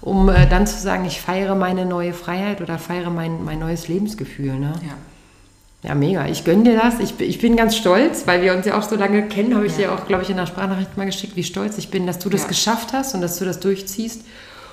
um 0.00 0.30
äh, 0.30 0.48
dann 0.48 0.66
zu 0.66 0.80
sagen, 0.80 1.04
ich 1.04 1.20
feiere 1.20 1.56
meine 1.56 1.84
neue 1.84 2.14
Freiheit 2.14 2.62
oder 2.62 2.78
feiere 2.78 3.10
mein, 3.10 3.44
mein 3.44 3.58
neues 3.58 3.88
Lebensgefühl. 3.88 4.54
Ne? 4.54 4.72
Ja. 4.80 5.90
ja, 5.90 5.94
mega. 5.94 6.26
Ich 6.26 6.42
gönne 6.42 6.64
dir 6.64 6.78
das. 6.78 7.00
Ich, 7.00 7.20
ich 7.20 7.38
bin 7.38 7.54
ganz 7.54 7.76
stolz, 7.76 8.26
weil 8.26 8.40
wir 8.40 8.54
uns 8.54 8.64
ja 8.64 8.78
auch 8.78 8.82
so 8.82 8.96
lange 8.96 9.24
kennen, 9.24 9.54
habe 9.54 9.66
ich 9.66 9.74
dir 9.74 9.92
auch, 9.92 10.06
glaube 10.06 10.22
ich, 10.22 10.30
in 10.30 10.38
der 10.38 10.46
Sprachnachricht 10.46 10.96
mal 10.96 11.04
geschickt, 11.04 11.36
wie 11.36 11.44
stolz 11.44 11.76
ich 11.76 11.90
bin, 11.90 12.06
dass 12.06 12.18
du 12.18 12.30
das 12.30 12.48
geschafft 12.48 12.94
hast 12.94 13.14
und 13.14 13.20
dass 13.20 13.38
du 13.38 13.44
das 13.44 13.60
durchziehst. 13.60 14.22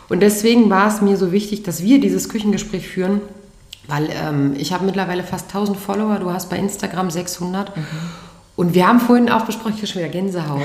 Und 0.10 0.22
deswegen 0.22 0.70
war 0.70 0.88
es 0.88 1.02
mir 1.02 1.18
so 1.18 1.32
wichtig, 1.32 1.64
dass 1.64 1.84
wir 1.84 2.02
dieses 2.02 2.30
Küchengespräch 2.30 2.88
führen, 2.88 3.22
weil 3.88 4.10
ähm, 4.12 4.56
ich 4.58 4.74
habe 4.74 4.86
mittlerweile 4.86 5.24
fast 5.24 5.48
1000 5.48 5.78
Follower, 5.78 6.20
du 6.20 6.32
hast 6.32 6.50
bei 6.50 6.58
Instagram 6.58 7.12
600. 7.12 7.78
Mhm. 7.78 7.84
Und 8.60 8.74
wir 8.74 8.86
haben 8.90 9.00
vorhin 9.00 9.30
auch 9.30 9.46
besprochen, 9.46 9.72
ich 9.76 9.78
habe 9.78 9.88
schon 9.88 10.02
wieder 10.02 10.12
Gänsehaut. 10.12 10.60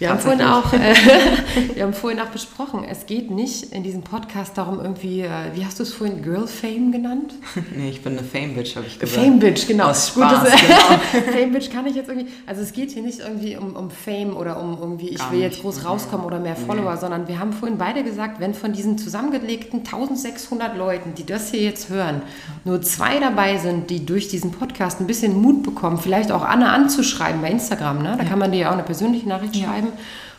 Wir 0.00 0.10
haben, 0.10 0.18
vorhin 0.18 0.42
auch, 0.42 0.72
äh, 0.72 0.94
wir 1.74 1.84
haben 1.84 1.92
vorhin 1.92 2.18
auch 2.18 2.26
besprochen, 2.26 2.82
es 2.82 3.06
geht 3.06 3.30
nicht 3.30 3.72
in 3.72 3.84
diesem 3.84 4.02
Podcast 4.02 4.58
darum, 4.58 4.80
irgendwie, 4.80 5.20
äh, 5.20 5.28
wie 5.54 5.64
hast 5.64 5.78
du 5.78 5.84
es 5.84 5.92
vorhin, 5.92 6.22
Girl 6.22 6.48
Fame 6.48 6.90
genannt? 6.90 7.34
nee, 7.76 7.90
ich 7.90 8.02
bin 8.02 8.18
eine 8.18 8.26
Fame 8.26 8.54
Bitch, 8.54 8.74
habe 8.74 8.86
ich 8.88 8.98
gesagt. 8.98 9.22
Fame 9.22 9.38
Bitch, 9.38 9.68
genau. 9.68 9.90
Aus 9.90 10.08
Spaß, 10.08 10.40
Gut, 10.40 10.48
das, 10.48 10.60
genau. 11.20 11.30
Fame 11.30 11.52
Bitch 11.52 11.70
kann 11.70 11.86
ich 11.86 11.94
jetzt 11.94 12.08
irgendwie, 12.08 12.32
also 12.46 12.62
es 12.62 12.72
geht 12.72 12.90
hier 12.90 13.02
nicht 13.02 13.20
irgendwie 13.20 13.56
um, 13.56 13.76
um 13.76 13.92
Fame 13.92 14.36
oder 14.36 14.60
um 14.60 14.76
irgendwie, 14.80 15.10
ich 15.10 15.18
Gar 15.18 15.30
will 15.30 15.38
nicht. 15.38 15.52
jetzt 15.52 15.62
groß 15.62 15.84
rauskommen 15.84 16.26
oder 16.26 16.40
mehr 16.40 16.56
Follower, 16.56 16.94
nee. 16.94 17.00
sondern 17.00 17.28
wir 17.28 17.38
haben 17.38 17.52
vorhin 17.52 17.78
beide 17.78 18.02
gesagt, 18.02 18.40
wenn 18.40 18.54
von 18.54 18.72
diesen 18.72 18.98
zusammengelegten 18.98 19.80
1600 19.80 20.76
Leuten, 20.76 21.14
die 21.14 21.26
das 21.26 21.52
hier 21.52 21.60
jetzt 21.60 21.90
hören, 21.90 22.22
nur 22.64 22.82
zwei 22.82 23.20
dabei 23.20 23.56
sind, 23.58 23.88
die 23.88 24.04
durch 24.04 24.26
diesen 24.26 24.50
Podcast 24.50 25.00
ein 25.00 25.06
bisschen 25.06 25.40
Mut 25.40 25.62
bekommen, 25.62 25.98
vielleicht 25.98 26.32
auch 26.32 26.42
Anne 26.42 26.70
anzuschreiben 26.70 27.19
bei 27.40 27.50
Instagram, 27.50 28.02
ne? 28.02 28.14
da 28.16 28.24
ja. 28.24 28.28
kann 28.28 28.38
man 28.38 28.52
dir 28.52 28.60
ja 28.60 28.68
auch 28.68 28.74
eine 28.74 28.82
persönliche 28.82 29.26
Nachricht 29.28 29.56
ja. 29.56 29.66
schreiben 29.66 29.88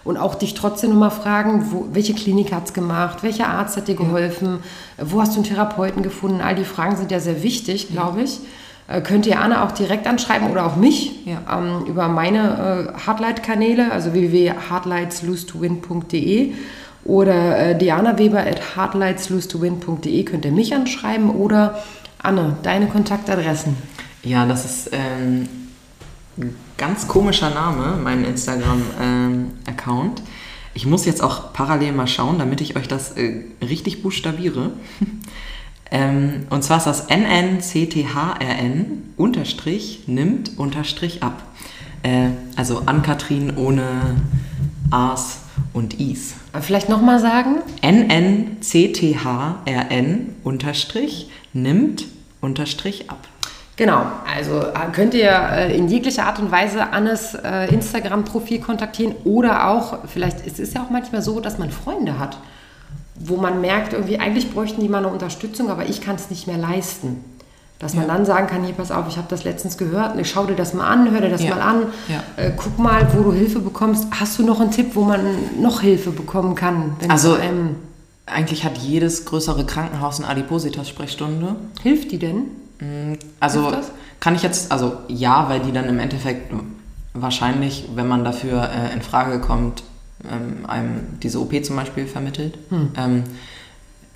und 0.03 0.17
auch 0.17 0.35
dich 0.35 0.53
trotzdem 0.53 0.91
nochmal 0.91 1.09
fragen, 1.11 1.71
wo, 1.71 1.87
welche 1.93 2.13
Klinik 2.13 2.51
hat 2.51 2.65
es 2.65 2.73
gemacht, 2.73 3.23
welcher 3.23 3.47
Arzt 3.49 3.77
hat 3.77 3.87
dir 3.87 3.95
geholfen, 3.95 4.59
ja. 4.97 5.11
wo 5.11 5.21
hast 5.21 5.31
du 5.33 5.37
einen 5.37 5.45
Therapeuten 5.45 6.03
gefunden. 6.03 6.41
All 6.41 6.55
die 6.55 6.65
Fragen 6.65 6.97
sind 6.97 7.11
ja 7.11 7.19
sehr 7.19 7.43
wichtig, 7.43 7.89
glaube 7.89 8.23
ich. 8.23 8.39
Äh, 8.87 9.01
könnt 9.01 9.27
ihr 9.27 9.39
Anna 9.39 9.63
auch 9.65 9.71
direkt 9.71 10.07
anschreiben 10.07 10.49
oder 10.49 10.65
auch 10.65 10.75
mich 10.75 11.23
ja. 11.25 11.41
ähm, 11.57 11.85
über 11.85 12.07
meine 12.07 12.95
äh, 12.95 12.99
Hardlight-Kanäle, 13.05 13.91
also 13.91 14.13
www.hardlightslose2win.de 14.13 16.55
oder 17.03 17.57
äh, 17.57 17.75
Diana 17.77 18.17
Weber 18.17 18.39
at 18.39 18.61
hardlightslose2win.de 18.75 20.23
könnt 20.23 20.45
ihr 20.45 20.51
mich 20.51 20.73
anschreiben 20.73 21.29
oder 21.29 21.83
Anne, 22.21 22.55
deine 22.63 22.87
Kontaktadressen. 22.87 23.77
Ja, 24.23 24.45
das 24.45 24.65
ist 24.65 24.89
ähm, 24.91 25.47
ganz 26.77 27.07
komischer 27.07 27.49
Name, 27.49 27.97
mein 28.01 28.23
Instagram-Account. 28.25 30.19
Ähm, 30.19 30.25
ich 30.73 30.85
muss 30.85 31.05
jetzt 31.05 31.21
auch 31.21 31.51
parallel 31.53 31.91
mal 31.91 32.07
schauen, 32.07 32.39
damit 32.39 32.61
ich 32.61 32.75
euch 32.75 32.87
das 32.87 33.11
äh, 33.17 33.43
richtig 33.61 34.01
buchstabiere. 34.03 34.71
ähm, 35.91 36.45
und 36.49 36.63
zwar 36.63 36.77
ist 36.77 36.85
das 36.85 37.07
NNCTHRN 37.09 39.03
unterstrich 39.17 40.07
nimmt 40.07 40.57
unterstrich 40.57 41.21
ab. 41.23 41.43
Äh, 42.03 42.29
also 42.55 42.83
Ann-Kathrin 42.85 43.57
ohne 43.57 44.21
A's 44.89 45.39
und 45.73 45.99
I's. 45.99 46.35
Vielleicht 46.61 46.87
nochmal 46.89 47.19
sagen? 47.19 47.57
NNCTHRN 47.81 48.75
unterstrich 50.43 51.29
nimmt 51.53 52.05
unterstrich 52.39 53.09
ab. 53.09 53.27
Genau, 53.81 54.03
also 54.31 54.59
äh, 54.59 54.91
könnt 54.93 55.15
ihr 55.15 55.31
äh, 55.31 55.75
in 55.75 55.87
jeglicher 55.87 56.27
Art 56.27 56.37
und 56.37 56.51
Weise 56.51 56.93
Annes 56.93 57.33
äh, 57.33 57.65
Instagram-Profil 57.73 58.59
kontaktieren 58.59 59.15
oder 59.23 59.69
auch, 59.69 59.97
vielleicht 60.05 60.45
es 60.45 60.59
ist 60.59 60.75
ja 60.75 60.83
auch 60.83 60.91
manchmal 60.91 61.23
so, 61.23 61.39
dass 61.39 61.57
man 61.57 61.71
Freunde 61.71 62.19
hat, 62.19 62.37
wo 63.15 63.37
man 63.37 63.59
merkt, 63.59 63.93
irgendwie 63.93 64.19
eigentlich 64.19 64.53
bräuchten 64.53 64.81
die 64.81 64.87
mal 64.87 64.99
eine 64.99 65.07
Unterstützung, 65.07 65.71
aber 65.71 65.89
ich 65.89 65.99
kann 65.99 66.15
es 66.15 66.29
nicht 66.29 66.45
mehr 66.45 66.59
leisten. 66.59 67.23
Dass 67.79 67.95
man 67.95 68.07
ja. 68.07 68.13
dann 68.13 68.23
sagen 68.23 68.45
kann, 68.45 68.63
hier 68.63 68.75
pass 68.75 68.91
auf, 68.91 69.05
ich 69.07 69.17
habe 69.17 69.25
das 69.31 69.45
letztens 69.45 69.79
gehört, 69.79 70.15
ich 70.19 70.29
schau 70.29 70.45
dir 70.45 70.55
das 70.55 70.75
mal 70.75 70.87
an, 70.87 71.09
hör 71.09 71.19
dir 71.19 71.31
das 71.31 71.41
ja. 71.41 71.55
mal 71.55 71.61
an, 71.61 71.87
ja. 72.07 72.21
äh, 72.37 72.51
guck 72.55 72.77
mal, 72.77 73.07
wo 73.15 73.23
du 73.23 73.33
Hilfe 73.33 73.61
bekommst. 73.61 74.09
Hast 74.11 74.37
du 74.37 74.45
noch 74.45 74.61
einen 74.61 74.69
Tipp, 74.69 74.91
wo 74.93 75.01
man 75.01 75.21
noch 75.59 75.81
Hilfe 75.81 76.11
bekommen 76.11 76.53
kann? 76.53 76.97
also 77.07 77.35
eigentlich 78.27 78.63
hat 78.63 78.77
jedes 78.77 79.25
größere 79.25 79.65
Krankenhaus 79.65 80.19
eine 80.19 80.29
Adipositas-Sprechstunde. 80.29 81.55
Hilft 81.81 82.11
die 82.11 82.19
denn? 82.19 82.43
Also 83.39 83.71
kann 84.19 84.35
ich 84.35 84.43
jetzt, 84.43 84.71
also 84.71 84.97
ja, 85.07 85.49
weil 85.49 85.59
die 85.61 85.71
dann 85.71 85.85
im 85.85 85.99
Endeffekt 85.99 86.53
wahrscheinlich, 87.13 87.89
wenn 87.95 88.07
man 88.07 88.23
dafür 88.23 88.69
äh, 88.69 88.93
in 88.93 89.01
Frage 89.01 89.39
kommt, 89.39 89.83
ähm, 90.29 90.65
einem 90.67 91.19
diese 91.21 91.39
OP 91.39 91.63
zum 91.63 91.75
Beispiel 91.75 92.07
vermittelt. 92.07 92.57
Hm. 92.69 92.91
Ähm, 92.97 93.23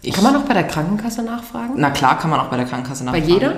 ich, 0.02 0.14
kann 0.14 0.24
man 0.24 0.36
auch 0.36 0.44
bei 0.44 0.54
der 0.54 0.66
Krankenkasse 0.66 1.24
nachfragen? 1.24 1.74
Na 1.78 1.90
klar, 1.90 2.18
kann 2.20 2.30
man 2.30 2.40
auch 2.40 2.50
bei 2.50 2.58
der 2.58 2.66
Krankenkasse 2.66 3.04
nachfragen. 3.04 3.26
Bei 3.26 3.34
jeder? 3.34 3.56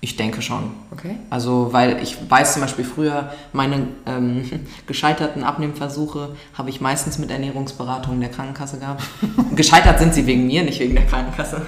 Ich 0.00 0.16
denke 0.16 0.42
schon. 0.42 0.70
Okay. 0.92 1.16
Also, 1.30 1.72
weil 1.72 2.02
ich 2.02 2.16
weiß 2.28 2.52
zum 2.52 2.62
Beispiel 2.62 2.84
früher, 2.84 3.32
meine 3.52 3.88
ähm, 4.06 4.44
gescheiterten 4.86 5.42
Abnehmversuche 5.42 6.36
habe 6.54 6.70
ich 6.70 6.80
meistens 6.80 7.18
mit 7.18 7.30
Ernährungsberatung 7.30 8.20
der 8.20 8.30
Krankenkasse 8.30 8.78
gehabt. 8.78 9.02
Gescheitert 9.56 9.98
sind 9.98 10.14
sie 10.14 10.26
wegen 10.26 10.46
mir, 10.46 10.62
nicht 10.64 10.80
wegen 10.80 10.94
der 10.94 11.06
Krankenkasse. 11.06 11.62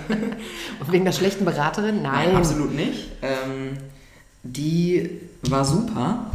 Und 0.81 0.93
wegen 0.93 1.05
der 1.05 1.13
schlechten 1.13 1.45
Beraterin? 1.45 2.03
Nein. 2.03 2.29
Nein 2.29 2.37
absolut 2.37 2.75
nicht. 2.75 3.09
Ähm, 3.23 3.79
die 4.43 5.11
war 5.43 5.65
super. 5.65 6.27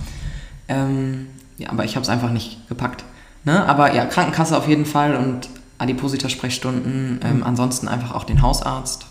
Ähm, 0.68 1.28
ja, 1.58 1.70
aber 1.70 1.86
ich 1.86 1.96
habe 1.96 2.04
es 2.04 2.10
einfach 2.10 2.32
nicht 2.32 2.68
gepackt. 2.68 3.04
Ne? 3.44 3.66
Aber 3.66 3.94
ja, 3.94 4.06
Krankenkasse 4.06 4.58
auf 4.58 4.68
jeden 4.68 4.86
Fall 4.86 5.16
und 5.16 5.48
Adipositas-Sprechstunden. 5.78 7.20
Mhm. 7.22 7.44
ansonsten 7.44 7.88
einfach 7.88 8.16
auch 8.16 8.24
den 8.24 8.42
Hausarzt 8.42 9.06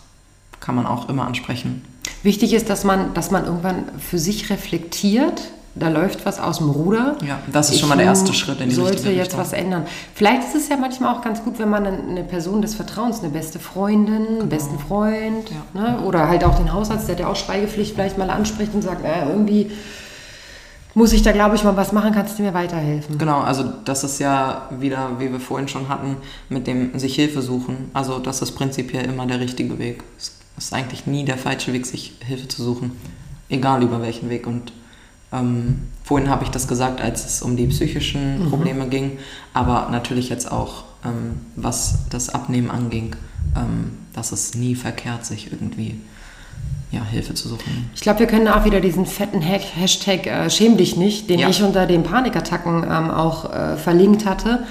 kann 0.60 0.74
man 0.74 0.86
auch 0.86 1.08
immer 1.08 1.26
ansprechen. 1.26 1.82
Wichtig 2.22 2.52
ist, 2.52 2.70
dass 2.70 2.84
man, 2.84 3.14
dass 3.14 3.30
man 3.30 3.46
irgendwann 3.46 3.84
für 3.98 4.18
sich 4.18 4.50
reflektiert, 4.50 5.42
da 5.74 5.88
läuft 5.88 6.26
was 6.26 6.38
aus 6.38 6.58
dem 6.58 6.70
Ruder. 6.70 7.16
Ja, 7.26 7.38
das 7.50 7.68
ist 7.68 7.76
ich 7.76 7.80
schon 7.80 7.88
mal 7.88 7.96
der 7.96 8.04
erste 8.04 8.34
Schritt 8.34 8.60
in 8.60 8.68
die 8.68 8.74
sollte 8.74 9.10
jetzt 9.10 9.38
was 9.38 9.54
ändern. 9.54 9.86
Vielleicht 10.14 10.42
ist 10.48 10.54
es 10.54 10.68
ja 10.68 10.76
manchmal 10.76 11.14
auch 11.14 11.22
ganz 11.22 11.42
gut, 11.42 11.58
wenn 11.58 11.70
man 11.70 11.86
eine 11.86 12.24
Person 12.24 12.60
des 12.60 12.74
Vertrauens, 12.74 13.20
eine 13.20 13.30
beste 13.30 13.58
Freundin, 13.58 14.14
einen 14.14 14.26
genau. 14.26 14.44
besten 14.46 14.78
Freund 14.78 15.50
ja. 15.74 15.80
ne? 15.80 16.00
oder 16.00 16.28
halt 16.28 16.44
auch 16.44 16.56
den 16.56 16.72
Hausarzt, 16.72 17.08
der 17.08 17.18
ja 17.18 17.26
auch 17.26 17.36
Schweigepflicht, 17.36 17.94
vielleicht 17.94 18.18
mal 18.18 18.28
anspricht 18.28 18.74
und 18.74 18.82
sagt, 18.82 19.02
naja, 19.02 19.28
irgendwie 19.28 19.70
muss 20.94 21.14
ich 21.14 21.22
da, 21.22 21.32
glaube 21.32 21.56
ich, 21.56 21.64
mal 21.64 21.74
was 21.74 21.92
machen, 21.92 22.12
kannst 22.12 22.38
du 22.38 22.42
mir 22.42 22.52
weiterhelfen? 22.52 23.16
Genau, 23.16 23.40
also 23.40 23.64
das 23.86 24.04
ist 24.04 24.18
ja 24.18 24.68
wieder, 24.78 25.12
wie 25.18 25.32
wir 25.32 25.40
vorhin 25.40 25.68
schon 25.68 25.88
hatten, 25.88 26.18
mit 26.50 26.66
dem 26.66 26.98
sich 26.98 27.14
Hilfe 27.14 27.40
suchen. 27.40 27.90
Also 27.94 28.18
das 28.18 28.42
ist 28.42 28.52
prinzipiell 28.52 29.06
immer 29.06 29.26
der 29.26 29.40
richtige 29.40 29.78
Weg. 29.78 30.02
Es 30.18 30.41
ist 30.56 30.72
eigentlich 30.72 31.06
nie 31.06 31.24
der 31.24 31.38
falsche 31.38 31.72
Weg, 31.72 31.86
sich 31.86 32.14
Hilfe 32.24 32.48
zu 32.48 32.62
suchen. 32.62 32.92
Egal 33.48 33.82
über 33.82 34.00
welchen 34.00 34.30
Weg. 34.30 34.46
Und 34.46 34.72
ähm, 35.32 35.88
vorhin 36.04 36.28
habe 36.28 36.44
ich 36.44 36.50
das 36.50 36.68
gesagt, 36.68 37.00
als 37.00 37.26
es 37.26 37.42
um 37.42 37.56
die 37.56 37.66
psychischen 37.66 38.44
mhm. 38.44 38.50
Probleme 38.50 38.88
ging, 38.88 39.18
aber 39.54 39.88
natürlich 39.90 40.28
jetzt 40.28 40.50
auch, 40.50 40.84
ähm, 41.04 41.40
was 41.56 42.08
das 42.10 42.28
Abnehmen 42.30 42.70
anging, 42.70 43.16
ähm, 43.56 43.98
dass 44.12 44.32
es 44.32 44.54
nie 44.54 44.74
verkehrt, 44.74 45.24
sich 45.24 45.50
irgendwie 45.50 45.96
ja, 46.90 47.02
Hilfe 47.04 47.32
zu 47.34 47.48
suchen. 47.48 47.90
Ich 47.94 48.02
glaube, 48.02 48.20
wir 48.20 48.26
können 48.26 48.46
auch 48.48 48.66
wieder 48.66 48.80
diesen 48.80 49.06
fetten 49.06 49.40
Hashtag 49.40 50.26
äh, 50.26 50.50
Schäm 50.50 50.76
dich 50.76 50.96
nicht, 50.96 51.30
den 51.30 51.40
ja. 51.40 51.48
ich 51.48 51.62
unter 51.62 51.86
den 51.86 52.02
Panikattacken 52.02 52.84
ähm, 52.84 53.10
auch 53.10 53.50
äh, 53.50 53.76
verlinkt 53.76 54.26
hatte. 54.26 54.64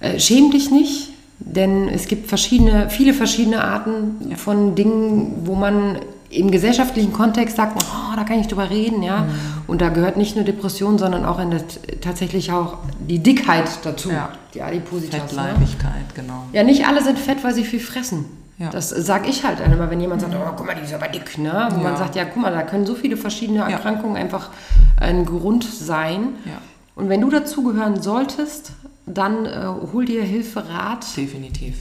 Äh, 0.00 0.20
schäm 0.20 0.50
dich 0.50 0.70
nicht, 0.70 1.11
denn 1.44 1.88
es 1.88 2.06
gibt 2.06 2.28
verschiedene, 2.28 2.88
viele 2.90 3.14
verschiedene 3.14 3.62
Arten 3.62 4.16
ja. 4.30 4.36
von 4.36 4.74
Dingen, 4.74 5.42
wo 5.44 5.54
man 5.54 5.98
im 6.30 6.50
gesellschaftlichen 6.50 7.12
Kontext 7.12 7.56
sagt, 7.56 7.76
oh, 7.82 8.16
da 8.16 8.24
kann 8.24 8.40
ich 8.40 8.46
drüber 8.46 8.70
reden, 8.70 9.02
ja. 9.02 9.20
Mhm. 9.20 9.28
Und 9.66 9.82
da 9.82 9.90
gehört 9.90 10.16
nicht 10.16 10.34
nur 10.34 10.44
Depression, 10.44 10.98
sondern 10.98 11.24
auch 11.24 11.38
in 11.38 11.50
der, 11.50 11.62
tatsächlich 12.00 12.52
auch 12.52 12.78
die 13.00 13.18
Dickheit 13.18 13.68
dazu, 13.84 14.10
ja. 14.10 14.30
die 14.54 14.62
Adipositas. 14.62 15.20
Ne? 15.20 15.28
Fettleibigkeit, 15.28 15.92
ne? 15.92 16.14
genau. 16.14 16.44
Ja, 16.52 16.62
nicht 16.62 16.86
alle 16.86 17.02
sind 17.02 17.18
fett, 17.18 17.44
weil 17.44 17.54
sie 17.54 17.64
viel 17.64 17.80
fressen. 17.80 18.24
Ja. 18.58 18.70
Das 18.70 18.90
sage 18.90 19.28
ich 19.28 19.44
halt 19.44 19.58
immer, 19.60 19.90
wenn 19.90 20.00
jemand 20.00 20.20
sagt, 20.20 20.34
oh, 20.34 20.52
guck 20.56 20.66
mal, 20.66 20.74
die 20.74 20.82
ist 20.82 20.94
aber 20.94 21.08
dick, 21.08 21.36
ne? 21.36 21.68
Wo 21.70 21.76
ja. 21.78 21.82
man 21.82 21.96
sagt, 21.96 22.16
ja, 22.16 22.24
guck 22.24 22.40
mal, 22.40 22.52
da 22.52 22.62
können 22.62 22.86
so 22.86 22.94
viele 22.94 23.16
verschiedene 23.16 23.60
Erkrankungen 23.60 24.16
einfach 24.16 24.50
ein 25.00 25.26
Grund 25.26 25.64
sein. 25.64 26.28
Und 26.94 27.08
wenn 27.08 27.20
du 27.20 27.30
dazugehören 27.30 28.02
solltest, 28.02 28.72
dann 29.06 29.46
äh, 29.46 29.66
hol 29.92 30.04
dir 30.04 30.22
Hilfe, 30.22 30.68
Rat. 30.68 31.04
Definitiv. 31.16 31.76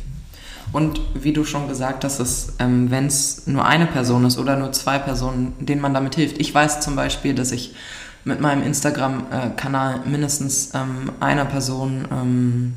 Und 0.71 1.01
wie 1.13 1.33
du 1.33 1.43
schon 1.43 1.67
gesagt 1.67 2.03
hast, 2.03 2.53
ähm, 2.59 2.89
wenn 2.89 3.07
es 3.07 3.45
nur 3.47 3.65
eine 3.65 3.85
Person 3.85 4.25
ist 4.25 4.37
oder 4.37 4.55
nur 4.55 4.71
zwei 4.71 4.99
Personen, 4.99 5.53
denen 5.59 5.81
man 5.81 5.93
damit 5.93 6.15
hilft. 6.15 6.39
Ich 6.39 6.53
weiß 6.53 6.79
zum 6.79 6.95
Beispiel, 6.95 7.33
dass 7.33 7.51
ich 7.51 7.75
mit 8.23 8.39
meinem 8.39 8.63
Instagram-Kanal 8.63 10.01
mindestens 10.05 10.73
ähm, 10.73 11.11
einer 11.19 11.45
Person 11.45 12.07
ähm, 12.11 12.73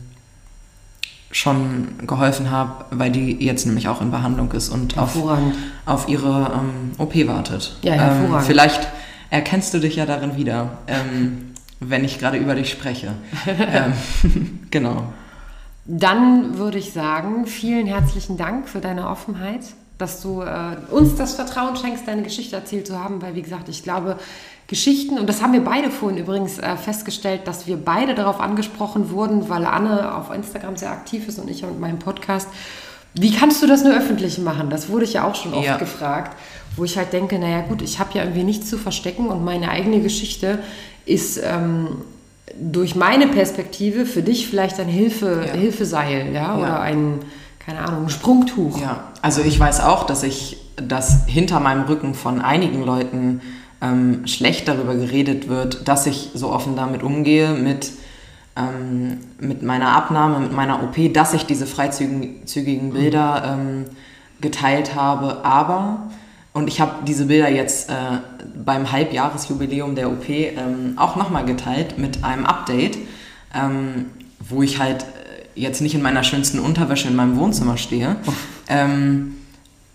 schon 1.30 1.88
geholfen 2.06 2.50
habe, 2.50 2.86
weil 2.90 3.10
die 3.10 3.44
jetzt 3.44 3.66
nämlich 3.66 3.88
auch 3.88 4.00
in 4.00 4.10
Behandlung 4.10 4.52
ist 4.52 4.70
und 4.70 4.96
auf, 4.96 5.16
auf 5.84 6.08
ihre 6.08 6.52
ähm, 6.54 6.92
OP 6.98 7.14
wartet. 7.26 7.76
Ja, 7.82 7.92
hervorragend. 7.92 8.40
Ähm, 8.40 8.46
vielleicht 8.46 8.88
erkennst 9.30 9.74
du 9.74 9.80
dich 9.80 9.96
ja 9.96 10.06
darin 10.06 10.36
wieder, 10.36 10.78
ähm, 10.86 11.53
wenn 11.88 12.04
ich 12.04 12.18
gerade 12.18 12.38
über 12.38 12.54
dich 12.54 12.70
spreche. 12.70 13.12
genau. 14.70 15.12
Dann 15.86 16.56
würde 16.56 16.78
ich 16.78 16.92
sagen, 16.92 17.46
vielen 17.46 17.86
herzlichen 17.86 18.36
Dank 18.36 18.68
für 18.68 18.80
deine 18.80 19.08
Offenheit, 19.08 19.60
dass 19.98 20.22
du 20.22 20.40
äh, 20.40 20.76
uns 20.90 21.16
das 21.16 21.34
Vertrauen 21.34 21.76
schenkst, 21.76 22.08
deine 22.08 22.22
Geschichte 22.22 22.56
erzählt 22.56 22.86
zu 22.86 22.98
haben, 22.98 23.20
weil 23.20 23.34
wie 23.34 23.42
gesagt, 23.42 23.68
ich 23.68 23.82
glaube, 23.82 24.18
Geschichten, 24.66 25.18
und 25.18 25.28
das 25.28 25.42
haben 25.42 25.52
wir 25.52 25.62
beide 25.62 25.90
vorhin 25.90 26.18
übrigens 26.18 26.58
äh, 26.58 26.76
festgestellt, 26.76 27.42
dass 27.44 27.66
wir 27.66 27.76
beide 27.76 28.14
darauf 28.14 28.40
angesprochen 28.40 29.10
wurden, 29.10 29.50
weil 29.50 29.66
Anne 29.66 30.14
auf 30.14 30.34
Instagram 30.34 30.76
sehr 30.76 30.90
aktiv 30.90 31.28
ist 31.28 31.38
und 31.38 31.50
ich 31.50 31.62
mit 31.62 31.78
meinem 31.78 31.98
Podcast. 31.98 32.48
Wie 33.12 33.32
kannst 33.32 33.62
du 33.62 33.66
das 33.66 33.84
nur 33.84 33.94
öffentlich 33.94 34.38
machen? 34.38 34.70
Das 34.70 34.88
wurde 34.88 35.04
ich 35.04 35.12
ja 35.12 35.24
auch 35.24 35.34
schon 35.34 35.52
oft 35.52 35.66
ja. 35.66 35.76
gefragt, 35.76 36.36
wo 36.76 36.84
ich 36.84 36.96
halt 36.96 37.12
denke, 37.12 37.38
naja 37.38 37.60
gut, 37.60 37.82
ich 37.82 37.98
habe 37.98 38.10
ja 38.14 38.22
irgendwie 38.22 38.42
nichts 38.42 38.70
zu 38.70 38.78
verstecken 38.78 39.28
und 39.28 39.44
meine 39.44 39.68
eigene 39.68 40.00
Geschichte 40.00 40.60
ist 41.06 41.40
ähm, 41.42 41.88
durch 42.60 42.94
meine 42.94 43.26
Perspektive 43.26 44.06
für 44.06 44.22
dich 44.22 44.48
vielleicht 44.48 44.78
ein 44.80 44.88
Hilfe, 44.88 45.44
ja. 45.46 45.52
Hilfeseil, 45.52 46.32
ja, 46.32 46.56
oder 46.56 46.80
ein, 46.80 47.20
keine 47.58 47.80
Ahnung, 47.80 48.04
ein 48.04 48.10
Sprungtuch. 48.10 48.80
Ja, 48.80 49.08
also 49.22 49.42
ich 49.42 49.58
weiß 49.58 49.80
auch, 49.80 50.04
dass 50.04 50.22
ich, 50.22 50.58
dass 50.76 51.26
hinter 51.26 51.60
meinem 51.60 51.84
Rücken 51.84 52.14
von 52.14 52.40
einigen 52.40 52.84
Leuten 52.84 53.40
ähm, 53.80 54.26
schlecht 54.26 54.68
darüber 54.68 54.94
geredet 54.94 55.48
wird, 55.48 55.88
dass 55.88 56.06
ich 56.06 56.30
so 56.34 56.50
offen 56.50 56.76
damit 56.76 57.02
umgehe, 57.02 57.52
mit, 57.52 57.92
ähm, 58.56 59.18
mit 59.38 59.62
meiner 59.62 59.90
Abnahme, 59.90 60.40
mit 60.40 60.52
meiner 60.52 60.82
OP, 60.82 61.12
dass 61.12 61.34
ich 61.34 61.46
diese 61.46 61.66
freizügigen 61.66 62.92
Bilder 62.92 63.58
ähm, 63.58 63.84
geteilt 64.40 64.94
habe, 64.94 65.44
aber 65.44 66.10
und 66.54 66.68
ich 66.68 66.80
habe 66.80 67.04
diese 67.04 67.26
Bilder 67.26 67.50
jetzt 67.50 67.90
äh, 67.90 67.94
beim 68.64 68.90
Halbjahresjubiläum 68.90 69.96
der 69.96 70.08
OP 70.08 70.28
ähm, 70.28 70.94
auch 70.96 71.16
nochmal 71.16 71.44
geteilt 71.44 71.98
mit 71.98 72.22
einem 72.22 72.46
Update, 72.46 72.96
ähm, 73.52 74.06
wo 74.38 74.62
ich 74.62 74.78
halt 74.78 75.02
äh, 75.02 75.60
jetzt 75.60 75.80
nicht 75.80 75.96
in 75.96 76.02
meiner 76.02 76.22
schönsten 76.22 76.60
Unterwäsche 76.60 77.08
in 77.08 77.16
meinem 77.16 77.36
Wohnzimmer 77.36 77.76
stehe. 77.76 78.16
Ähm, 78.66 79.36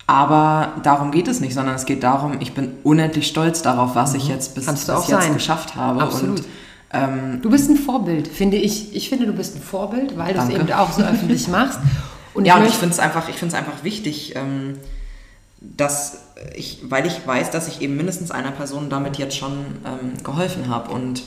aber 0.06 0.74
darum 0.84 1.10
geht 1.10 1.28
es 1.28 1.40
nicht, 1.40 1.56
sondern 1.56 1.74
es 1.74 1.88
geht 1.88 2.04
darum, 2.04 2.38
ich 2.40 2.54
bin 2.54 2.74
unendlich 2.84 3.26
stolz 3.26 3.64
darauf, 3.64 3.96
was 3.96 4.14
ich 4.14 4.26
mhm. 4.26 4.30
jetzt 4.30 4.54
bis, 4.54 4.68
bis 4.68 4.86
jetzt 4.86 5.08
sein. 5.08 5.34
geschafft 5.34 5.76
habe. 5.76 6.04
Absolut. 6.04 6.42
Und, 6.42 6.46
ähm, 6.94 7.40
du 7.42 7.50
bist 7.50 7.68
ein 7.68 7.78
Vorbild, 7.78 8.28
finde 8.28 8.58
ich. 8.58 8.96
Ich 8.96 9.10
finde, 9.10 9.26
du 9.26 9.34
bist 9.34 9.56
ein 9.56 9.62
Vorbild, 9.64 10.20
weil 10.20 10.36
du 10.36 10.40
es 10.40 10.50
eben 10.50 10.72
auch 10.72 10.92
so 10.92 11.02
öffentlich 11.02 11.48
machst. 11.48 11.80
Und 12.36 12.46
ja, 12.46 12.58
ich 12.58 12.62
und 12.62 12.68
ich 12.68 12.76
finde 12.76 12.94
es 12.94 13.00
einfach, 13.00 13.28
einfach 13.28 13.84
wichtig, 13.84 14.36
ähm, 14.36 14.78
dass 15.62 16.29
ich, 16.56 16.80
weil 16.84 17.06
ich 17.06 17.26
weiß, 17.26 17.52
dass 17.52 17.68
ich 17.68 17.82
eben 17.82 17.98
mindestens 17.98 18.32
einer 18.32 18.52
Person 18.52 18.90
damit 18.90 19.18
jetzt 19.18 19.38
schon 19.38 19.52
ähm, 19.86 20.24
geholfen 20.24 20.68
habe 20.68 20.92
und 20.92 21.24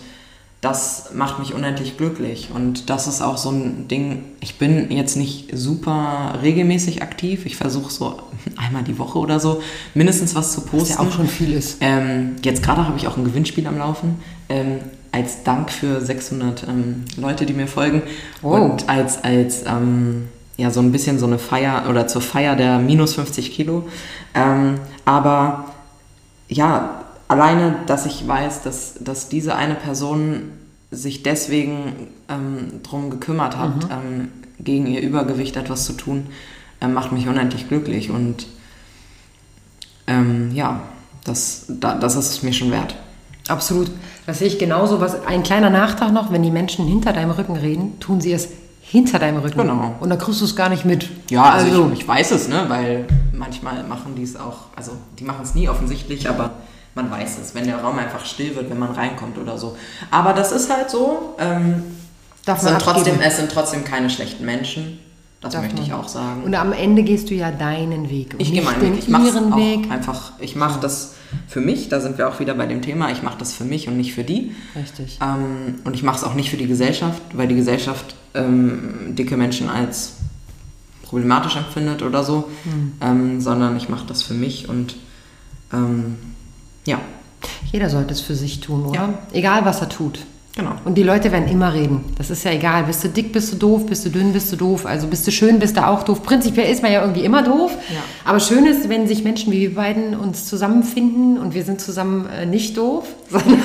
das 0.63 1.11
macht 1.13 1.41
mich 1.41 1.55
unendlich 1.55 1.97
glücklich 1.97 2.51
und 2.55 2.89
das 2.89 3.09
ist 3.09 3.21
auch 3.21 3.37
so 3.37 3.51
ein 3.51 3.89
Ding, 3.89 4.23
ich 4.41 4.59
bin 4.59 4.93
jetzt 4.93 5.17
nicht 5.17 5.51
super 5.53 6.39
regelmäßig 6.41 7.03
aktiv, 7.03 7.47
ich 7.47 7.57
versuche 7.57 7.93
so 7.93 8.23
einmal 8.57 8.85
die 8.85 8.97
Woche 8.97 9.19
oder 9.19 9.41
so 9.41 9.61
mindestens 9.95 10.37
was 10.37 10.53
zu 10.53 10.61
posten. 10.61 10.81
Was 10.81 10.89
ja 10.91 11.01
auch 11.01 11.11
schon 11.11 11.27
viel 11.27 11.53
ist. 11.53 11.79
Ähm, 11.81 12.37
jetzt 12.45 12.63
gerade 12.63 12.87
habe 12.87 12.97
ich 12.97 13.09
auch 13.09 13.17
ein 13.17 13.25
Gewinnspiel 13.25 13.67
am 13.67 13.77
Laufen. 13.77 14.23
Ähm, 14.49 14.79
als 15.11 15.43
Dank 15.43 15.71
für 15.71 16.01
600 16.01 16.67
ähm, 16.67 17.05
Leute, 17.17 17.45
die 17.45 17.53
mir 17.53 17.67
folgen 17.67 18.03
oh. 18.43 18.55
und 18.55 18.89
als, 18.89 19.23
als 19.23 19.65
ähm, 19.67 20.29
ja, 20.57 20.71
so 20.71 20.81
ein 20.81 20.93
bisschen 20.93 21.19
so 21.19 21.27
eine 21.27 21.39
Feier 21.39 21.85
oder 21.89 22.07
zur 22.07 22.23
Feier 22.23 22.57
der 22.57 22.79
minus 22.79 23.15
50 23.15 23.53
Kilo. 23.53 23.89
Ähm, 24.35 24.81
aber 25.05 25.67
ja, 26.49 27.03
alleine, 27.29 27.77
dass 27.87 28.07
ich 28.07 28.27
weiß, 28.27 28.63
dass, 28.63 28.95
dass 29.01 29.29
diese 29.29 29.55
eine 29.57 29.75
Person 29.75 30.51
sich 30.91 31.23
deswegen 31.23 32.09
ähm, 32.29 32.83
drum 32.83 33.11
gekümmert 33.11 33.57
hat, 33.57 33.85
mhm. 33.85 33.91
ähm, 33.91 34.29
gegen 34.61 34.87
ihr 34.87 35.01
Übergewicht 35.01 35.57
etwas 35.57 35.87
zu 35.87 35.95
tun, 35.95 36.27
äh, 36.81 36.89
macht 36.89 37.13
mich 37.13 37.27
unendlich 37.27 37.69
glücklich. 37.69 38.11
Und 38.11 38.47
ähm, 40.07 40.51
ja, 40.55 40.83
das, 41.25 41.65
da, 41.69 41.95
das 41.95 42.17
ist 42.17 42.31
es 42.31 42.43
mir 42.43 42.53
schon 42.53 42.71
wert. 42.71 42.95
Absolut. 43.49 43.91
Das 44.27 44.39
sehe 44.39 44.49
ich 44.49 44.59
genauso. 44.59 45.01
Was, 45.01 45.27
ein 45.27 45.43
kleiner 45.43 45.71
Nachtrag 45.71 46.13
noch, 46.13 46.31
wenn 46.31 46.43
die 46.43 46.51
Menschen 46.51 46.87
hinter 46.87 47.13
deinem 47.13 47.31
Rücken 47.31 47.57
reden, 47.57 47.99
tun 47.99 48.21
sie 48.21 48.33
es 48.33 48.49
hinter 48.93 49.19
deinem 49.19 49.39
Rücken. 49.39 49.59
Genau. 49.59 49.95
Und 50.01 50.11
da 50.11 50.17
kriegst 50.17 50.43
du 50.43 50.45
es 50.45 50.55
gar 50.55 50.69
nicht 50.69 50.85
mit. 50.85 51.09
Ja, 51.31 51.45
also, 51.45 51.67
also 51.67 51.91
ich, 51.95 52.01
ich, 52.01 52.09
weiß 52.09 52.31
es, 52.33 52.49
ne? 52.49 52.67
weil 52.69 53.07
manchmal 53.33 53.83
machen 53.85 54.15
die 54.15 54.23
es 54.23 54.37
auch, 54.37 54.67
also 54.77 54.93
die 55.19 55.25
machen 55.25 55.41
es 55.43 55.55
nie 55.55 55.67
offensichtlich, 55.67 56.29
aber 56.29 56.51
man 56.95 57.11
weiß 57.11 57.39
es, 57.39 57.55
wenn 57.55 57.65
der 57.65 57.79
Raum 57.79 57.99
einfach 57.99 58.23
still 58.27 58.55
wird, 58.55 58.69
wenn 58.69 58.79
man 58.79 58.91
reinkommt 58.91 59.39
oder 59.39 59.57
so. 59.57 59.79
Aber 60.11 60.35
das 60.35 60.53
ist 60.53 60.71
halt 60.71 60.91
so. 60.91 61.35
Ähm, 61.39 61.85
Darf 62.45 62.63
man 62.65 62.79
trotzdem, 62.79 63.19
es 63.23 63.39
sind 63.39 63.51
trotzdem 63.51 63.83
keine 63.83 64.11
schlechten 64.11 64.45
Menschen. 64.45 64.99
Das 65.43 65.55
Darf 65.55 65.63
möchte 65.63 65.83
ich 65.83 65.93
auch 65.93 66.07
sagen. 66.07 66.45
Und 66.45 66.55
am 66.55 66.73
Ende 66.73 67.03
gehst 67.03 67.29
du 67.29 67.35
ja 67.35 67.51
deinen 67.51 68.09
Weg. 68.09 68.37
ich 68.39 68.53
gehe 68.53 68.63
meinen 68.63 68.81
Weg. 68.81 68.99
Ich 69.01 69.09
mache 69.09 69.27
ihren 69.27 69.57
Weg. 69.57 69.91
einfach. 69.91 70.33
Ich 70.39 70.55
mache 70.55 70.81
das 70.81 71.15
für 71.49 71.61
mich. 71.61 71.89
Da 71.89 72.01
sind 72.01 72.17
wir 72.17 72.29
auch 72.29 72.39
wieder 72.39 72.55
bei 72.55 72.67
dem 72.67 72.81
Thema. 72.81 73.11
Ich 73.11 73.25
mache 73.25 73.39
das 73.39 73.53
für 73.53 73.65
mich 73.65 73.89
und 73.89 73.97
nicht 73.97 74.15
für 74.15 74.23
die. 74.23 74.53
Richtig. 74.77 75.19
Ähm, 75.21 75.81
und 75.83 75.97
ich 75.97 76.05
mache 76.05 76.19
es 76.19 76.25
auch 76.25 76.35
nicht 76.35 76.49
für 76.49 76.57
die 76.57 76.69
Gesellschaft, 76.69 77.21
weil 77.33 77.49
die 77.49 77.57
Gesellschaft 77.57 78.15
ähm, 78.35 79.17
dicke 79.17 79.37
Menschen 79.37 79.69
als 79.69 80.15
problematisch 81.03 81.57
empfindet 81.57 82.03
oder 82.03 82.23
so, 82.23 82.49
mhm. 82.65 82.93
ähm, 83.01 83.41
sondern 83.41 83.77
ich 83.77 83.89
mache 83.89 84.07
das 84.07 84.23
für 84.23 84.35
mich 84.35 84.69
und 84.69 84.97
ähm, 85.73 86.17
ja. 86.87 87.01
Jeder 87.73 87.91
sollte 87.91 88.13
es 88.15 88.21
für 88.21 88.37
sich 88.37 88.61
tun, 88.61 88.87
oder? 88.87 88.95
Ja. 88.95 89.19
Egal, 89.33 89.65
was 89.65 89.81
er 89.81 89.89
tut. 89.89 90.21
Genau. 90.55 90.73
Und 90.85 90.97
die 90.97 91.03
Leute 91.03 91.33
werden 91.33 91.49
immer 91.49 91.73
reden. 91.73 92.05
Das 92.19 92.29
ist 92.29 92.45
ja 92.45 92.51
egal. 92.51 92.85
Bist 92.85 93.03
du 93.03 93.09
dick, 93.09 93.33
bist 93.33 93.53
du 93.53 93.57
doof, 93.57 93.87
bist 93.87 94.05
du 94.05 94.11
dünn, 94.11 94.35
bist 94.35 94.53
du 94.53 94.57
doof. 94.57 94.85
Also 94.85 95.07
bist 95.07 95.27
du 95.27 95.33
schön, 95.33 95.59
bist 95.59 95.79
du 95.79 95.87
auch 95.87 96.03
doof. 96.03 96.23
Prinzipiell 96.23 96.71
ist 96.71 96.83
man 96.83 96.93
ja 96.93 97.01
irgendwie 97.01 97.25
immer 97.25 97.43
doof. 97.43 97.73
Ja. 97.89 98.01
Aber 98.27 98.39
schön 98.39 98.67
ist, 98.67 98.91
wenn 98.91 99.07
sich 99.07 99.25
Menschen 99.25 99.51
wie 99.51 99.61
wir 99.61 99.75
beiden 99.75 100.15
uns 100.15 100.47
zusammenfinden 100.47 101.39
und 101.39 101.55
wir 101.55 101.65
sind 101.65 101.81
zusammen 101.81 102.29
äh, 102.29 102.45
nicht 102.45 102.77
doof, 102.77 103.07
sondern 103.31 103.61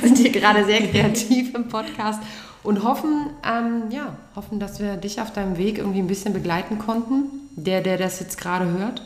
sind 0.00 0.18
hier 0.18 0.30
gerade 0.30 0.64
sehr 0.64 0.80
kreativ 0.82 1.56
im 1.56 1.66
Podcast 1.66 2.20
und 2.62 2.84
hoffen, 2.84 3.30
ähm, 3.44 3.90
ja, 3.90 4.16
hoffen, 4.36 4.60
dass 4.60 4.78
wir 4.78 4.96
dich 4.96 5.20
auf 5.20 5.32
deinem 5.32 5.58
Weg 5.58 5.78
irgendwie 5.78 5.98
ein 5.98 6.06
bisschen 6.06 6.32
begleiten 6.32 6.78
konnten, 6.78 7.48
der, 7.56 7.80
der 7.80 7.98
das 7.98 8.20
jetzt 8.20 8.38
gerade 8.38 8.66
hört. 8.66 9.02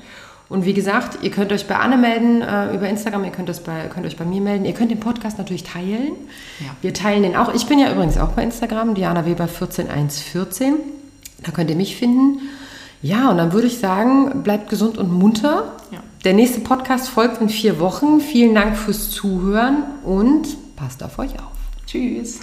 Und 0.53 0.67
wie 0.67 0.75
gesagt, 0.75 1.21
ihr 1.23 1.31
könnt 1.31 1.51
euch 1.51 1.67
bei 1.67 1.77
Anne 1.77 1.97
melden 1.97 2.43
äh, 2.43 2.75
über 2.75 2.87
Instagram, 2.87 3.25
ihr 3.25 3.31
könnt, 3.31 3.49
das 3.49 3.61
bei, 3.61 3.87
könnt 3.89 4.05
euch 4.05 4.19
bei 4.19 4.27
mir 4.27 4.43
melden. 4.43 4.67
Ihr 4.67 4.75
könnt 4.75 4.91
den 4.91 5.01
Podcast 5.01 5.39
natürlich 5.39 5.65
teilen. 5.65 6.13
Ja. 6.61 6.77
Wir 6.83 6.93
teilen 6.93 7.23
den 7.23 7.37
auch. 7.37 7.55
Ich 7.55 7.67
bin 7.67 7.79
ja 7.79 7.91
übrigens 7.91 8.19
auch 8.19 8.33
bei 8.33 8.43
Instagram, 8.43 8.95
Diana 8.95 9.25
Weber 9.25 9.49
14114. 9.49 10.75
Da 11.43 11.53
könnt 11.53 11.71
ihr 11.71 11.77
mich 11.77 11.97
finden. 11.97 12.41
Ja, 13.01 13.31
und 13.31 13.39
dann 13.39 13.55
würde 13.55 13.67
ich 13.67 13.79
sagen, 13.79 14.43
bleibt 14.43 14.69
gesund 14.69 14.99
und 14.99 15.11
munter. 15.11 15.73
Ja. 15.91 16.01
Der 16.25 16.35
nächste 16.35 16.61
Podcast 16.61 17.09
folgt 17.09 17.41
in 17.41 17.49
vier 17.49 17.81
Wochen. 17.81 18.21
Vielen 18.21 18.55
Dank 18.55 18.77
fürs 18.77 19.11
Zuhören 19.11 19.85
und 20.05 20.77
passt 20.77 21.03
auf 21.03 21.19
euch 21.19 21.33
auf. 21.37 21.57
Tschüss. 21.87 22.41